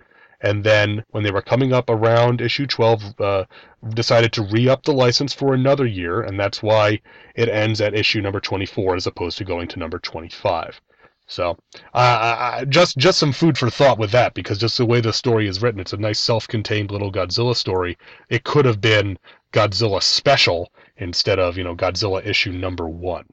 and 0.41 0.63
then 0.63 1.03
when 1.09 1.23
they 1.23 1.31
were 1.31 1.41
coming 1.41 1.73
up 1.73 1.89
around 1.89 2.39
issue 2.39 2.65
12, 2.65 3.19
uh, 3.19 3.45
decided 3.89 4.31
to 4.33 4.43
re-up 4.43 4.83
the 4.83 4.93
license 4.93 5.33
for 5.33 5.53
another 5.53 5.85
year, 5.85 6.21
and 6.21 6.39
that's 6.39 6.63
why 6.63 7.01
it 7.35 7.49
ends 7.49 7.81
at 7.81 7.93
issue 7.93 8.21
number 8.21 8.39
24 8.39 8.95
as 8.95 9.07
opposed 9.07 9.37
to 9.37 9.43
going 9.43 9.67
to 9.67 9.79
number 9.79 9.99
25. 9.99 10.81
So, 11.27 11.57
uh, 11.93 12.65
just 12.65 12.97
just 12.97 13.17
some 13.17 13.31
food 13.31 13.57
for 13.57 13.69
thought 13.71 13.97
with 13.97 14.11
that, 14.11 14.35
because 14.35 14.59
just 14.59 14.77
the 14.77 14.85
way 14.85 15.01
the 15.01 15.11
story 15.11 15.47
is 15.47 15.61
written, 15.61 15.79
it's 15.79 15.93
a 15.93 15.97
nice 15.97 16.19
self-contained 16.19 16.91
little 16.91 17.11
Godzilla 17.11 17.55
story. 17.55 17.97
It 18.29 18.43
could 18.43 18.65
have 18.65 18.79
been 18.79 19.17
Godzilla 19.51 20.03
special 20.03 20.71
instead 20.97 21.39
of 21.39 21.57
you 21.57 21.63
know 21.63 21.75
Godzilla 21.75 22.23
issue 22.23 22.51
number 22.51 22.87
one. 22.87 23.25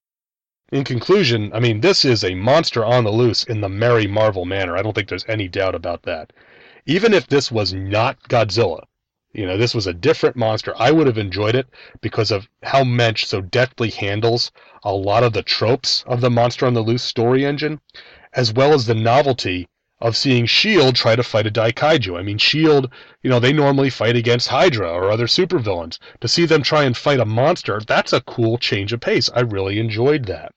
In 0.70 0.84
conclusion, 0.84 1.52
I 1.52 1.60
mean, 1.60 1.82
this 1.82 2.02
is 2.02 2.24
a 2.24 2.34
monster 2.34 2.82
on 2.82 3.04
the 3.04 3.12
loose 3.12 3.44
in 3.44 3.60
the 3.60 3.68
merry 3.68 4.06
Marvel 4.06 4.46
manner. 4.46 4.74
I 4.74 4.80
don't 4.82 4.94
think 4.94 5.08
there's 5.08 5.26
any 5.28 5.46
doubt 5.46 5.74
about 5.74 6.04
that. 6.04 6.32
Even 6.86 7.12
if 7.12 7.26
this 7.26 7.52
was 7.52 7.74
not 7.74 8.18
Godzilla, 8.30 8.84
you 9.32 9.46
know, 9.46 9.56
this 9.56 9.74
was 9.74 9.86
a 9.86 9.94
different 9.94 10.36
monster. 10.36 10.74
I 10.78 10.90
would 10.90 11.06
have 11.06 11.18
enjoyed 11.18 11.54
it 11.54 11.66
because 12.00 12.30
of 12.30 12.48
how 12.62 12.84
Moench 12.84 13.24
so 13.24 13.40
deftly 13.40 13.90
handles 13.90 14.52
a 14.82 14.92
lot 14.92 15.22
of 15.22 15.32
the 15.32 15.42
tropes 15.42 16.04
of 16.06 16.20
the 16.20 16.30
Monster 16.30 16.66
on 16.66 16.74
the 16.74 16.82
Loose 16.82 17.02
story 17.02 17.44
engine, 17.44 17.80
as 18.34 18.52
well 18.52 18.74
as 18.74 18.86
the 18.86 18.94
novelty 18.94 19.68
of 20.00 20.16
seeing 20.16 20.46
Shield 20.46 20.96
try 20.96 21.14
to 21.14 21.22
fight 21.22 21.46
a 21.46 21.50
Daikaiju. 21.50 22.18
I 22.18 22.22
mean, 22.22 22.36
Shield, 22.36 22.90
you 23.22 23.30
know, 23.30 23.38
they 23.38 23.52
normally 23.52 23.88
fight 23.88 24.16
against 24.16 24.48
Hydra 24.48 24.90
or 24.90 25.10
other 25.10 25.28
supervillains. 25.28 25.98
To 26.20 26.28
see 26.28 26.44
them 26.44 26.62
try 26.62 26.82
and 26.82 26.96
fight 26.96 27.20
a 27.20 27.24
monster, 27.24 27.80
that's 27.86 28.12
a 28.12 28.20
cool 28.22 28.58
change 28.58 28.92
of 28.92 29.00
pace. 29.00 29.30
I 29.32 29.40
really 29.40 29.78
enjoyed 29.78 30.24
that. 30.26 30.52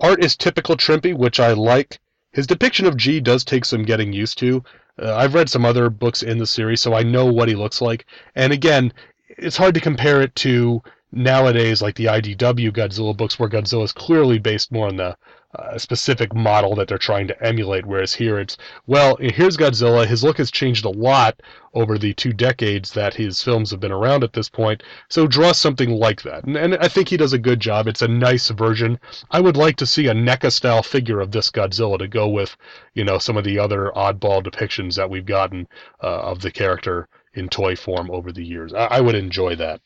Art 0.00 0.22
is 0.22 0.36
typical 0.36 0.76
Trimpe, 0.76 1.12
which 1.12 1.40
I 1.40 1.52
like. 1.52 1.98
His 2.32 2.46
depiction 2.46 2.86
of 2.86 2.96
G 2.96 3.18
does 3.18 3.44
take 3.44 3.64
some 3.64 3.84
getting 3.84 4.12
used 4.12 4.38
to. 4.38 4.62
Uh, 5.00 5.14
I've 5.14 5.34
read 5.34 5.48
some 5.48 5.64
other 5.64 5.90
books 5.90 6.22
in 6.22 6.38
the 6.38 6.46
series, 6.46 6.80
so 6.80 6.94
I 6.94 7.02
know 7.02 7.26
what 7.26 7.48
he 7.48 7.54
looks 7.54 7.80
like. 7.80 8.06
And 8.34 8.52
again, 8.52 8.92
it's 9.28 9.56
hard 9.56 9.74
to 9.74 9.80
compare 9.80 10.22
it 10.22 10.34
to 10.36 10.82
nowadays, 11.12 11.82
like 11.82 11.94
the 11.96 12.06
IDW 12.06 12.72
Godzilla 12.72 13.16
books, 13.16 13.38
where 13.38 13.48
Godzilla 13.48 13.84
is 13.84 13.92
clearly 13.92 14.38
based 14.38 14.72
more 14.72 14.88
on 14.88 14.96
the 14.96 15.16
a 15.58 15.78
specific 15.78 16.34
model 16.34 16.74
that 16.74 16.88
they're 16.88 16.98
trying 16.98 17.28
to 17.28 17.42
emulate. 17.44 17.86
Whereas 17.86 18.14
here 18.14 18.38
it's, 18.38 18.56
well, 18.86 19.16
here's 19.20 19.56
Godzilla. 19.56 20.06
His 20.06 20.24
look 20.24 20.38
has 20.38 20.50
changed 20.50 20.84
a 20.84 20.90
lot 20.90 21.40
over 21.74 21.98
the 21.98 22.14
two 22.14 22.32
decades 22.32 22.92
that 22.92 23.14
his 23.14 23.42
films 23.42 23.70
have 23.70 23.80
been 23.80 23.92
around 23.92 24.24
at 24.24 24.32
this 24.32 24.48
point. 24.48 24.82
So 25.08 25.26
draw 25.26 25.52
something 25.52 25.90
like 25.90 26.22
that. 26.22 26.44
And, 26.44 26.56
and 26.56 26.76
I 26.76 26.88
think 26.88 27.08
he 27.08 27.16
does 27.16 27.32
a 27.32 27.38
good 27.38 27.60
job. 27.60 27.86
It's 27.86 28.02
a 28.02 28.08
nice 28.08 28.48
version. 28.48 28.98
I 29.30 29.40
would 29.40 29.56
like 29.56 29.76
to 29.76 29.86
see 29.86 30.06
a 30.08 30.14
NECA 30.14 30.52
style 30.52 30.82
figure 30.82 31.20
of 31.20 31.32
this 31.32 31.50
Godzilla 31.50 31.98
to 31.98 32.08
go 32.08 32.28
with, 32.28 32.56
you 32.94 33.04
know, 33.04 33.18
some 33.18 33.36
of 33.36 33.44
the 33.44 33.58
other 33.58 33.92
oddball 33.94 34.42
depictions 34.42 34.94
that 34.96 35.10
we've 35.10 35.26
gotten 35.26 35.68
uh, 36.02 36.20
of 36.20 36.40
the 36.40 36.50
character 36.50 37.08
in 37.34 37.48
toy 37.48 37.76
form 37.76 38.10
over 38.10 38.32
the 38.32 38.44
years. 38.44 38.72
I, 38.72 38.86
I 38.86 39.00
would 39.00 39.14
enjoy 39.14 39.56
that. 39.56 39.80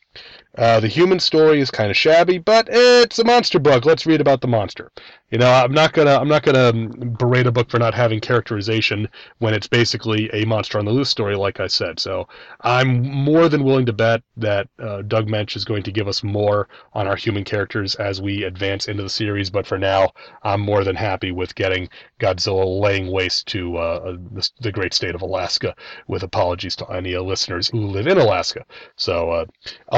Uh, 0.57 0.81
the 0.81 0.87
human 0.87 1.17
story 1.17 1.61
is 1.61 1.71
kind 1.71 1.89
of 1.89 1.95
shabby, 1.95 2.37
but 2.37 2.67
it's 2.69 3.19
a 3.19 3.23
monster 3.23 3.57
book. 3.57 3.85
Let's 3.85 4.05
read 4.05 4.19
about 4.19 4.41
the 4.41 4.47
monster. 4.47 4.91
You 5.29 5.37
know, 5.37 5.49
I'm 5.49 5.71
not 5.71 5.93
gonna 5.93 6.15
I'm 6.15 6.27
not 6.27 6.43
gonna 6.43 6.73
berate 6.73 7.47
a 7.47 7.53
book 7.53 7.69
for 7.69 7.79
not 7.79 7.93
having 7.93 8.19
characterization 8.19 9.07
when 9.39 9.53
it's 9.53 9.67
basically 9.67 10.29
a 10.33 10.43
monster 10.43 10.77
on 10.77 10.83
the 10.83 10.91
loose 10.91 11.09
story, 11.09 11.37
like 11.37 11.61
I 11.61 11.67
said. 11.67 12.01
So 12.01 12.27
I'm 12.59 13.01
more 13.01 13.47
than 13.47 13.63
willing 13.63 13.85
to 13.85 13.93
bet 13.93 14.23
that 14.35 14.67
uh, 14.77 15.03
Doug 15.03 15.27
Moench 15.27 15.55
is 15.55 15.63
going 15.63 15.83
to 15.83 15.91
give 15.91 16.09
us 16.09 16.21
more 16.21 16.67
on 16.93 17.07
our 17.07 17.15
human 17.15 17.45
characters 17.45 17.95
as 17.95 18.21
we 18.21 18.43
advance 18.43 18.89
into 18.89 19.03
the 19.03 19.09
series. 19.09 19.49
But 19.49 19.65
for 19.65 19.77
now, 19.77 20.09
I'm 20.43 20.59
more 20.59 20.83
than 20.83 20.97
happy 20.97 21.31
with 21.31 21.55
getting 21.55 21.87
Godzilla 22.19 22.81
laying 22.81 23.09
waste 23.09 23.47
to 23.47 23.77
uh, 23.77 24.17
the, 24.33 24.49
the 24.59 24.71
great 24.73 24.93
state 24.93 25.15
of 25.15 25.21
Alaska. 25.21 25.73
With 26.07 26.23
apologies 26.23 26.75
to 26.75 26.87
any 26.87 27.15
listeners 27.15 27.41
listeners 27.41 27.67
who 27.69 27.87
live 27.87 28.07
in 28.07 28.17
Alaska. 28.17 28.65
So 28.95 29.31
uh, 29.31 29.45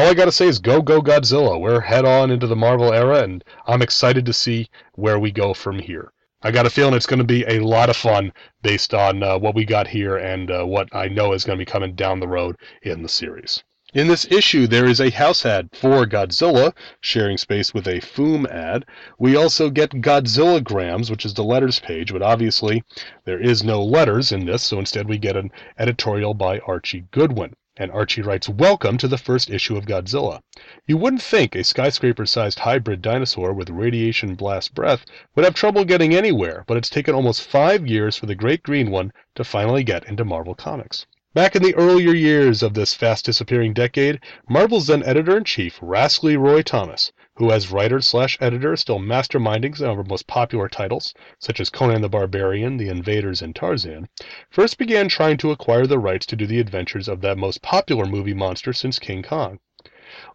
all 0.04 0.10
I 0.10 0.16
got 0.16 0.26
to 0.26 0.34
say 0.34 0.50
is 0.50 0.60
go, 0.60 0.82
go 0.82 1.02
Godzilla. 1.02 1.58
We're 1.58 1.80
head 1.80 2.04
on 2.04 2.30
into 2.30 2.46
the 2.46 2.58
Marvel 2.58 2.92
era, 2.92 3.24
and 3.24 3.42
I'm 3.66 3.82
excited 3.82 4.26
to 4.26 4.34
see 4.34 4.68
where 4.96 5.18
we 5.18 5.32
go 5.32 5.54
from 5.54 5.80
here. 5.80 6.12
I 6.42 6.52
got 6.52 6.66
a 6.66 6.70
feeling 6.70 6.94
it's 6.94 7.06
going 7.06 7.20
to 7.20 7.24
be 7.24 7.46
a 7.48 7.62
lot 7.62 7.90
of 7.90 7.96
fun 7.96 8.34
based 8.62 8.94
on 8.94 9.24
uh, 9.24 9.40
what 9.40 9.56
we 9.56 9.64
got 9.64 9.88
here 9.88 10.18
and 10.18 10.52
uh, 10.52 10.66
what 10.66 10.94
I 10.94 11.08
know 11.08 11.32
is 11.32 11.46
going 11.46 11.58
to 11.58 11.66
be 11.66 11.72
coming 11.72 11.96
down 11.96 12.20
the 12.20 12.28
road 12.28 12.58
in 12.82 13.02
the 13.02 13.08
series. 13.08 13.64
In 13.94 14.10
this 14.10 14.30
issue, 14.30 14.68
there 14.68 14.88
is 14.88 15.00
a 15.00 15.10
house 15.10 15.46
ad 15.46 15.70
for 15.72 16.06
Godzilla, 16.06 16.74
sharing 17.00 17.38
space 17.38 17.74
with 17.74 17.88
a 17.88 18.02
Foom 18.02 18.46
ad. 18.52 18.84
We 19.18 19.38
also 19.38 19.70
get 19.70 20.02
Godzilla 20.02 20.62
grams, 20.62 21.10
which 21.10 21.26
is 21.26 21.34
the 21.34 21.46
letters 21.46 21.80
page, 21.80 22.12
but 22.12 22.22
obviously 22.22 22.84
there 23.24 23.40
is 23.40 23.64
no 23.64 23.82
letters 23.82 24.34
in 24.34 24.48
this, 24.48 24.64
so 24.64 24.80
instead 24.80 25.08
we 25.08 25.18
get 25.18 25.38
an 25.38 25.50
editorial 25.80 26.34
by 26.34 26.60
Archie 26.60 27.06
Goodwin. 27.12 27.54
And 27.76 27.90
Archie 27.90 28.22
writes, 28.22 28.48
Welcome 28.48 29.00
to 29.00 29.08
the 29.08 29.18
first 29.18 29.50
issue 29.50 29.76
of 29.76 29.88
Godzilla. 29.88 30.42
You 30.86 30.96
wouldn't 30.96 31.24
think 31.24 31.56
a 31.56 31.64
skyscraper 31.64 32.28
sized 32.28 32.60
hybrid 32.60 33.02
dinosaur 33.02 33.52
with 33.52 33.72
radiation 33.72 34.36
blast 34.36 34.76
breath 34.76 35.04
would 35.34 35.44
have 35.44 35.56
trouble 35.56 35.84
getting 35.84 36.14
anywhere, 36.14 36.66
but 36.68 36.78
it's 36.78 36.90
taken 36.90 37.16
almost 37.16 37.42
five 37.42 37.88
years 37.88 38.16
for 38.16 38.28
the 38.28 38.36
great 38.36 38.62
green 38.62 38.92
one 38.92 39.12
to 39.34 39.44
finally 39.44 39.84
get 39.84 40.06
into 40.06 40.24
Marvel 40.24 40.54
Comics. 40.54 41.08
Back 41.34 41.56
in 41.56 41.64
the 41.64 41.74
earlier 41.74 42.14
years 42.14 42.62
of 42.62 42.76
this 42.76 42.94
fast 42.94 43.26
disappearing 43.26 43.74
decade, 43.74 44.20
Marvel's 44.48 44.86
then 44.86 45.02
editor 45.02 45.36
in 45.36 45.44
chief, 45.44 45.80
rascally 45.82 46.38
Roy 46.38 46.62
Thomas, 46.62 47.12
who 47.36 47.52
as 47.52 47.72
writer 47.72 48.00
slash 48.00 48.38
editor 48.40 48.74
is 48.74 48.82
still 48.82 49.00
masterminding 49.00 49.76
some 49.76 49.90
of 49.90 49.98
our 49.98 50.04
most 50.04 50.28
popular 50.28 50.70
titles, 50.70 51.14
such 51.40 51.60
as 51.60 51.70
Conan 51.70 52.02
the 52.02 52.10
Barbarian, 52.10 52.78
The 52.78 52.90
Invaders, 52.90 53.42
and 53.42 53.56
Tarzan, 53.56 54.08
first 54.52 54.78
began 54.78 55.10
trying 55.10 55.38
to 55.38 55.50
acquire 55.52 55.88
the 55.88 55.98
rights 55.98 56.28
to 56.28 56.36
do 56.36 56.46
the 56.46 56.60
adventures 56.60 57.08
of 57.08 57.22
that 57.22 57.38
most 57.38 57.62
popular 57.62 58.06
movie 58.06 58.36
monster 58.36 58.72
since 58.72 59.00
King 59.00 59.24
Kong. 59.24 59.60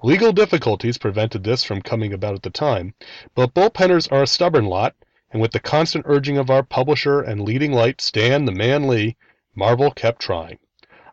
Legal 0.03 0.33
difficulties 0.33 0.99
prevented 0.99 1.45
this 1.45 1.63
from 1.63 1.83
coming 1.83 2.13
about 2.13 2.35
at 2.35 2.43
the 2.43 2.51
time, 2.51 2.95
but 3.35 3.55
bullpenners 3.55 4.11
are 4.11 4.25
a 4.25 4.27
stubborn 4.27 4.67
lot, 4.67 4.97
and 5.31 5.41
with 5.41 5.53
the 5.53 5.61
constant 5.61 6.05
urging 6.09 6.37
of 6.37 6.51
our 6.51 6.65
publisher 6.65 7.21
and 7.21 7.43
leading 7.43 7.73
light, 7.73 8.01
Stan 8.01 8.45
the 8.45 8.51
Man 8.51 8.89
Lee, 8.89 9.17
Marvel 9.55 9.93
kept 9.93 10.21
trying. 10.21 10.59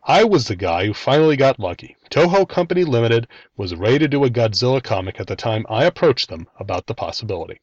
I 0.08 0.22
was 0.22 0.46
the 0.46 0.54
guy 0.54 0.86
who 0.86 0.94
finally 0.94 1.34
got 1.36 1.58
lucky. 1.58 1.96
Toho 2.10 2.48
Company 2.48 2.84
Limited 2.84 3.26
was 3.56 3.74
ready 3.74 3.98
to 3.98 4.06
do 4.06 4.22
a 4.22 4.30
Godzilla 4.30 4.80
comic 4.80 5.18
at 5.18 5.26
the 5.26 5.34
time 5.34 5.66
I 5.68 5.84
approached 5.84 6.28
them 6.28 6.46
about 6.60 6.86
the 6.86 6.94
possibility. 6.94 7.60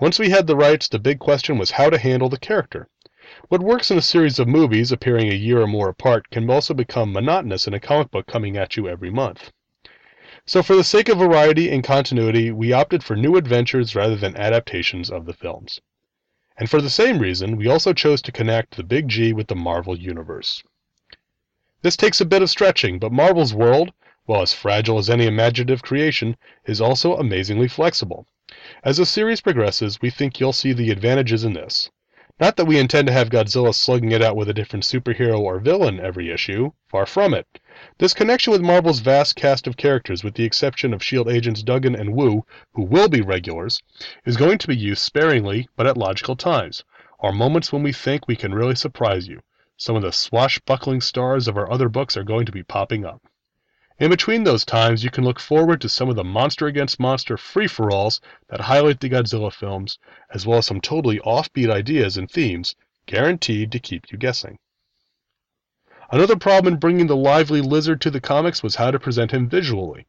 Once 0.00 0.18
we 0.18 0.30
had 0.30 0.48
the 0.48 0.56
rights, 0.56 0.88
the 0.88 0.98
big 0.98 1.20
question 1.20 1.56
was 1.56 1.70
how 1.70 1.88
to 1.88 1.98
handle 1.98 2.28
the 2.28 2.36
character. 2.36 2.88
What 3.46 3.62
works 3.62 3.92
in 3.92 3.98
a 3.98 4.02
series 4.02 4.40
of 4.40 4.48
movies 4.48 4.90
appearing 4.90 5.28
a 5.28 5.36
year 5.36 5.60
or 5.60 5.68
more 5.68 5.88
apart 5.88 6.30
can 6.30 6.50
also 6.50 6.74
become 6.74 7.12
monotonous 7.12 7.68
in 7.68 7.74
a 7.74 7.78
comic 7.78 8.10
book 8.10 8.26
coming 8.26 8.56
at 8.56 8.76
you 8.76 8.88
every 8.88 9.12
month. 9.12 9.52
So, 10.46 10.64
for 10.64 10.74
the 10.74 10.82
sake 10.82 11.08
of 11.08 11.18
variety 11.18 11.70
and 11.70 11.84
continuity, 11.84 12.50
we 12.50 12.72
opted 12.72 13.04
for 13.04 13.14
new 13.14 13.36
adventures 13.36 13.94
rather 13.94 14.16
than 14.16 14.36
adaptations 14.36 15.12
of 15.12 15.26
the 15.26 15.32
films. 15.32 15.80
And 16.56 16.68
for 16.68 16.82
the 16.82 16.90
same 16.90 17.20
reason, 17.20 17.56
we 17.56 17.68
also 17.68 17.92
chose 17.92 18.20
to 18.22 18.32
connect 18.32 18.76
the 18.76 18.82
Big 18.82 19.06
G 19.06 19.32
with 19.32 19.46
the 19.46 19.54
Marvel 19.54 19.96
Universe. 19.96 20.64
This 21.82 21.96
takes 21.96 22.20
a 22.20 22.26
bit 22.26 22.42
of 22.42 22.50
stretching, 22.50 22.98
but 22.98 23.10
Marvel's 23.10 23.54
world, 23.54 23.94
while 24.26 24.42
as 24.42 24.52
fragile 24.52 24.98
as 24.98 25.08
any 25.08 25.24
imaginative 25.24 25.82
creation, 25.82 26.36
is 26.66 26.78
also 26.78 27.16
amazingly 27.16 27.68
flexible. 27.68 28.26
As 28.84 28.98
the 28.98 29.06
series 29.06 29.40
progresses, 29.40 29.98
we 30.02 30.10
think 30.10 30.38
you'll 30.38 30.52
see 30.52 30.74
the 30.74 30.90
advantages 30.90 31.42
in 31.42 31.54
this. 31.54 31.90
Not 32.38 32.56
that 32.56 32.66
we 32.66 32.78
intend 32.78 33.06
to 33.06 33.14
have 33.14 33.30
Godzilla 33.30 33.74
slugging 33.74 34.12
it 34.12 34.20
out 34.20 34.36
with 34.36 34.50
a 34.50 34.52
different 34.52 34.84
superhero 34.84 35.38
or 35.38 35.58
villain 35.58 35.98
every 36.00 36.30
issue, 36.30 36.72
far 36.86 37.06
from 37.06 37.32
it. 37.32 37.46
This 37.96 38.12
connection 38.12 38.50
with 38.50 38.60
Marvel's 38.60 39.00
vast 39.00 39.34
cast 39.34 39.66
of 39.66 39.78
characters, 39.78 40.22
with 40.22 40.34
the 40.34 40.44
exception 40.44 40.92
of 40.92 41.00
S.H.I.E.L.D. 41.00 41.34
agents 41.34 41.62
Dugan 41.62 41.94
and 41.94 42.12
Woo, 42.12 42.44
who 42.72 42.82
will 42.82 43.08
be 43.08 43.22
regulars, 43.22 43.82
is 44.26 44.36
going 44.36 44.58
to 44.58 44.68
be 44.68 44.76
used 44.76 45.00
sparingly 45.00 45.66
but 45.76 45.86
at 45.86 45.96
logical 45.96 46.36
times, 46.36 46.84
or 47.18 47.32
moments 47.32 47.72
when 47.72 47.82
we 47.82 47.92
think 47.94 48.28
we 48.28 48.36
can 48.36 48.54
really 48.54 48.74
surprise 48.74 49.28
you. 49.28 49.40
Some 49.82 49.96
of 49.96 50.02
the 50.02 50.12
swashbuckling 50.12 51.00
stars 51.00 51.48
of 51.48 51.56
our 51.56 51.72
other 51.72 51.88
books 51.88 52.14
are 52.14 52.22
going 52.22 52.44
to 52.44 52.52
be 52.52 52.62
popping 52.62 53.06
up. 53.06 53.22
In 53.98 54.10
between 54.10 54.44
those 54.44 54.66
times, 54.66 55.04
you 55.04 55.10
can 55.10 55.24
look 55.24 55.40
forward 55.40 55.80
to 55.80 55.88
some 55.88 56.10
of 56.10 56.16
the 56.16 56.22
monster 56.22 56.66
against 56.66 57.00
monster 57.00 57.38
free 57.38 57.66
for 57.66 57.90
alls 57.90 58.20
that 58.48 58.60
highlight 58.60 59.00
the 59.00 59.08
Godzilla 59.08 59.50
films, 59.50 59.98
as 60.34 60.46
well 60.46 60.58
as 60.58 60.66
some 60.66 60.82
totally 60.82 61.18
offbeat 61.20 61.70
ideas 61.70 62.18
and 62.18 62.30
themes, 62.30 62.76
guaranteed 63.06 63.72
to 63.72 63.78
keep 63.78 64.12
you 64.12 64.18
guessing. 64.18 64.58
Another 66.10 66.36
problem 66.36 66.74
in 66.74 66.78
bringing 66.78 67.06
the 67.06 67.16
lively 67.16 67.62
lizard 67.62 68.02
to 68.02 68.10
the 68.10 68.20
comics 68.20 68.62
was 68.62 68.76
how 68.76 68.90
to 68.90 69.00
present 69.00 69.30
him 69.30 69.48
visually. 69.48 70.06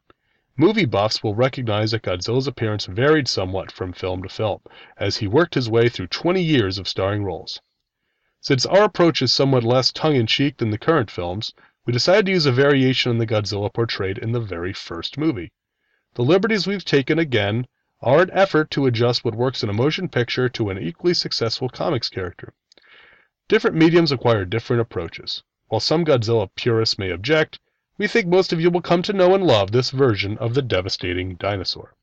Movie 0.54 0.84
buffs 0.84 1.22
will 1.22 1.34
recognize 1.34 1.92
that 1.92 2.02
Godzilla's 2.02 2.46
appearance 2.46 2.84
varied 2.84 3.26
somewhat 3.26 3.72
from 3.72 3.94
film 3.94 4.22
to 4.22 4.28
film, 4.28 4.60
as 4.98 5.16
he 5.16 5.26
worked 5.26 5.54
his 5.54 5.70
way 5.70 5.88
through 5.88 6.08
20 6.08 6.42
years 6.42 6.76
of 6.76 6.86
starring 6.86 7.24
roles. 7.24 7.62
Since 8.44 8.66
our 8.66 8.82
approach 8.82 9.22
is 9.22 9.32
somewhat 9.32 9.62
less 9.62 9.92
tongue 9.92 10.16
in 10.16 10.26
cheek 10.26 10.56
than 10.56 10.70
the 10.70 10.76
current 10.76 11.12
films, 11.12 11.54
we 11.86 11.92
decided 11.92 12.26
to 12.26 12.32
use 12.32 12.44
a 12.44 12.50
variation 12.50 13.10
on 13.10 13.18
the 13.18 13.26
Godzilla 13.26 13.72
portrayed 13.72 14.18
in 14.18 14.32
the 14.32 14.40
very 14.40 14.72
first 14.72 15.16
movie. 15.16 15.52
The 16.14 16.24
liberties 16.24 16.66
we've 16.66 16.84
taken, 16.84 17.20
again, 17.20 17.68
are 18.00 18.20
an 18.20 18.32
effort 18.32 18.72
to 18.72 18.86
adjust 18.86 19.24
what 19.24 19.36
works 19.36 19.62
in 19.62 19.68
a 19.68 19.72
motion 19.72 20.08
picture 20.08 20.48
to 20.48 20.70
an 20.70 20.78
equally 20.78 21.14
successful 21.14 21.68
comics 21.68 22.08
character. 22.08 22.52
Different 23.46 23.76
mediums 23.76 24.10
acquire 24.10 24.44
different 24.44 24.82
approaches. 24.82 25.44
While 25.68 25.78
some 25.78 26.04
Godzilla 26.04 26.50
purists 26.56 26.98
may 26.98 27.10
object, 27.10 27.60
we 27.96 28.08
think 28.08 28.26
most 28.26 28.52
of 28.52 28.60
you 28.60 28.72
will 28.72 28.82
come 28.82 29.02
to 29.02 29.12
know 29.12 29.36
and 29.36 29.46
love 29.46 29.70
this 29.70 29.90
version 29.90 30.36
of 30.38 30.54
the 30.54 30.62
devastating 30.62 31.36
dinosaur. 31.36 31.94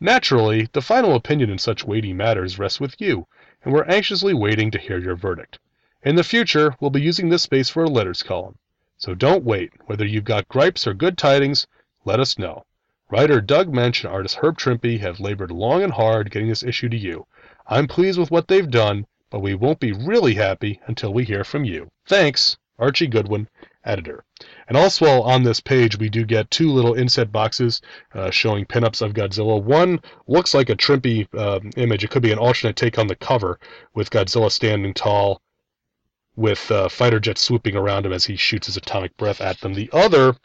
Naturally, 0.00 0.70
the 0.72 0.80
final 0.80 1.14
opinion 1.14 1.50
in 1.50 1.58
such 1.58 1.84
weighty 1.84 2.14
matters 2.14 2.58
rests 2.58 2.80
with 2.80 2.98
you, 3.02 3.26
and 3.66 3.74
we're 3.74 3.84
anxiously 3.86 4.32
waiting 4.32 4.70
to 4.70 4.78
hear 4.78 4.96
your 4.96 5.16
verdict. 5.16 5.58
In 6.04 6.14
the 6.14 6.22
future, 6.22 6.76
we'll 6.78 6.92
be 6.92 7.02
using 7.02 7.28
this 7.28 7.42
space 7.42 7.68
for 7.68 7.82
a 7.82 7.90
letters 7.90 8.22
column. 8.22 8.56
So 8.96 9.12
don't 9.12 9.42
wait. 9.42 9.72
Whether 9.86 10.06
you've 10.06 10.22
got 10.22 10.48
gripes 10.48 10.86
or 10.86 10.94
good 10.94 11.18
tidings, 11.18 11.66
let 12.04 12.20
us 12.20 12.38
know. 12.38 12.64
Writer 13.10 13.40
Doug 13.40 13.72
Moench 13.72 14.04
and 14.04 14.12
artist 14.12 14.38
Herb 14.40 14.56
Trimpe 14.56 15.00
have 15.00 15.18
labored 15.18 15.50
long 15.50 15.82
and 15.82 15.92
hard 15.92 16.30
getting 16.30 16.48
this 16.48 16.62
issue 16.62 16.88
to 16.90 16.96
you. 16.96 17.26
I'm 17.66 17.88
pleased 17.88 18.20
with 18.20 18.30
what 18.30 18.46
they've 18.46 18.70
done, 18.70 19.04
but 19.30 19.40
we 19.40 19.56
won't 19.56 19.80
be 19.80 19.90
really 19.90 20.34
happy 20.34 20.80
until 20.86 21.12
we 21.12 21.24
hear 21.24 21.42
from 21.42 21.64
you. 21.64 21.88
Thanks, 22.06 22.56
Archie 22.78 23.06
Goodwin, 23.06 23.48
editor. 23.84 24.24
And 24.68 24.76
also 24.76 25.22
on 25.22 25.42
this 25.42 25.60
page, 25.60 25.98
we 25.98 26.08
do 26.08 26.24
get 26.24 26.50
two 26.50 26.70
little 26.70 26.94
inset 26.94 27.32
boxes 27.32 27.80
uh, 28.14 28.30
showing 28.30 28.66
pinups 28.66 29.00
of 29.00 29.14
Godzilla. 29.14 29.62
One 29.62 30.00
looks 30.26 30.54
like 30.54 30.68
a 30.68 30.76
Trimpe 30.76 31.28
uh, 31.34 31.60
image. 31.76 32.04
It 32.04 32.10
could 32.10 32.22
be 32.22 32.32
an 32.32 32.38
alternate 32.38 32.76
take 32.76 32.98
on 32.98 33.06
the 33.06 33.16
cover 33.16 33.58
with 33.94 34.10
Godzilla 34.10 34.50
standing 34.50 34.92
tall 34.92 35.40
with 36.34 36.70
uh, 36.70 36.88
fighter 36.88 37.18
jets 37.18 37.40
swooping 37.40 37.76
around 37.76 38.04
him 38.04 38.12
as 38.12 38.24
he 38.24 38.36
shoots 38.36 38.66
his 38.66 38.76
atomic 38.76 39.16
breath 39.16 39.40
at 39.40 39.60
them. 39.60 39.72
The 39.72 39.88
other 39.92 40.36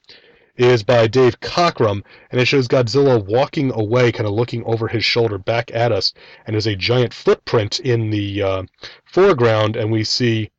is 0.56 0.84
by 0.84 1.08
Dave 1.08 1.40
Cockrum, 1.40 2.04
and 2.30 2.40
it 2.40 2.46
shows 2.46 2.68
Godzilla 2.68 3.26
walking 3.26 3.72
away, 3.74 4.12
kind 4.12 4.28
of 4.28 4.34
looking 4.34 4.64
over 4.66 4.88
his 4.88 5.04
shoulder 5.04 5.38
back 5.38 5.72
at 5.74 5.92
us, 5.92 6.14
and 6.46 6.54
there's 6.54 6.68
a 6.68 6.76
giant 6.76 7.14
footprint 7.14 7.80
in 7.80 8.10
the 8.10 8.44
uh, 8.44 8.64
foreground, 9.06 9.76
and 9.76 9.92
we 9.92 10.04
see 10.04 10.51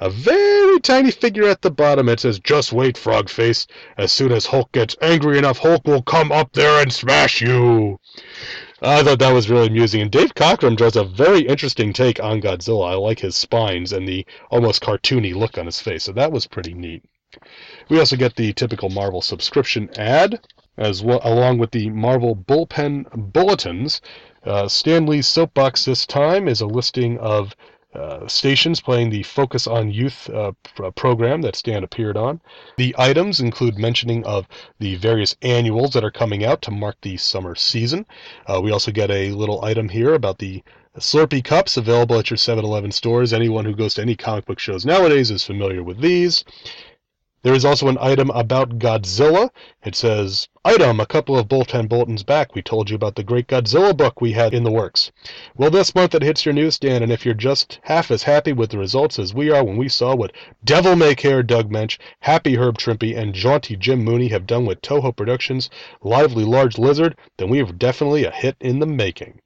a 0.00 0.08
very 0.08 0.80
tiny 0.80 1.10
figure 1.10 1.46
at 1.46 1.60
the 1.60 1.70
bottom. 1.70 2.08
It 2.08 2.20
says, 2.20 2.38
Just 2.38 2.72
wait, 2.72 2.96
frog 2.96 3.28
face. 3.28 3.66
As 3.98 4.10
soon 4.10 4.32
as 4.32 4.46
Hulk 4.46 4.72
gets 4.72 4.96
angry 5.02 5.36
enough, 5.36 5.58
Hulk 5.58 5.86
will 5.86 6.02
come 6.02 6.32
up 6.32 6.52
there 6.52 6.80
and 6.80 6.92
smash 6.92 7.42
you. 7.42 8.00
I 8.82 9.02
thought 9.02 9.18
that 9.18 9.34
was 9.34 9.50
really 9.50 9.66
amusing. 9.66 10.00
And 10.00 10.10
Dave 10.10 10.34
Cockrum 10.34 10.76
does 10.76 10.96
a 10.96 11.04
very 11.04 11.40
interesting 11.40 11.92
take 11.92 12.18
on 12.18 12.40
Godzilla. 12.40 12.92
I 12.92 12.94
like 12.94 13.18
his 13.18 13.36
spines 13.36 13.92
and 13.92 14.08
the 14.08 14.24
almost 14.50 14.82
cartoony 14.82 15.34
look 15.34 15.58
on 15.58 15.66
his 15.66 15.80
face. 15.80 16.04
So 16.04 16.12
that 16.12 16.32
was 16.32 16.46
pretty 16.46 16.72
neat. 16.72 17.04
We 17.90 17.98
also 17.98 18.16
get 18.16 18.36
the 18.36 18.54
typical 18.54 18.88
Marvel 18.88 19.20
subscription 19.20 19.90
ad, 19.98 20.40
as 20.78 21.02
well 21.02 21.20
along 21.22 21.58
with 21.58 21.72
the 21.72 21.90
Marvel 21.90 22.34
bullpen 22.34 23.04
bulletins. 23.32 24.00
Uh, 24.44 24.66
Stan 24.66 25.04
Lee's 25.04 25.28
soapbox 25.28 25.84
this 25.84 26.06
time 26.06 26.48
is 26.48 26.62
a 26.62 26.66
listing 26.66 27.18
of 27.18 27.54
uh, 27.94 28.26
stations 28.28 28.80
playing 28.80 29.10
the 29.10 29.22
Focus 29.22 29.66
on 29.66 29.90
Youth 29.90 30.30
uh, 30.30 30.52
pr- 30.62 30.90
program 30.90 31.42
that 31.42 31.56
Stan 31.56 31.82
appeared 31.82 32.16
on. 32.16 32.40
The 32.76 32.94
items 32.98 33.40
include 33.40 33.78
mentioning 33.78 34.24
of 34.24 34.46
the 34.78 34.96
various 34.96 35.34
annuals 35.42 35.92
that 35.94 36.04
are 36.04 36.10
coming 36.10 36.44
out 36.44 36.62
to 36.62 36.70
mark 36.70 36.96
the 37.02 37.16
summer 37.16 37.54
season. 37.54 38.06
Uh, 38.46 38.60
we 38.62 38.70
also 38.70 38.92
get 38.92 39.10
a 39.10 39.32
little 39.32 39.64
item 39.64 39.88
here 39.88 40.14
about 40.14 40.38
the 40.38 40.62
Slurpee 40.98 41.44
cups 41.44 41.76
available 41.76 42.18
at 42.18 42.30
your 42.30 42.36
7 42.36 42.64
Eleven 42.64 42.90
stores. 42.90 43.32
Anyone 43.32 43.64
who 43.64 43.74
goes 43.74 43.94
to 43.94 44.02
any 44.02 44.16
comic 44.16 44.44
book 44.46 44.58
shows 44.58 44.84
nowadays 44.84 45.30
is 45.30 45.44
familiar 45.44 45.82
with 45.82 46.00
these. 46.00 46.44
There 47.42 47.54
is 47.54 47.64
also 47.64 47.88
an 47.88 47.96
item 47.98 48.28
about 48.32 48.78
Godzilla. 48.78 49.48
It 49.82 49.94
says, 49.94 50.46
Item, 50.62 51.00
a 51.00 51.06
couple 51.06 51.38
of 51.38 51.48
Bullpen 51.48 51.88
Bulletins 51.88 52.22
back, 52.22 52.54
we 52.54 52.60
told 52.60 52.90
you 52.90 52.96
about 52.96 53.14
the 53.14 53.22
great 53.22 53.46
Godzilla 53.46 53.96
book 53.96 54.20
we 54.20 54.32
had 54.32 54.52
in 54.52 54.62
the 54.62 54.70
works. 54.70 55.10
Well, 55.56 55.70
this 55.70 55.94
month 55.94 56.14
it 56.14 56.20
hits 56.20 56.44
your 56.44 56.52
newsstand, 56.52 57.02
and 57.02 57.10
if 57.10 57.24
you're 57.24 57.32
just 57.32 57.80
half 57.84 58.10
as 58.10 58.24
happy 58.24 58.52
with 58.52 58.68
the 58.68 58.76
results 58.76 59.18
as 59.18 59.32
we 59.32 59.50
are 59.50 59.64
when 59.64 59.78
we 59.78 59.88
saw 59.88 60.14
what 60.14 60.32
Devil 60.64 60.96
May 60.96 61.14
Care 61.14 61.42
Doug 61.42 61.70
Moench, 61.70 61.96
Happy 62.20 62.56
Herb 62.56 62.76
Trimpe, 62.76 63.16
and 63.16 63.34
Jaunty 63.34 63.74
Jim 63.74 64.04
Mooney 64.04 64.28
have 64.28 64.46
done 64.46 64.66
with 64.66 64.82
Toho 64.82 65.16
Productions' 65.16 65.70
Lively 66.02 66.44
Large 66.44 66.76
Lizard, 66.76 67.16
then 67.38 67.48
we 67.48 67.62
are 67.62 67.72
definitely 67.72 68.24
a 68.24 68.30
hit 68.30 68.56
in 68.60 68.80
the 68.80 68.86
making. 68.86 69.40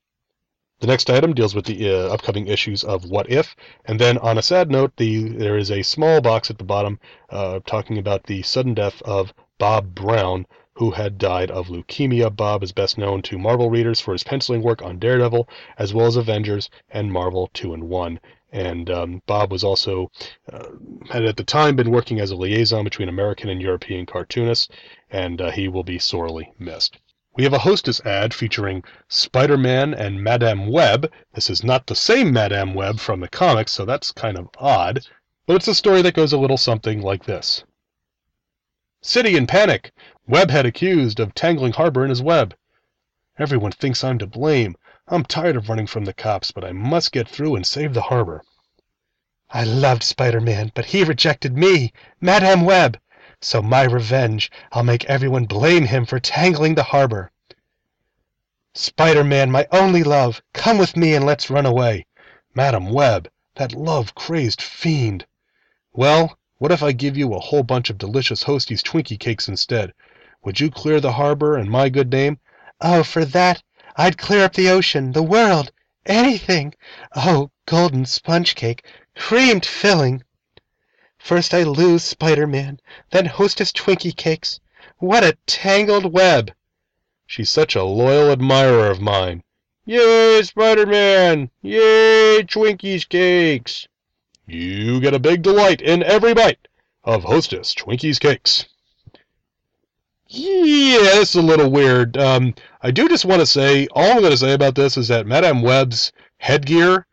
The 0.81 0.89
next 0.89 1.09
item 1.09 1.35
deals 1.35 1.55
with 1.55 1.67
the 1.67 1.89
uh, 1.89 2.13
upcoming 2.13 2.49
issues 2.49 2.83
of 2.85 3.05
What 3.05 3.31
If, 3.31 3.55
and 3.85 3.99
then 3.99 4.19
on 4.19 4.39
a 4.39 4.43
sad 4.43 4.71
note, 4.71 4.93
the 4.97 5.29
there 5.29 5.57
is 5.57 5.71
a 5.71 5.83
small 5.83 6.21
box 6.21 6.51
at 6.51 6.59
the 6.59 6.65
bottom 6.65 6.99
uh, 7.31 7.61
talking 7.65 7.97
about 7.97 8.25
the 8.25 8.43
sudden 8.43 8.75
death 8.75 9.01
of 9.03 9.33
Bob 9.59 9.95
Brown, 9.95 10.47
who 10.75 10.91
had 10.91 11.17
died 11.17 11.51
of 11.53 11.69
leukemia. 11.69 12.35
Bob 12.35 12.65
is 12.65 12.73
best 12.73 12.99
known 12.99 13.23
to 13.23 13.39
Marvel 13.39 13.71
readers 13.71 14.01
for 14.01 14.13
his 14.13 14.25
penciling 14.25 14.63
work 14.63 14.83
on 14.83 14.99
Daredevil, 14.99 15.49
as 15.79 15.95
well 15.95 16.07
as 16.07 16.17
Avengers 16.17 16.69
and 16.91 17.13
Marvel 17.13 17.49
Two-in-One. 17.55 18.19
And 18.51 18.91
um, 18.91 19.23
Bob 19.27 19.53
was 19.53 19.65
also, 19.65 20.11
uh, 20.53 20.69
had 21.09 21.25
at 21.25 21.37
the 21.37 21.45
time 21.45 21.77
been 21.77 21.91
working 21.91 22.21
as 22.21 22.31
a 22.31 22.37
liaison 22.37 22.85
between 22.85 23.09
American 23.09 23.49
and 23.49 23.63
European 23.63 24.07
cartoonists, 24.07 24.69
and 25.11 25.41
uh, 25.41 25.51
he 25.51 25.69
will 25.69 25.85
be 25.85 25.99
sorely 25.99 26.53
missed. 26.59 26.99
We 27.37 27.43
have 27.43 27.53
a 27.53 27.59
hostess 27.59 28.01
ad 28.07 28.33
featuring 28.33 28.85
Spider 29.09 29.57
Man 29.57 29.93
and 29.93 30.23
Madame 30.23 30.69
Web. 30.69 31.13
This 31.33 31.51
is 31.51 31.65
not 31.65 31.89
the 31.89 31.97
same 31.97 32.33
Madame 32.33 32.75
Web 32.75 33.01
from 33.01 33.19
the 33.19 33.29
comics, 33.29 33.73
so 33.73 33.85
that's 33.85 34.13
kind 34.13 34.39
of 34.39 34.49
odd. 34.59 35.05
But 35.45 35.57
it's 35.57 35.67
a 35.67 35.75
story 35.75 36.01
that 36.03 36.15
goes 36.15 36.33
a 36.33 36.39
little 36.39 36.57
something 36.57 37.03
like 37.03 37.25
this 37.25 37.65
City 39.03 39.37
in 39.37 39.49
panic! 39.49 39.91
Webhead 40.29 40.65
accused 40.65 41.19
of 41.19 41.35
tangling 41.35 41.73
Harbor 41.73 42.05
in 42.05 42.11
his 42.11 42.23
web. 42.23 42.55
Everyone 43.37 43.73
thinks 43.73 44.05
I'm 44.05 44.19
to 44.19 44.29
blame. 44.29 44.77
I'm 45.09 45.25
tired 45.25 45.57
of 45.57 45.69
running 45.69 45.89
from 45.89 46.05
the 46.05 46.15
cops, 46.15 46.53
but 46.53 46.65
I 46.65 46.71
must 46.71 47.11
get 47.11 47.29
through 47.29 47.57
and 47.57 47.67
save 47.67 47.95
the 47.95 48.03
harbor. 48.03 48.45
I 49.51 49.65
loved 49.65 50.05
Spider 50.05 50.41
Man, 50.41 50.71
but 50.73 50.87
he 50.87 51.03
rejected 51.03 51.59
me, 51.59 51.93
Madame 52.21 52.65
Web. 52.65 52.97
So 53.47 53.61
my 53.61 53.83
revenge, 53.83 54.51
I'll 54.73 54.85
make 54.85 55.05
everyone 55.05 55.45
blame 55.45 55.85
him 55.85 56.07
for 56.07 56.19
tangling 56.19 56.77
the 56.77 56.83
harbor. 56.83 57.31
Spider 58.73 59.23
Man, 59.23 59.51
my 59.51 59.67
only 59.71 60.03
love, 60.03 60.41
come 60.55 60.79
with 60.79 60.97
me 60.97 61.15
and 61.15 61.27
let's 61.27 61.51
run 61.51 61.67
away. 61.67 62.07
Madam 62.55 62.89
Web, 62.89 63.31
that 63.57 63.75
love 63.75 64.15
crazed 64.15 64.63
fiend. 64.63 65.27
Well, 65.93 66.39
what 66.57 66.73
if 66.73 66.83
I 66.83 66.93
give 66.93 67.19
you 67.19 67.35
a 67.35 67.39
whole 67.39 67.63
bunch 67.63 67.91
of 67.91 67.99
delicious 67.99 68.45
Hostess 68.45 68.83
Twinkie 68.83 69.21
cakes 69.21 69.47
instead? 69.47 69.93
Would 70.43 70.59
you 70.59 70.71
clear 70.71 70.99
the 70.99 71.13
harbor 71.13 71.55
and 71.55 71.71
my 71.71 71.91
good 71.91 72.11
name? 72.11 72.39
Oh, 72.81 73.03
for 73.03 73.27
that, 73.27 73.63
I'd 73.95 74.17
clear 74.17 74.47
up 74.47 74.55
the 74.55 74.71
ocean, 74.71 75.13
the 75.13 75.23
world, 75.23 75.71
anything. 76.07 76.73
Oh, 77.15 77.51
golden 77.67 78.07
sponge 78.07 78.55
cake, 78.55 78.87
creamed 79.15 79.67
filling. 79.67 80.25
First 81.25 81.55
I 81.55 81.63
lose 81.63 82.05
Spider 82.05 82.47
Man, 82.47 82.81
then 83.09 83.25
Hostess 83.25 83.73
Twinkie 83.73 84.15
Cakes. 84.15 84.61
What 84.99 85.25
a 85.25 85.39
tangled 85.47 86.13
web! 86.13 86.53
She's 87.27 87.49
such 87.49 87.75
a 87.75 87.83
loyal 87.83 88.31
admirer 88.31 88.91
of 88.91 89.01
mine. 89.01 89.43
Yay, 89.87 90.43
Spider 90.43 90.85
Man! 90.85 91.49
Yay, 91.63 92.43
Twinkies 92.43 93.09
Cakes! 93.09 93.89
You 94.47 95.01
get 95.01 95.15
a 95.15 95.19
big 95.19 95.41
delight 95.41 95.81
in 95.81 96.03
every 96.03 96.35
bite 96.35 96.69
of 97.05 97.25
Hostess 97.25 97.75
Twinkies 97.75 98.21
Cakes. 98.21 98.67
Yeah, 100.29 100.99
this 100.99 101.31
is 101.31 101.37
a 101.37 101.41
little 101.41 101.71
weird. 101.71 102.19
Um, 102.19 102.55
I 102.83 102.91
do 102.91 103.09
just 103.09 103.25
want 103.25 103.41
to 103.41 103.47
say, 103.47 103.89
all 103.93 104.13
I'm 104.13 104.21
going 104.21 104.31
to 104.31 104.37
say 104.37 104.53
about 104.53 104.75
this 104.75 104.99
is 104.99 105.09
that 105.09 105.27
Madame 105.27 105.63
Web's 105.63 106.13
headgear, 106.37 107.07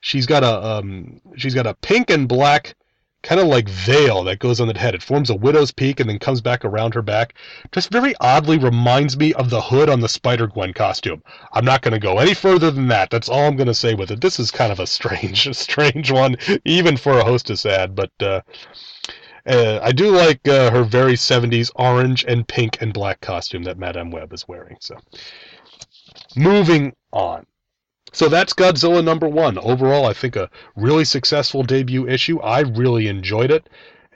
she's 0.00 0.24
got 0.24 0.42
a 0.42 0.78
um, 0.78 1.20
she's 1.36 1.54
got 1.54 1.66
a 1.66 1.74
pink 1.74 2.08
and 2.08 2.26
black 2.26 2.74
kind 3.22 3.40
of 3.40 3.48
like 3.48 3.68
veil 3.68 4.22
that 4.24 4.38
goes 4.38 4.60
on 4.60 4.68
the 4.68 4.78
head. 4.78 4.94
It 4.94 5.02
forms 5.02 5.30
a 5.30 5.34
widow's 5.34 5.72
peak 5.72 6.00
and 6.00 6.08
then 6.08 6.18
comes 6.18 6.40
back 6.40 6.64
around 6.64 6.94
her 6.94 7.02
back. 7.02 7.34
Just 7.72 7.90
very 7.90 8.14
oddly 8.20 8.58
reminds 8.58 9.16
me 9.16 9.32
of 9.34 9.50
the 9.50 9.60
hood 9.60 9.88
on 9.88 10.00
the 10.00 10.08
Spider 10.08 10.46
Gwen 10.46 10.72
costume. 10.72 11.22
I'm 11.52 11.64
not 11.64 11.82
going 11.82 11.92
to 11.92 11.98
go 11.98 12.18
any 12.18 12.34
further 12.34 12.70
than 12.70 12.88
that. 12.88 13.10
That's 13.10 13.28
all 13.28 13.46
I'm 13.46 13.56
going 13.56 13.66
to 13.66 13.74
say 13.74 13.94
with 13.94 14.10
it. 14.10 14.20
This 14.20 14.38
is 14.38 14.50
kind 14.50 14.70
of 14.70 14.80
a 14.80 14.86
strange, 14.98 15.54
strange 15.56 16.10
one, 16.10 16.36
even 16.64 16.96
for 16.96 17.18
a 17.18 17.24
hostess 17.24 17.66
ad. 17.66 17.94
But 17.94 18.12
uh, 18.20 18.40
uh, 19.46 19.80
I 19.82 19.92
do 19.92 20.10
like 20.10 20.46
uh, 20.46 20.70
her 20.70 20.84
very 20.84 21.14
70s 21.14 21.70
orange 21.74 22.24
and 22.26 22.46
pink 22.46 22.80
and 22.80 22.92
black 22.92 23.20
costume 23.20 23.64
that 23.64 23.78
Madame 23.78 24.10
Web 24.10 24.32
is 24.32 24.46
wearing. 24.46 24.76
So, 24.80 24.96
moving 26.36 26.94
on. 27.12 27.46
So 28.12 28.28
that's 28.28 28.52
Godzilla 28.52 29.04
number 29.04 29.28
one. 29.28 29.58
Overall, 29.58 30.06
I 30.06 30.12
think 30.12 30.36
a 30.36 30.50
really 30.76 31.04
successful 31.04 31.62
debut 31.62 32.08
issue. 32.08 32.40
I 32.40 32.60
really 32.60 33.08
enjoyed 33.08 33.50
it, 33.50 33.68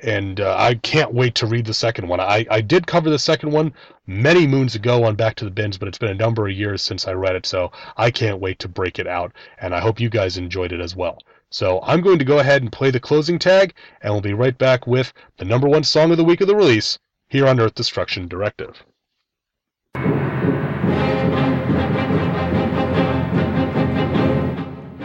and 0.03 0.41
uh, 0.41 0.57
I 0.59 0.75
can't 0.77 1.13
wait 1.13 1.35
to 1.37 1.47
read 1.47 1.67
the 1.67 1.75
second 1.75 2.09
one. 2.09 2.19
I, 2.21 2.47
I 2.51 2.61
did 2.61 2.87
cover 2.87 3.11
the 3.11 3.19
second 3.19 3.53
one 3.53 3.73
many 4.07 4.47
moons 4.47 4.75
ago 4.75 5.05
on 5.05 5.15
Back 5.15 5.37
to 5.37 5.45
the 5.45 5.51
Bins, 5.51 5.79
but 5.79 5.89
it's 5.89 5.99
been 5.99 6.11
a 6.11 6.15
number 6.15 6.49
of 6.49 6.57
years 6.57 6.83
since 6.83 7.07
I 7.07 7.13
read 7.13 7.37
it, 7.37 7.47
so 7.47 7.71
I 7.97 8.11
can't 8.11 8.41
wait 8.41 8.59
to 8.61 8.69
break 8.69 8.99
it 8.99 9.07
out, 9.07 9.33
and 9.61 9.75
I 9.75 9.81
hope 9.81 10.01
you 10.01 10.09
guys 10.09 10.37
enjoyed 10.37 10.73
it 10.73 10.81
as 10.81 10.97
well. 10.97 11.19
So 11.51 11.81
I'm 11.83 12.01
going 12.01 12.19
to 12.19 12.25
go 12.25 12.39
ahead 12.39 12.63
and 12.63 12.73
play 12.73 12.91
the 12.91 12.99
closing 12.99 13.39
tag, 13.39 13.75
and 14.01 14.13
we'll 14.13 14.23
be 14.23 14.33
right 14.33 14.57
back 14.57 14.87
with 14.87 15.13
the 15.37 15.45
number 15.45 15.69
one 15.69 15.85
song 15.85 16.11
of 16.11 16.17
the 16.17 16.25
week 16.25 16.41
of 16.41 16.49
the 16.49 16.57
release 16.57 16.99
here 17.29 17.47
on 17.47 17.61
Earth 17.61 17.75
Destruction 17.75 18.27
Directive. 18.27 18.83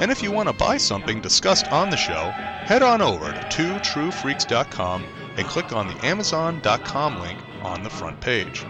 And 0.00 0.10
if 0.10 0.22
you 0.22 0.32
want 0.32 0.48
to 0.48 0.54
buy 0.54 0.76
something 0.76 1.20
discussed 1.20 1.70
on 1.72 1.90
the 1.90 1.96
show, 1.96 2.30
head 2.66 2.82
on 2.82 3.00
over 3.00 3.32
to 3.32 3.38
twotruefreaks.com 3.38 5.04
and 5.36 5.46
click 5.46 5.72
on 5.72 5.86
the 5.86 6.06
amazon.com 6.06 7.20
link 7.20 7.38
on 7.62 7.82
the 7.82 7.90
front 7.90 8.20
page. 8.20 8.64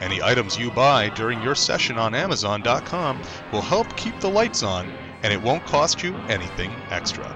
Any 0.00 0.22
items 0.22 0.58
you 0.58 0.70
buy 0.70 1.08
during 1.10 1.42
your 1.42 1.54
session 1.54 1.98
on 1.98 2.14
amazon.com 2.14 3.22
will 3.52 3.62
help 3.62 3.96
keep 3.96 4.20
the 4.20 4.28
lights 4.28 4.62
on 4.62 4.92
and 5.22 5.32
it 5.32 5.40
won't 5.40 5.64
cost 5.64 6.02
you 6.02 6.14
anything 6.28 6.70
extra. 6.90 7.34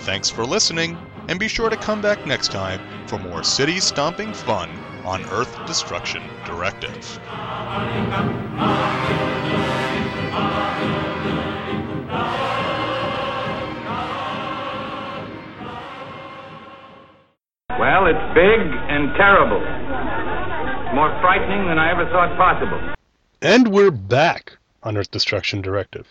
Thanks 0.00 0.28
for 0.28 0.44
listening 0.44 0.98
and 1.28 1.40
be 1.40 1.48
sure 1.48 1.70
to 1.70 1.76
come 1.76 2.00
back 2.00 2.26
next 2.26 2.52
time 2.52 2.80
for 3.06 3.18
more 3.18 3.42
city 3.42 3.80
stomping 3.80 4.32
fun 4.32 4.70
on 5.04 5.24
Earth 5.30 5.56
Destruction 5.66 6.22
Directive. 6.44 7.18
Well, 17.86 18.06
it's 18.08 18.34
big 18.34 18.60
and 18.90 19.14
terrible. 19.14 19.60
More 20.92 21.08
frightening 21.20 21.68
than 21.68 21.78
I 21.78 21.92
ever 21.92 22.04
thought 22.06 22.36
possible. 22.36 22.94
And 23.40 23.68
we're 23.68 23.92
back 23.92 24.58
on 24.82 24.96
Earth 24.96 25.12
Destruction 25.12 25.62
Directive. 25.62 26.08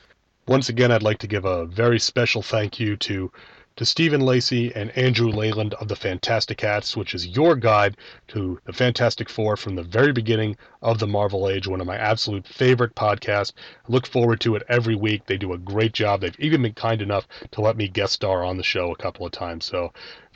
Once 0.47 0.69
again, 0.69 0.89
I'd 0.89 1.03
like 1.03 1.17
to 1.17 1.27
give 1.27 1.43
a 1.43 1.65
very 1.65 1.99
special 1.99 2.41
thank 2.41 2.79
you 2.79 2.95
to 2.95 3.29
to 3.75 3.85
Stephen 3.85 4.21
Lacey 4.21 4.73
and 4.73 4.97
Andrew 4.97 5.27
Leyland 5.27 5.73
of 5.75 5.89
the 5.89 5.95
Fantasticast, 5.95 6.95
which 6.95 7.13
is 7.13 7.27
your 7.27 7.57
guide 7.57 7.97
to 8.29 8.57
the 8.63 8.71
Fantastic 8.71 9.29
Four 9.29 9.57
from 9.57 9.75
the 9.75 9.83
very 9.83 10.13
beginning 10.13 10.55
of 10.81 10.99
the 10.99 11.07
Marvel 11.07 11.49
Age, 11.49 11.67
one 11.67 11.81
of 11.81 11.87
my 11.87 11.97
absolute 11.97 12.47
favorite 12.47 12.95
podcasts. 12.95 13.51
I 13.87 13.91
look 13.91 14.07
forward 14.07 14.39
to 14.41 14.55
it 14.55 14.63
every 14.69 14.95
week. 14.95 15.25
They 15.25 15.37
do 15.37 15.51
a 15.51 15.57
great 15.57 15.91
job. 15.91 16.21
They've 16.21 16.39
even 16.39 16.61
been 16.61 16.73
kind 16.73 17.01
enough 17.01 17.27
to 17.51 17.59
let 17.59 17.75
me 17.75 17.89
guest 17.89 18.13
star 18.13 18.45
on 18.45 18.55
the 18.55 18.63
show 18.63 18.91
a 18.91 18.97
couple 18.97 19.25
of 19.25 19.33
times. 19.33 19.65
So 19.65 19.91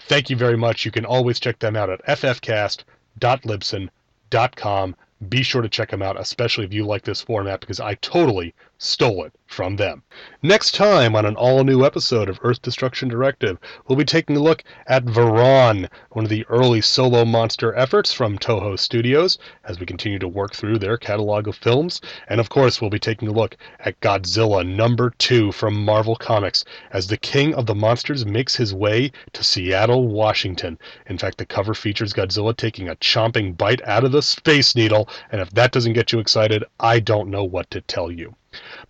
thank 0.08 0.30
you 0.30 0.36
very 0.36 0.58
much. 0.58 0.84
You 0.84 0.92
can 0.92 1.06
always 1.06 1.40
check 1.40 1.60
them 1.60 1.78
out 1.78 1.90
at 1.90 2.06
ffcast.libsyn.com. 2.06 4.96
Be 5.28 5.44
sure 5.44 5.62
to 5.62 5.70
check 5.70 5.92
them 5.92 6.02
out, 6.02 6.20
especially 6.20 6.66
if 6.66 6.74
you 6.74 6.86
like 6.86 7.04
this 7.04 7.22
format, 7.22 7.60
because 7.60 7.80
I 7.80 7.94
totally 7.96 8.54
stole 8.82 9.26
it 9.26 9.34
from 9.46 9.76
them. 9.76 10.02
Next 10.42 10.74
time 10.74 11.14
on 11.14 11.26
an 11.26 11.36
all 11.36 11.66
new 11.66 11.84
episode 11.84 12.30
of 12.30 12.40
Earth 12.44 12.62
Destruction 12.62 13.10
Directive, 13.10 13.58
we'll 13.86 13.98
be 13.98 14.06
taking 14.06 14.38
a 14.38 14.42
look 14.42 14.64
at 14.88 15.04
Varan, 15.04 15.90
one 16.12 16.24
of 16.24 16.30
the 16.30 16.46
early 16.46 16.80
solo 16.80 17.26
monster 17.26 17.76
efforts 17.76 18.14
from 18.14 18.38
Toho 18.38 18.80
Studios, 18.80 19.38
as 19.66 19.80
we 19.82 19.86
continue 19.86 20.18
to 20.20 20.30
work 20.30 20.56
through 20.56 20.80
their 20.80 20.98
catalog 20.98 21.48
of 21.50 21.58
films. 21.58 22.00
And 22.30 22.40
of 22.40 22.48
course, 22.48 22.80
we'll 22.80 22.90
be 22.90 23.00
taking 23.00 23.28
a 23.28 23.34
look 23.34 23.58
at 23.80 24.00
Godzilla 24.00 24.66
number 24.66 25.10
two 25.18 25.52
from 25.52 25.84
Marvel 25.84 26.16
Comics, 26.16 26.64
as 26.92 27.08
the 27.08 27.18
king 27.18 27.54
of 27.56 27.66
the 27.66 27.76
monsters 27.76 28.26
makes 28.26 28.56
his 28.56 28.74
way 28.74 29.12
to 29.34 29.44
Seattle, 29.44 30.08
Washington. 30.08 30.80
In 31.08 31.18
fact, 31.18 31.38
the 31.38 31.46
cover 31.46 31.74
features 31.74 32.14
Godzilla 32.14 32.56
taking 32.56 32.88
a 32.88 32.96
chomping 32.96 33.58
bite 33.58 33.82
out 33.84 34.06
of 34.06 34.14
the 34.14 34.22
Space 34.22 34.74
Needle, 34.74 35.10
and 35.34 35.42
if 35.42 35.50
that 35.52 35.74
doesn't 35.74 35.94
get 35.94 36.14
you 36.14 36.20
excited, 36.20 36.64
I 36.80 37.02
don't 37.02 37.30
know 37.30 37.44
what 37.44 37.70
to 37.72 37.82
tell 37.82 38.10
you. 38.10 38.36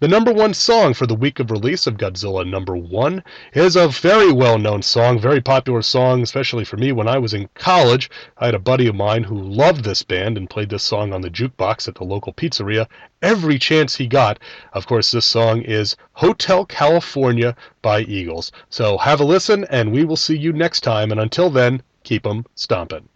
The 0.01 0.07
number 0.07 0.31
one 0.31 0.53
song 0.53 0.93
for 0.93 1.05
the 1.05 1.13
week 1.13 1.41
of 1.41 1.51
release 1.51 1.85
of 1.85 1.97
Godzilla 1.97 2.49
number 2.49 2.73
one 2.73 3.21
is 3.53 3.75
a 3.75 3.89
very 3.89 4.31
well 4.31 4.57
known 4.57 4.81
song, 4.81 5.19
very 5.19 5.41
popular 5.41 5.81
song, 5.81 6.21
especially 6.21 6.63
for 6.63 6.77
me 6.77 6.93
when 6.93 7.09
I 7.09 7.17
was 7.17 7.33
in 7.33 7.49
college. 7.53 8.09
I 8.37 8.45
had 8.45 8.55
a 8.55 8.59
buddy 8.59 8.87
of 8.87 8.95
mine 8.95 9.25
who 9.25 9.37
loved 9.37 9.83
this 9.83 10.01
band 10.03 10.37
and 10.37 10.49
played 10.49 10.69
this 10.69 10.83
song 10.83 11.11
on 11.11 11.19
the 11.19 11.29
jukebox 11.29 11.89
at 11.89 11.95
the 11.95 12.05
local 12.05 12.31
pizzeria 12.31 12.87
every 13.21 13.59
chance 13.59 13.97
he 13.97 14.07
got. 14.07 14.39
Of 14.71 14.87
course, 14.87 15.11
this 15.11 15.25
song 15.25 15.63
is 15.63 15.97
Hotel 16.13 16.65
California 16.65 17.53
by 17.81 17.99
Eagles. 17.99 18.53
So 18.69 18.97
have 18.99 19.19
a 19.19 19.25
listen, 19.25 19.65
and 19.69 19.91
we 19.91 20.05
will 20.05 20.15
see 20.15 20.37
you 20.37 20.53
next 20.53 20.79
time. 20.79 21.11
And 21.11 21.19
until 21.19 21.49
then, 21.49 21.83
keep 22.05 22.25
'em 22.25 22.45
stomping. 22.55 23.09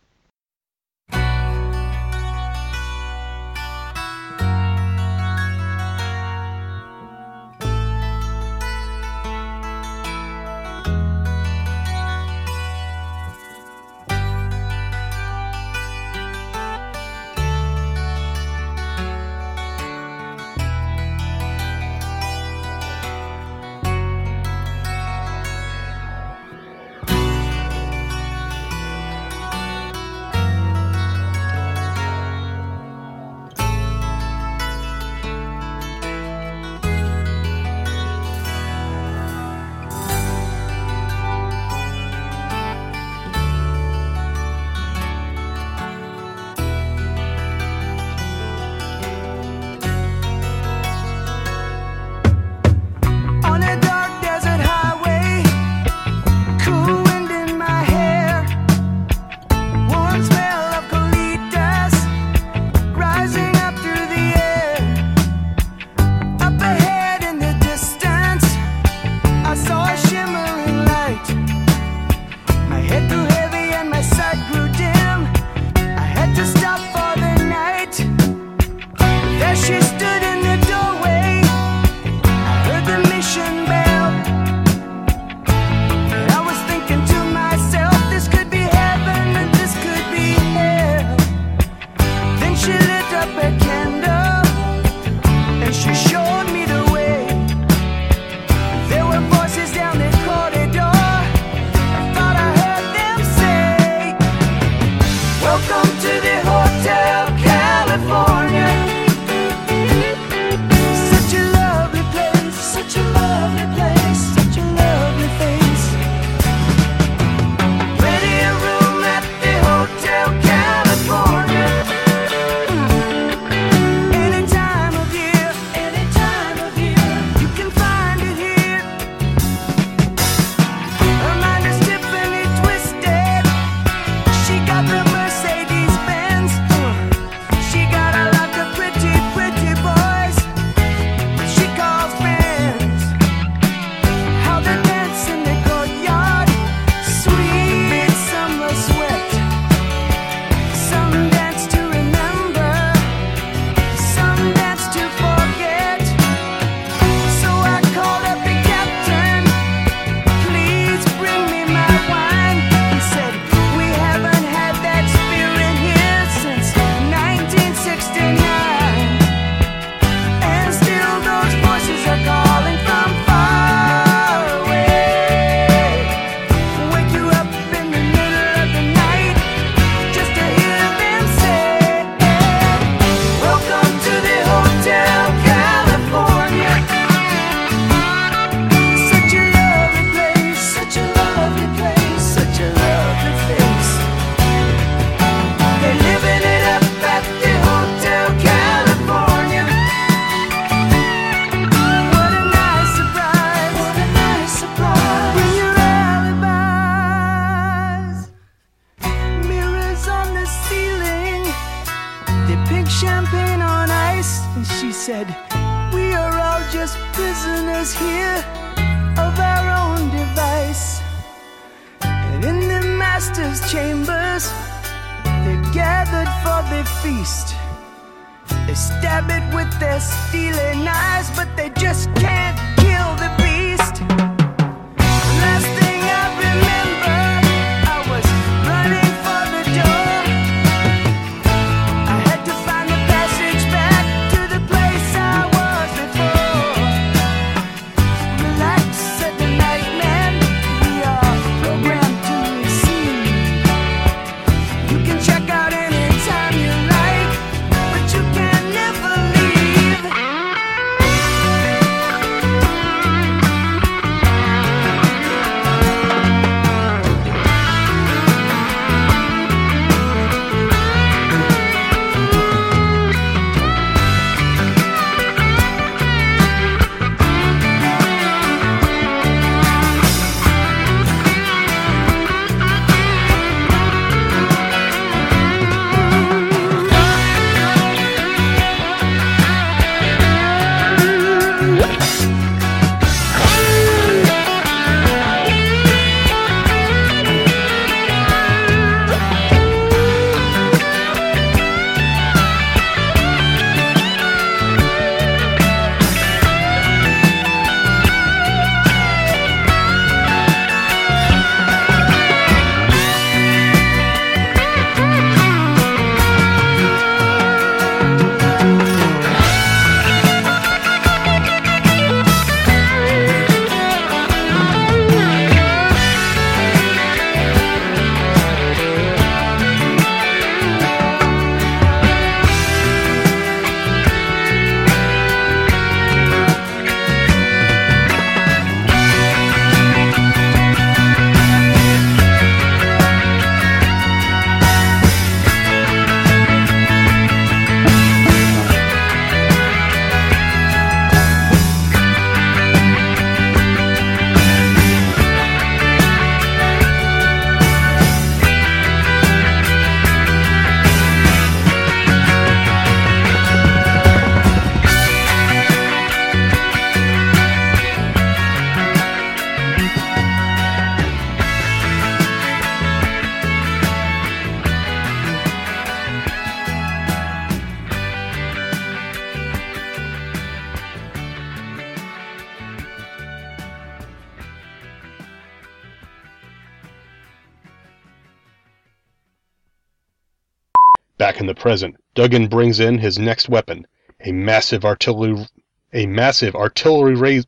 present, 391.64 391.96
Dugan 392.14 392.48
brings 392.48 392.82
in 392.82 392.98
his 392.98 393.18
next 393.18 393.48
weapon, 393.48 393.88
a 394.20 394.34
massive 394.34 394.84
artillery 394.84 395.46
a 395.94 396.06
massive 396.06 396.56
artillery 396.56 397.16
raise. 397.16 397.46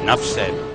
Enough 0.00 0.22
said. 0.22 0.67